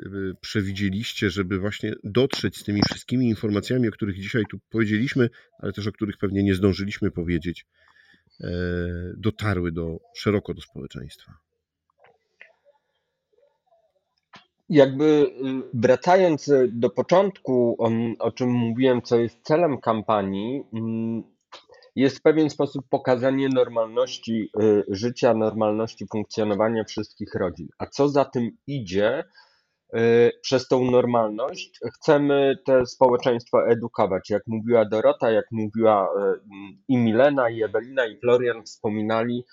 e, 0.06 0.36
przewidzieliście, 0.42 1.30
żeby 1.30 1.60
właśnie 1.60 1.94
dotrzeć 2.04 2.58
z 2.58 2.64
tymi 2.64 2.82
wszystkimi 2.90 3.30
informacjami, 3.30 3.88
o 3.88 3.92
których 3.92 4.16
dzisiaj 4.16 4.44
tu 4.50 4.60
powiedzieliśmy, 4.70 5.30
ale 5.60 5.74
też 5.74 5.88
o 5.88 5.92
których 5.92 6.18
pewnie 6.18 6.44
nie 6.44 6.56
zdążyliśmy 6.56 7.12
powiedzieć, 7.12 7.66
e, 8.42 8.48
dotarły 9.18 9.72
do, 9.72 10.00
szeroko 10.16 10.54
do 10.54 10.62
społeczeństwa? 10.62 11.34
Jakby 14.70 15.06
y, 15.06 15.28
wracając 15.74 16.52
do 16.70 16.90
początku, 16.90 17.78
o 18.20 18.32
czym 18.32 18.50
mówiłem, 18.50 19.02
co 19.02 19.20
jest 19.20 19.42
celem 19.44 19.78
kampanii, 19.78 20.64
mm, 20.74 21.24
jest 21.96 22.18
w 22.18 22.22
pewien 22.22 22.50
sposób 22.50 22.86
pokazanie 22.90 23.50
normalności 23.50 24.50
y, 24.62 24.84
życia, 24.88 25.34
normalności 25.34 26.06
funkcjonowania 26.12 26.84
wszystkich 26.84 27.36
rodzin. 27.36 27.68
A 27.78 27.86
co 27.86 28.10
za 28.10 28.26
tym 28.26 28.58
idzie, 28.68 29.24
y, 29.96 30.32
przez 30.42 30.68
tą 30.68 30.92
normalność 30.92 31.80
chcemy 31.96 32.58
te 32.66 32.86
społeczeństwo 32.86 33.68
edukować. 33.68 34.30
Jak 34.30 34.44
mówiła 34.48 34.86
Dorota, 34.86 35.32
jak 35.32 35.46
mówiła 35.52 36.06
y, 36.06 36.40
i 36.88 36.98
Milena, 36.98 37.50
i 37.50 37.64
Ewelina, 37.64 38.06
i 38.06 38.20
Florian 38.20 38.64
wspominali, 38.64 39.46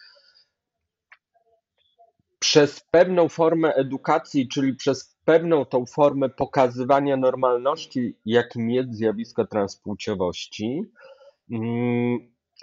przez 2.39 2.81
pewną 2.91 3.29
formę 3.29 3.75
edukacji, 3.75 4.49
czyli 4.49 4.75
przez 4.75 5.17
pewną 5.25 5.65
tą 5.65 5.87
formę 5.87 6.29
pokazywania 6.29 7.17
normalności, 7.17 8.17
jakim 8.27 8.71
jest 8.71 8.95
zjawisko 8.95 9.47
transpłciowości, 9.47 10.83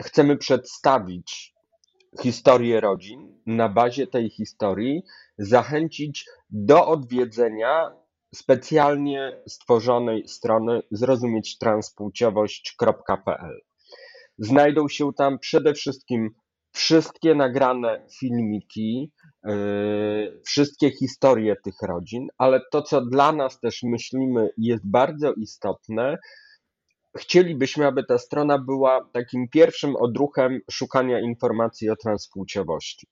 chcemy 0.04 0.38
przedstawić 0.38 1.56
historię 2.22 2.82
rodzin, 2.82 3.42
na 3.46 3.70
bazie 3.70 4.08
tej 4.08 4.30
historii 4.30 5.04
zachęcić 5.38 6.26
do 6.50 6.88
odwiedzenia 6.88 7.92
specjalnie 8.36 9.42
stworzonej 9.48 10.28
strony 10.28 10.82
zrozumieć-transpłciowość.pl. 10.92 13.62
Znajdą 14.38 14.88
się 14.88 15.14
tam 15.14 15.40
przede 15.40 15.74
wszystkim 15.74 16.30
wszystkie 16.72 17.36
nagrane 17.36 18.06
filmiki, 18.20 19.12
yy, 19.46 20.42
wszystkie 20.46 20.92
historie 20.92 21.56
tych 21.64 21.82
rodzin, 21.82 22.28
ale 22.38 22.62
to, 22.72 22.82
co 22.82 23.02
dla 23.02 23.32
nas 23.32 23.60
też 23.60 23.84
myślimy 23.84 24.50
jest 24.58 24.90
bardzo 24.90 25.34
istotne, 25.34 26.18
chcielibyśmy, 27.18 27.88
aby 27.88 28.04
ta 28.04 28.18
strona 28.18 28.60
była 28.60 29.10
takim 29.14 29.50
pierwszym 29.50 29.96
odruchem 29.96 30.60
szukania 30.72 31.20
informacji 31.20 31.90
o 31.90 31.96
transpłciowości, 31.96 33.08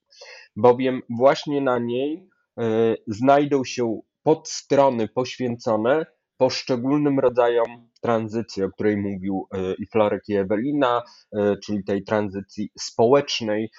bowiem 0.56 1.02
właśnie 1.10 1.62
na 1.62 1.80
niej 1.80 2.30
e, 2.60 2.96
znajdą 3.08 3.64
się 3.64 4.00
podstrony 4.24 5.08
poświęcone 5.08 6.06
poszczególnym 6.38 7.20
rodzajom 7.20 7.90
tranzycji, 8.02 8.64
o 8.64 8.70
której 8.70 8.98
mówił 8.98 9.48
e, 9.52 9.74
i 9.74 9.88
Florek 9.92 10.22
i 10.28 10.36
Ewelina, 10.36 11.02
e, 11.36 11.56
czyli 11.66 11.84
tej 11.84 12.04
tranzycji 12.04 12.70
społecznej, 12.80 13.70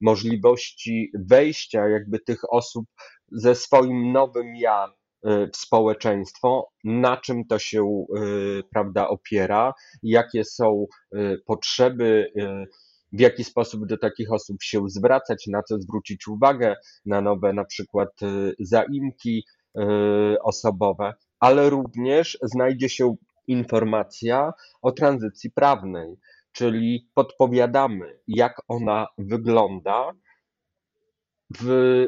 możliwości 0.00 1.10
wejścia 1.28 1.88
jakby 1.88 2.18
tych 2.18 2.52
osób 2.52 2.86
ze 3.32 3.54
swoim 3.54 4.12
nowym 4.12 4.56
ja 4.56 4.92
w 5.24 5.56
społeczeństwo, 5.56 6.68
na 6.84 7.16
czym 7.16 7.44
to 7.44 7.58
się 7.58 8.04
y, 8.16 8.62
prawda, 8.72 9.08
opiera, 9.08 9.74
jakie 10.02 10.44
są 10.44 10.86
y, 11.14 11.42
potrzeby, 11.46 12.32
w 13.12 13.20
jaki 13.20 13.44
sposób 13.44 13.86
do 13.86 13.98
takich 13.98 14.32
osób 14.32 14.62
się 14.62 14.88
zwracać, 14.88 15.46
na 15.46 15.62
co 15.62 15.78
zwrócić 15.78 16.28
uwagę, 16.28 16.76
na 17.06 17.20
nowe 17.20 17.52
na 17.52 17.64
przykład 17.64 18.08
zaimki 18.60 19.44
osobowe, 20.42 21.14
ale 21.40 21.70
również 21.70 22.38
znajdzie 22.42 22.88
się 22.88 23.16
informacja 23.46 24.52
o 24.82 24.92
tranzycji 24.92 25.50
prawnej, 25.50 26.16
czyli 26.52 27.08
podpowiadamy, 27.14 28.18
jak 28.26 28.62
ona 28.68 29.06
wygląda, 29.18 30.12
w, 31.60 32.06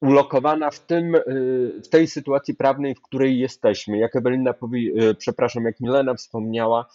ulokowana 0.00 0.70
w, 0.70 0.80
tym, 0.80 1.16
w 1.84 1.88
tej 1.88 2.06
sytuacji 2.06 2.54
prawnej, 2.54 2.94
w 2.94 3.02
której 3.02 3.38
jesteśmy. 3.38 3.98
Jak 3.98 4.16
Ewelina 4.16 4.52
powie, 4.52 5.14
przepraszam, 5.18 5.64
jak 5.64 5.80
Milena 5.80 6.14
wspomniała, 6.14 6.86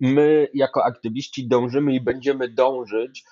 my 0.00 0.48
jako 0.54 0.84
aktywiści 0.84 1.48
dążymy 1.48 1.94
i 1.94 2.00
będziemy 2.00 2.48
dążyć 2.48 3.24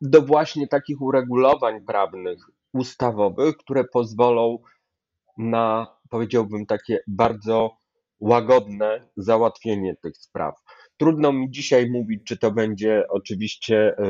do 0.00 0.22
właśnie 0.22 0.68
takich 0.68 1.00
uregulowań 1.00 1.84
prawnych, 1.84 2.38
ustawowych, 2.72 3.56
które 3.56 3.84
pozwolą 3.84 4.58
na, 5.38 5.86
powiedziałbym, 6.10 6.66
takie 6.66 6.98
bardzo 7.06 7.76
łagodne 8.20 9.08
załatwienie 9.16 9.96
tych 9.96 10.16
spraw. 10.16 10.54
Trudno 10.98 11.32
mi 11.32 11.50
dzisiaj 11.50 11.90
mówić, 11.90 12.20
czy 12.24 12.38
to 12.38 12.52
będzie 12.52 13.04
oczywiście 13.08 13.96
e, 13.98 14.04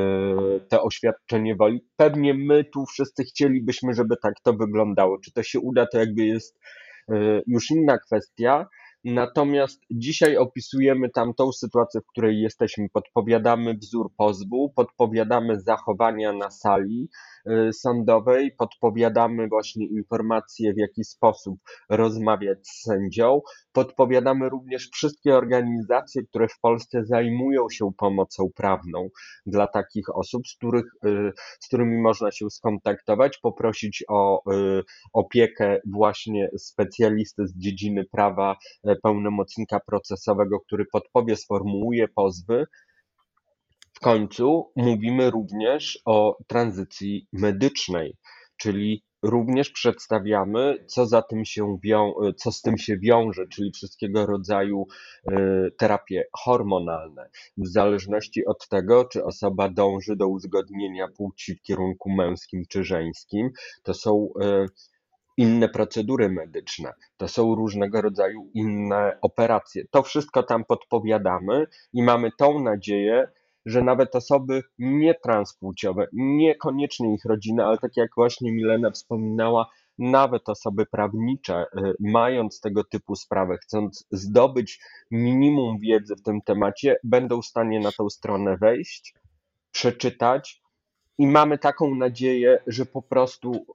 to 0.69 0.83
oświadczenie 0.83 1.55
woli. 1.55 1.85
Pewnie 1.95 2.33
my 2.33 2.63
tu 2.63 2.85
wszyscy 2.85 3.23
chcielibyśmy, 3.23 3.93
żeby 3.93 4.15
tak 4.23 4.33
to 4.43 4.53
wyglądało. 4.53 5.19
Czy 5.19 5.31
to 5.31 5.43
się 5.43 5.59
uda, 5.59 5.85
to 5.91 5.99
jakby 5.99 6.25
jest 6.25 6.59
e, 7.11 7.41
już 7.47 7.71
inna 7.71 7.97
kwestia. 7.97 8.67
Natomiast 9.03 9.81
dzisiaj 9.91 10.37
opisujemy 10.37 11.09
tamtą 11.09 11.51
sytuację, 11.51 12.01
w 12.01 12.11
której 12.11 12.41
jesteśmy. 12.41 12.87
Podpowiadamy 12.93 13.73
wzór 13.73 14.11
pozwu, 14.17 14.73
podpowiadamy 14.75 15.59
zachowania 15.59 16.33
na 16.33 16.51
sali 16.51 17.09
sądowej, 17.71 18.51
podpowiadamy 18.57 19.47
właśnie 19.47 19.87
informacje, 19.87 20.73
w 20.73 20.77
jaki 20.77 21.03
sposób 21.03 21.59
rozmawiać 21.89 22.67
z 22.67 22.83
sędzią. 22.83 23.41
Podpowiadamy 23.71 24.49
również 24.49 24.89
wszystkie 24.93 25.35
organizacje, 25.35 26.23
które 26.23 26.47
w 26.47 26.59
Polsce 26.61 27.05
zajmują 27.05 27.69
się 27.71 27.91
pomocą 27.97 28.49
prawną 28.55 29.09
dla 29.45 29.67
takich 29.67 30.15
osób, 30.15 30.47
z, 30.47 30.55
których, 30.55 30.85
y, 31.05 31.31
z 31.59 31.67
którymi 31.67 32.01
można 32.01 32.31
się 32.31 32.49
skontaktować, 32.49 33.37
poprosić 33.37 34.03
o 34.09 34.51
y, 34.53 34.83
opiekę 35.13 35.79
właśnie 35.85 36.49
specjalisty 36.57 37.47
z 37.47 37.57
dziedziny 37.57 38.05
prawa 38.11 38.55
pełnomocnika 39.03 39.79
procesowego, 39.79 40.59
który 40.59 40.85
podpowie, 40.91 41.35
sformułuje 41.35 42.07
pozwy. 42.07 42.65
W 43.99 44.03
końcu 44.03 44.71
mówimy 44.75 45.31
również 45.31 46.01
o 46.05 46.37
tranzycji 46.47 47.27
medycznej, 47.33 48.17
czyli 48.57 49.03
również 49.23 49.69
przedstawiamy, 49.69 50.85
co 50.87 51.05
za 51.05 51.21
tym 51.21 51.45
się 51.45 51.77
wią- 51.83 52.13
co 52.37 52.51
z 52.51 52.61
tym 52.61 52.77
się 52.77 52.97
wiąże, 52.97 53.47
czyli 53.47 53.71
wszystkiego 53.71 54.25
rodzaju 54.25 54.87
y, 55.31 55.35
terapie 55.77 56.23
hormonalne, 56.37 57.29
w 57.57 57.67
zależności 57.67 58.45
od 58.45 58.67
tego, 58.67 59.05
czy 59.05 59.25
osoba 59.25 59.69
dąży 59.69 60.15
do 60.15 60.27
uzgodnienia 60.27 61.07
płci 61.17 61.55
w 61.55 61.61
kierunku 61.61 62.09
męskim 62.09 62.63
czy 62.69 62.83
żeńskim. 62.83 63.49
To 63.83 63.93
są 63.93 64.29
y, 64.41 64.65
inne 65.37 65.69
procedury 65.69 66.29
medyczne, 66.29 66.93
to 67.17 67.27
są 67.27 67.55
różnego 67.55 68.01
rodzaju 68.01 68.49
inne 68.53 69.17
operacje. 69.21 69.83
To 69.91 70.03
wszystko 70.03 70.43
tam 70.43 70.65
podpowiadamy 70.65 71.67
i 71.93 72.03
mamy 72.03 72.31
tą 72.37 72.59
nadzieję, 72.59 73.27
że 73.65 73.81
nawet 73.81 74.15
osoby 74.15 74.63
nietranspłciowe, 74.79 76.07
niekoniecznie 76.13 77.13
ich 77.13 77.25
rodziny, 77.25 77.65
ale 77.65 77.77
tak 77.77 77.97
jak 77.97 78.09
właśnie 78.15 78.51
Milena 78.51 78.91
wspominała, 78.91 79.69
nawet 79.97 80.49
osoby 80.49 80.85
prawnicze, 80.85 81.65
y, 81.77 81.93
mając 81.99 82.59
tego 82.59 82.83
typu 82.83 83.15
sprawę, 83.15 83.57
chcąc 83.57 84.07
zdobyć 84.11 84.79
minimum 85.11 85.79
wiedzy 85.79 86.15
w 86.15 86.21
tym 86.21 86.41
temacie, 86.41 86.95
będą 87.03 87.41
w 87.41 87.45
stanie 87.45 87.79
na 87.79 87.91
tą 87.91 88.09
stronę 88.09 88.57
wejść, 88.57 89.13
przeczytać 89.71 90.61
i 91.17 91.27
mamy 91.27 91.57
taką 91.57 91.95
nadzieję, 91.95 92.63
że 92.67 92.85
po 92.85 93.01
prostu 93.01 93.65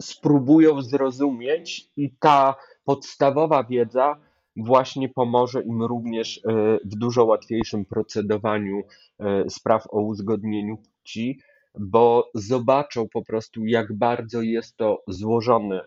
spróbują 0.00 0.82
zrozumieć 0.82 1.90
i 1.96 2.10
ta 2.20 2.54
podstawowa 2.84 3.64
wiedza 3.64 4.16
właśnie 4.58 5.08
pomoże 5.08 5.62
im 5.62 5.82
również 5.82 6.38
e, 6.38 6.40
w 6.84 6.96
dużo 6.96 7.24
łatwiejszym 7.24 7.84
procedowaniu 7.84 8.82
e, 9.18 9.50
spraw 9.50 9.86
o 9.90 10.00
uzgodnieniu 10.00 10.76
płci, 10.76 11.40
bo 11.78 12.30
zobaczą 12.34 13.08
po 13.08 13.24
prostu, 13.24 13.66
jak 13.66 13.92
bardzo 13.92 14.42
jest 14.42 14.76
to 14.76 15.02
złożony 15.08 15.80
e, 15.80 15.84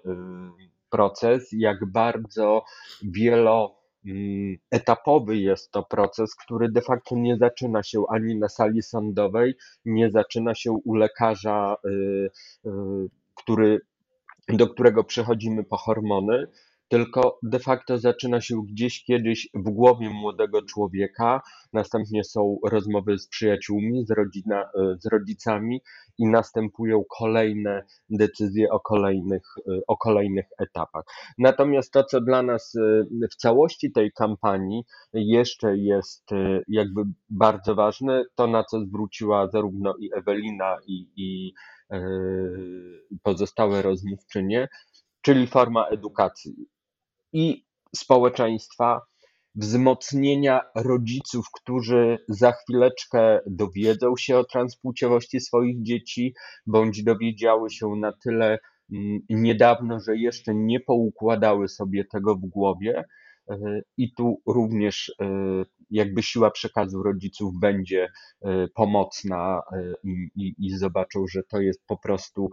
proces, 0.89 1.49
jak 1.51 1.91
bardzo 1.91 2.63
wieloetapowy 3.03 5.37
jest 5.37 5.71
to 5.71 5.83
proces, 5.83 6.35
który 6.35 6.71
de 6.71 6.81
facto 6.81 7.15
nie 7.15 7.37
zaczyna 7.37 7.83
się 7.83 8.03
ani 8.09 8.35
na 8.35 8.49
sali 8.49 8.81
sądowej, 8.81 9.55
nie 9.85 10.11
zaczyna 10.11 10.55
się 10.55 10.71
u 10.71 10.93
lekarza, 10.93 11.75
który 13.35 13.79
do 14.49 14.67
którego 14.67 15.03
przechodzimy 15.03 15.63
po 15.63 15.77
hormony, 15.77 16.47
tylko 16.91 17.39
de 17.43 17.59
facto 17.59 17.97
zaczyna 17.97 18.41
się 18.41 18.55
gdzieś 18.65 19.03
kiedyś 19.03 19.49
w 19.53 19.69
głowie 19.69 20.09
młodego 20.09 20.61
człowieka, 20.61 21.41
następnie 21.73 22.23
są 22.23 22.57
rozmowy 22.65 23.17
z 23.17 23.27
przyjaciółmi, 23.27 24.05
z, 24.05 24.11
rodzina, 24.11 24.69
z 24.99 25.05
rodzicami 25.05 25.81
i 26.17 26.27
następują 26.27 27.03
kolejne 27.17 27.83
decyzje 28.09 28.69
o 28.69 28.79
kolejnych, 28.79 29.43
o 29.87 29.97
kolejnych 29.97 30.45
etapach. 30.59 31.03
Natomiast 31.37 31.93
to, 31.93 32.03
co 32.03 32.21
dla 32.21 32.43
nas 32.43 32.73
w 33.31 33.35
całości 33.35 33.91
tej 33.91 34.11
kampanii 34.11 34.83
jeszcze 35.13 35.77
jest 35.77 36.29
jakby 36.67 37.01
bardzo 37.29 37.75
ważne, 37.75 38.23
to 38.35 38.47
na 38.47 38.63
co 38.63 38.79
zwróciła 38.79 39.47
zarówno 39.47 39.93
i 39.99 40.09
Ewelina, 40.13 40.77
i, 40.87 41.07
i 41.15 41.53
E, 41.91 41.99
pozostałe 43.23 43.81
rozmówczynie, 43.81 44.67
czyli 45.21 45.47
forma 45.47 45.87
edukacji 45.87 46.55
i 47.33 47.65
społeczeństwa, 47.95 49.01
wzmocnienia 49.55 50.61
rodziców, 50.75 51.45
którzy 51.53 52.17
za 52.29 52.51
chwileczkę 52.51 53.39
dowiedzą 53.47 54.17
się 54.17 54.37
o 54.37 54.43
transpłciowości 54.43 55.39
swoich 55.39 55.83
dzieci, 55.83 56.33
bądź 56.65 57.03
dowiedziały 57.03 57.69
się 57.69 57.95
na 57.95 58.11
tyle 58.23 58.59
mm, 58.93 59.19
niedawno, 59.29 59.99
że 59.99 60.17
jeszcze 60.17 60.55
nie 60.55 60.79
poukładały 60.79 61.67
sobie 61.67 62.05
tego 62.05 62.35
w 62.35 62.45
głowie. 62.45 63.03
E, 63.49 63.81
I 63.97 64.13
tu 64.13 64.41
również 64.47 65.13
e, 65.21 65.25
jakby 65.89 66.23
siła 66.23 66.51
przekazu 66.51 67.03
rodziców 67.03 67.53
będzie 67.59 68.07
e, 68.41 68.67
pomocna 68.67 69.61
i, 70.03 70.29
i, 70.35 70.55
i 70.57 70.77
zobaczą, 70.77 71.27
że 71.27 71.43
to 71.43 71.61
jest 71.61 71.85
po 71.87 71.97
prostu 71.97 72.49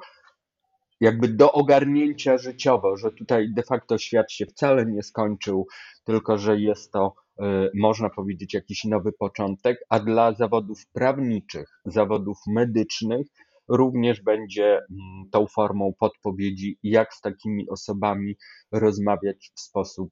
jakby 1.00 1.28
do 1.28 1.52
ogarnięcia 1.52 2.38
życiowo, 2.38 2.96
że 2.96 3.10
tutaj 3.10 3.52
de 3.54 3.62
facto 3.62 3.98
świat 3.98 4.32
się 4.32 4.46
wcale 4.46 4.86
nie 4.86 5.02
skończył, 5.02 5.66
tylko 6.04 6.38
że 6.38 6.60
jest 6.60 6.92
to, 6.92 7.14
e, 7.40 7.70
można 7.74 8.10
powiedzieć, 8.10 8.54
jakiś 8.54 8.84
nowy 8.84 9.12
początek, 9.12 9.78
a 9.88 10.00
dla 10.00 10.32
zawodów 10.32 10.86
prawniczych, 10.92 11.68
zawodów 11.84 12.38
medycznych 12.46 13.26
również 13.68 14.22
będzie 14.22 14.74
mm, 14.74 15.30
tą 15.30 15.46
formą 15.46 15.92
podpowiedzi, 15.98 16.78
jak 16.82 17.14
z 17.14 17.20
takimi 17.20 17.68
osobami 17.68 18.36
rozmawiać 18.72 19.50
w 19.54 19.60
sposób 19.60 20.10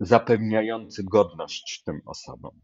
zapewniający 0.00 1.04
godność 1.04 1.82
tym 1.86 2.00
osobom. 2.06 2.60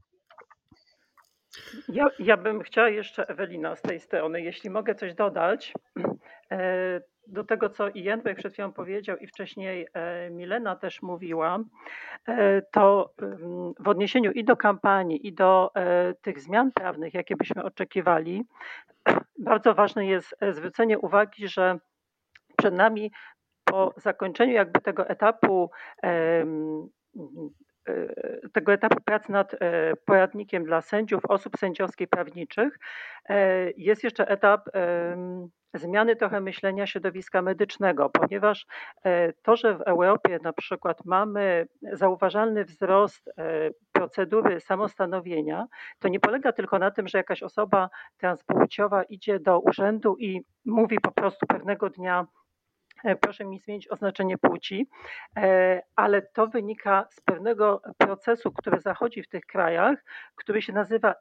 Ja, 1.88 2.06
ja 2.18 2.36
bym 2.36 2.62
chciała 2.62 2.88
jeszcze, 2.88 3.28
Ewelina, 3.28 3.76
z 3.76 3.82
tej 3.82 4.00
strony, 4.00 4.42
jeśli 4.42 4.70
mogę 4.70 4.94
coś 4.94 5.14
dodać 5.14 5.72
e, 5.98 6.02
do 7.26 7.44
tego, 7.44 7.70
co 7.70 7.88
i 7.88 8.02
Jędrek 8.02 8.38
przed 8.38 8.52
chwilą 8.52 8.72
powiedział 8.72 9.16
i 9.16 9.26
wcześniej 9.26 9.86
e, 9.94 10.30
Milena 10.30 10.76
też 10.76 11.02
mówiła, 11.02 11.58
e, 12.28 12.62
to 12.62 13.12
mm, 13.22 13.74
w 13.78 13.88
odniesieniu 13.88 14.32
i 14.32 14.44
do 14.44 14.56
kampanii, 14.56 15.26
i 15.26 15.32
do 15.32 15.70
tych 16.22 16.40
zmian 16.40 16.72
prawnych, 16.72 17.14
jakie 17.14 17.36
byśmy 17.36 17.62
oczekiwali, 17.62 18.44
bardzo 19.38 19.74
ważne 19.74 20.06
jest 20.06 20.36
zwrócenie 20.50 20.98
uwagi, 20.98 21.48
że 21.48 21.78
przed 22.56 22.74
nami 22.74 23.12
po 23.64 23.94
zakończeniu 23.96 24.52
jakby 24.52 24.80
tego 24.80 25.08
etapu 25.08 25.70
E, 27.88 28.50
tego 28.52 28.72
etapu 28.72 29.00
pracy 29.04 29.32
nad 29.32 29.54
e, 29.54 29.58
poradnikiem 30.04 30.64
dla 30.64 30.80
sędziów, 30.80 31.24
osób 31.24 31.56
sędziowskich, 31.56 32.08
prawniczych, 32.08 32.78
e, 33.28 33.70
jest 33.76 34.04
jeszcze 34.04 34.28
etap 34.28 34.68
zmiany 35.74 36.16
trochę 36.16 36.40
myślenia 36.40 36.86
środowiska 36.86 37.42
medycznego, 37.42 38.10
ponieważ 38.10 38.66
to, 39.42 39.56
że 39.56 39.74
w 39.74 39.80
Europie 39.80 40.38
na 40.42 40.52
przykład 40.52 41.04
mamy 41.04 41.66
zauważalny 41.92 42.64
wzrost 42.64 43.30
procedury 43.92 44.60
samostanowienia, 44.60 45.66
to 45.98 46.08
nie 46.08 46.20
polega 46.20 46.52
tylko 46.52 46.78
na 46.78 46.90
tym, 46.90 47.08
że 47.08 47.18
jakaś 47.18 47.42
osoba 47.42 47.90
transpłciowa 48.18 49.02
idzie 49.02 49.40
do 49.40 49.60
urzędu 49.60 50.16
i 50.16 50.40
mówi 50.64 50.98
po 51.00 51.12
prostu 51.12 51.46
pewnego 51.46 51.90
dnia, 51.90 52.26
E, 52.30 52.39
proszę 53.20 53.44
mi 53.44 53.58
zmienić 53.58 53.88
oznaczenie 53.88 54.38
płci, 54.38 54.88
e, 55.36 55.82
ale 55.96 56.22
to 56.22 56.46
wynika 56.46 57.06
z 57.10 57.20
pewnego 57.20 57.82
procesu, 57.98 58.52
który 58.52 58.80
zachodzi 58.80 59.22
w 59.22 59.28
tych 59.28 59.46
krajach, 59.46 60.04
który 60.34 60.62
się 60.62 60.72
nazywa 60.72 61.14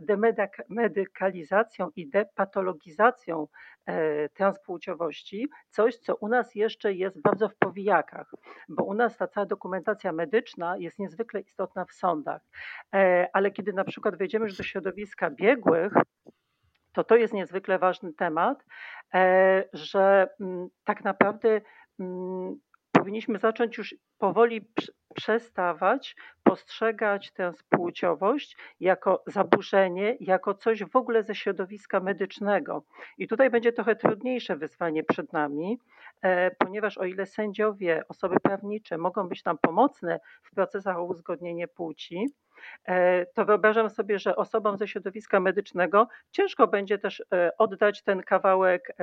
demedykalizacją 0.69 1.89
i 1.95 2.09
depatologizacją 2.09 3.47
e, 3.85 4.29
transpłciowości, 4.29 5.49
coś, 5.69 5.97
co 5.97 6.15
u 6.15 6.27
nas 6.27 6.55
jeszcze 6.55 6.93
jest 6.93 7.21
bardzo 7.21 7.49
w 7.49 7.55
powijakach, 7.55 8.31
bo 8.69 8.83
u 8.83 8.93
nas 8.93 9.17
ta 9.17 9.27
cała 9.27 9.45
dokumentacja 9.45 10.11
medyczna 10.11 10.77
jest 10.77 10.99
niezwykle 10.99 11.39
istotna 11.39 11.85
w 11.85 11.91
sądach, 11.91 12.41
ale 13.33 13.51
kiedy 13.51 13.73
na 13.73 13.83
przykład 13.83 14.17
wejdziemy 14.17 14.45
już 14.45 14.57
do 14.57 14.63
środowiska 14.63 15.29
biegłych, 15.29 15.93
to 16.99 17.03
to 17.03 17.15
jest 17.15 17.33
niezwykle 17.33 17.79
ważny 17.79 18.13
temat, 18.13 18.65
e, 19.13 19.63
że 19.73 20.29
mm, 20.39 20.69
tak 20.83 21.03
naprawdę 21.03 21.61
mm, 21.99 22.59
powinniśmy 22.91 23.39
zacząć 23.39 23.77
już 23.77 23.95
powoli 24.17 24.69
przestawać 25.15 26.15
postrzegać 26.43 27.31
tę 27.31 27.53
spłciowość 27.53 28.57
jako 28.79 29.23
zaburzenie, 29.27 30.17
jako 30.19 30.53
coś 30.53 30.83
w 30.83 30.95
ogóle 30.95 31.23
ze 31.23 31.35
środowiska 31.35 31.99
medycznego. 31.99 32.83
I 33.17 33.27
tutaj 33.27 33.49
będzie 33.49 33.71
trochę 33.71 33.95
trudniejsze 33.95 34.55
wyzwanie 34.55 35.03
przed 35.03 35.33
nami, 35.33 35.79
e, 36.21 36.51
ponieważ 36.51 36.97
o 36.97 37.05
ile 37.05 37.25
sędziowie, 37.25 38.03
osoby 38.09 38.35
prawnicze 38.43 38.97
mogą 38.97 39.29
być 39.29 39.45
nam 39.45 39.57
pomocne 39.57 40.19
w 40.43 40.51
procesach 40.55 40.97
o 40.97 41.03
uzgodnienie 41.03 41.67
płci, 41.67 42.25
to 43.33 43.45
wyobrażam 43.45 43.89
sobie, 43.89 44.19
że 44.19 44.35
osobom 44.35 44.77
ze 44.77 44.87
środowiska 44.87 45.39
medycznego 45.39 46.07
ciężko 46.31 46.67
będzie 46.67 46.97
też 46.97 47.23
e, 47.33 47.51
oddać 47.57 48.03
ten 48.03 48.23
kawałek, 48.23 48.97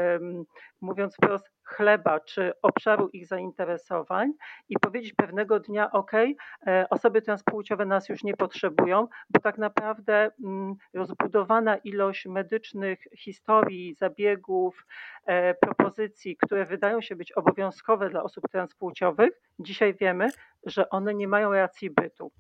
mówiąc 0.81 1.17
wprost, 1.17 1.51
chleba 1.65 2.21
czy 2.21 2.53
obszaru 2.63 3.09
ich 3.09 3.27
zainteresowań 3.27 4.33
i 4.69 4.79
powiedzieć 4.79 5.13
pewnego 5.13 5.61
dnia: 5.61 5.91
OK, 5.93 6.13
e, 6.15 6.87
osoby 6.91 7.23
transpłciowe 7.23 7.87
nas 7.87 8.09
już 8.09 8.25
nie 8.25 8.37
potrzebują, 8.37 9.09
bo 9.31 9.41
tak 9.41 9.59
naprawdę 9.59 10.31
mm, 10.45 10.75
rozbudowana 10.95 11.77
ilość 11.77 12.27
medycznych 12.27 12.99
historii, 13.17 13.95
zabiegów, 13.95 14.87
propozycji, 15.61 16.37
które 16.37 16.65
wydają 16.65 17.01
się 17.01 17.17
być 17.17 17.33
obowiązkowe 17.33 18.11
dla 18.11 18.23
osób 18.23 18.45
transpłciowych, 18.53 19.41
dzisiaj 19.59 19.95
wiemy, 19.95 20.29
że 20.67 20.91
one 20.91 21.15
nie 21.15 21.29
mają 21.29 21.53
racji 21.53 21.91
bytu 21.91 22.33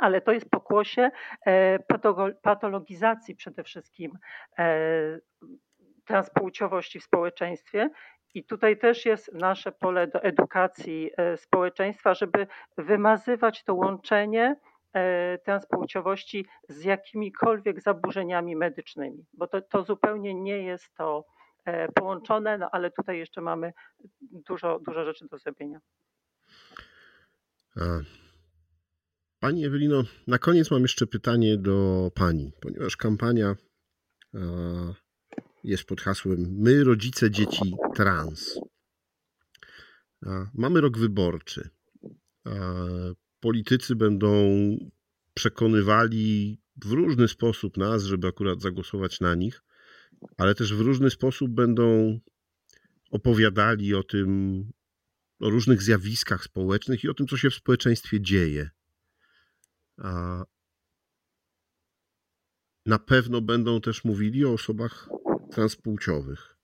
ale 0.00 0.20
to 0.20 0.32
jest 0.32 0.50
pokłosie 0.50 1.10
e, 1.46 1.78
patologizacji 2.42 3.36
przede 3.36 3.64
wszystkim 3.64 4.18
e, 4.58 5.18
transpłciowości 6.04 7.00
w 7.00 7.04
społeczeństwie. 7.04 7.90
I 8.34 8.44
tutaj 8.44 8.78
też 8.78 9.06
jest 9.06 9.32
nasze 9.32 9.72
pole 9.72 10.06
do 10.06 10.22
edukacji 10.22 11.10
e, 11.16 11.36
społeczeństwa, 11.36 12.14
żeby 12.14 12.46
wymazywać 12.78 13.64
to 13.64 13.74
łączenie 13.74 14.56
transpłciowości 15.44 16.46
z 16.68 16.84
jakimikolwiek 16.84 17.80
zaburzeniami 17.80 18.56
medycznymi, 18.56 19.26
bo 19.32 19.46
to, 19.46 19.62
to 19.62 19.82
zupełnie 19.82 20.34
nie 20.34 20.62
jest 20.62 20.94
to 20.94 21.24
połączone, 21.94 22.58
no 22.58 22.68
ale 22.72 22.90
tutaj 22.90 23.18
jeszcze 23.18 23.40
mamy 23.40 23.72
dużo, 24.30 24.78
dużo 24.86 25.04
rzeczy 25.04 25.26
do 25.30 25.38
zrobienia. 25.38 25.80
Pani 29.46 29.64
Ewelino, 29.64 30.04
na 30.26 30.38
koniec 30.38 30.70
mam 30.70 30.82
jeszcze 30.82 31.06
pytanie 31.06 31.58
do 31.58 32.10
Pani, 32.14 32.52
ponieważ 32.60 32.96
kampania 32.96 33.56
jest 35.64 35.84
pod 35.84 36.00
hasłem 36.00 36.56
My, 36.58 36.84
rodzice 36.84 37.30
dzieci 37.30 37.74
trans. 37.94 38.58
Mamy 40.54 40.80
rok 40.80 40.98
wyborczy. 40.98 41.68
Politycy 43.40 43.96
będą 43.96 44.30
przekonywali 45.34 46.58
w 46.84 46.92
różny 46.92 47.28
sposób 47.28 47.76
nas, 47.76 48.04
żeby 48.04 48.28
akurat 48.28 48.60
zagłosować 48.60 49.20
na 49.20 49.34
nich, 49.34 49.62
ale 50.36 50.54
też 50.54 50.74
w 50.74 50.80
różny 50.80 51.10
sposób 51.10 51.50
będą 51.50 52.18
opowiadali 53.10 53.94
o 53.94 54.02
tym, 54.02 54.60
o 55.40 55.50
różnych 55.50 55.82
zjawiskach 55.82 56.44
społecznych 56.44 57.04
i 57.04 57.08
o 57.08 57.14
tym, 57.14 57.26
co 57.26 57.36
się 57.36 57.50
w 57.50 57.54
społeczeństwie 57.54 58.20
dzieje. 58.20 58.70
Na 62.86 62.98
pewno 63.06 63.40
będą 63.40 63.80
też 63.80 64.04
mówili 64.04 64.44
o 64.44 64.52
osobach 64.52 65.08
transpłciowych. 65.50 66.56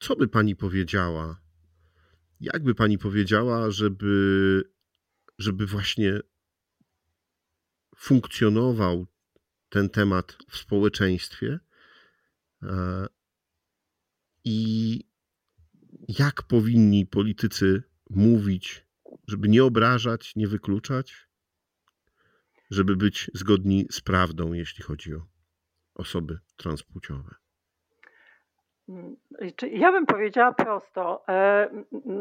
Co 0.00 0.16
by 0.16 0.28
pani 0.28 0.56
powiedziała? 0.56 1.40
Jak 2.40 2.62
by 2.64 2.74
pani 2.74 2.98
powiedziała, 2.98 3.70
żeby, 3.70 4.62
żeby 5.38 5.66
właśnie 5.66 6.20
funkcjonował 7.96 9.06
ten 9.68 9.90
temat 9.90 10.36
w 10.48 10.56
społeczeństwie? 10.56 11.58
I 14.44 15.00
jak 16.08 16.42
powinni 16.42 17.06
politycy 17.06 17.82
mówić 18.10 18.86
żeby 19.32 19.48
nie 19.48 19.64
obrażać, 19.64 20.36
nie 20.36 20.48
wykluczać, 20.48 21.28
żeby 22.70 22.96
być 22.96 23.30
zgodni 23.34 23.86
z 23.90 24.00
prawdą, 24.00 24.52
jeśli 24.52 24.84
chodzi 24.84 25.14
o 25.14 25.20
osoby 25.94 26.38
transpłciowe? 26.56 27.34
Mm, 28.88 29.16
ja 29.70 29.92
bym 29.92 30.06
powiedziała 30.06 30.52
prosto. 30.52 31.24
E, 31.28 31.68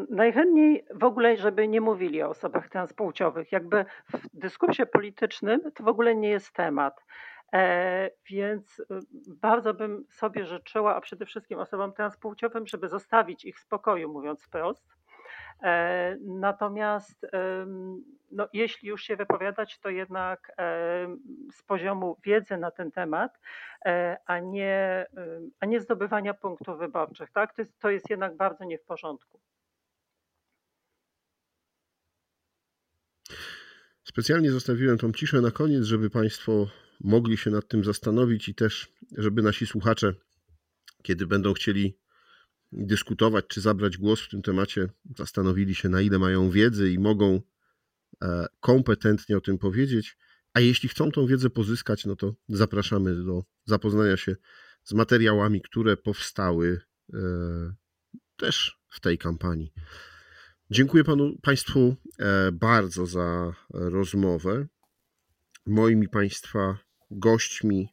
najchętniej 0.10 0.86
w 0.96 1.04
ogóle, 1.04 1.38
żeby 1.38 1.68
nie 1.68 1.82
mówili 1.82 2.24
o 2.24 2.30
osobach 2.30 2.70
transpłciowych. 2.70 3.52
Jakby 3.52 3.86
w 4.14 4.28
dyskursie 4.34 4.86
politycznym 4.86 5.72
to 5.76 5.84
w 5.84 5.88
ogóle 5.88 6.16
nie 6.16 6.30
jest 6.30 6.54
temat. 6.54 7.06
E, 7.54 8.10
więc 8.30 8.80
y, 8.80 8.86
bardzo 9.28 9.74
bym 9.74 10.06
sobie 10.10 10.46
życzyła, 10.46 10.96
a 10.96 11.02
przede 11.02 11.26
wszystkim 11.26 11.60
osobom 11.60 11.94
transpłciowym, 11.94 12.68
żeby 12.68 12.90
zostawić 12.90 13.46
ich 13.46 13.58
w 13.58 13.62
spokoju, 13.62 14.14
mówiąc 14.14 14.44
wprost 14.44 14.84
E, 14.88 15.01
natomiast 16.22 17.26
no, 18.32 18.48
jeśli 18.54 18.90
już 18.90 19.04
się 19.04 19.16
wypowiadać, 19.16 19.80
to 19.80 19.90
jednak 19.90 20.52
z 21.54 21.64
poziomu 21.64 22.18
wiedzy 22.26 22.58
na 22.58 22.72
ten 22.72 22.92
temat, 22.92 23.40
e, 23.86 24.18
a 24.26 24.40
nie, 24.40 25.06
a 25.60 25.66
nie 25.66 25.82
zdobywania 25.82 26.34
punktów 26.34 26.80
wyborczych. 26.80 27.32
Tak? 27.32 27.56
To, 27.56 27.62
jest, 27.62 27.80
to 27.80 27.90
jest 27.90 28.10
jednak 28.10 28.38
bardzo 28.38 28.64
nie 28.64 28.78
w 28.78 28.84
porządku. 28.84 29.40
Specjalnie 34.04 34.52
zostawiłem 34.52 34.98
tą 34.98 35.12
ciszę 35.12 35.42
na 35.42 35.52
koniec, 35.52 35.84
żeby 35.84 36.10
Państwo 36.10 36.68
mogli 37.04 37.38
się 37.38 37.50
nad 37.50 37.68
tym 37.68 37.84
zastanowić 37.84 38.50
i 38.50 38.56
też, 38.56 38.92
żeby 39.18 39.42
nasi 39.42 39.68
słuchacze, 39.68 40.14
kiedy 41.04 41.28
będą 41.28 41.54
chcieli 41.54 42.01
dyskutować 42.72 43.46
czy 43.48 43.62
zabrać 43.62 43.98
głos 43.98 44.22
w 44.22 44.30
tym 44.30 44.42
temacie, 44.42 44.90
zastanowili 45.18 45.76
się, 45.76 45.90
na 45.90 46.02
ile 46.02 46.20
mają 46.20 46.50
wiedzy 46.50 46.92
i 46.92 47.00
mogą 47.00 47.42
e, 48.22 48.46
kompetentnie 48.60 49.38
o 49.38 49.42
tym 49.42 49.58
powiedzieć. 49.58 50.18
A 50.54 50.60
jeśli 50.60 50.90
chcą 50.90 51.12
tą 51.12 51.26
wiedzę 51.26 51.50
pozyskać, 51.50 52.06
no 52.06 52.16
to 52.16 52.36
zapraszamy 52.50 53.24
do 53.24 53.44
zapoznania 53.66 54.18
się 54.18 54.36
z 54.84 54.94
materiałami, 54.94 55.62
które 55.62 55.98
powstały 55.98 56.82
e, 57.14 57.18
też 58.38 58.82
w 58.90 59.00
tej 59.00 59.18
kampanii. 59.18 59.74
Dziękuję 60.70 61.04
panu, 61.04 61.38
Państwu 61.42 61.96
e, 62.20 62.52
bardzo 62.52 63.06
za 63.06 63.54
rozmowę. 63.70 64.68
Moimi 65.66 66.10
Państwa 66.10 66.78
gośćmi 67.12 67.90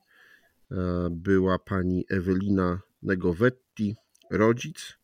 była 1.11 1.59
pani 1.59 2.05
Ewelina 2.09 2.81
Negowetti, 3.03 3.97
rodzic, 4.31 4.99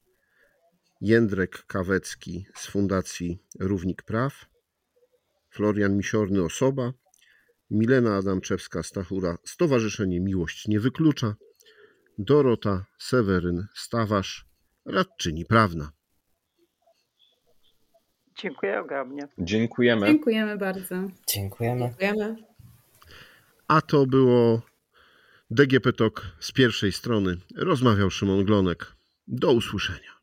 Jędrek 1.00 1.66
Kawecki 1.66 2.46
z 2.54 2.66
Fundacji 2.66 3.38
Równik 3.60 4.02
Praw, 4.02 4.46
Florian 5.50 5.96
Misiorny 5.96 6.44
Osoba, 6.44 6.92
Milena 7.70 8.20
Adamczewska-Stachura 8.20 9.36
Stowarzyszenie 9.44 10.20
Miłość 10.20 10.68
Nie 10.68 10.80
Wyklucza, 10.80 11.34
Dorota 12.18 12.84
Seweryn 12.98 13.66
Stawarz, 13.74 14.46
radczyni 14.86 15.44
prawna. 15.44 15.92
Dziękuję 18.38 18.80
ogromnie. 18.80 19.28
Dziękujemy. 19.38 20.06
Dziękujemy 20.06 20.58
bardzo. 20.58 20.94
Dziękujemy. 21.28 21.80
Dziękujemy. 21.80 22.36
A 23.68 23.80
to 23.80 24.06
było 24.06 24.62
DGP 25.50 25.92
Talk 25.92 26.22
z 26.40 26.52
pierwszej 26.52 26.92
strony. 26.92 27.36
Rozmawiał 27.56 28.10
Szymon 28.10 28.44
Glonek. 28.44 28.94
Do 29.26 29.52
usłyszenia. 29.52 30.14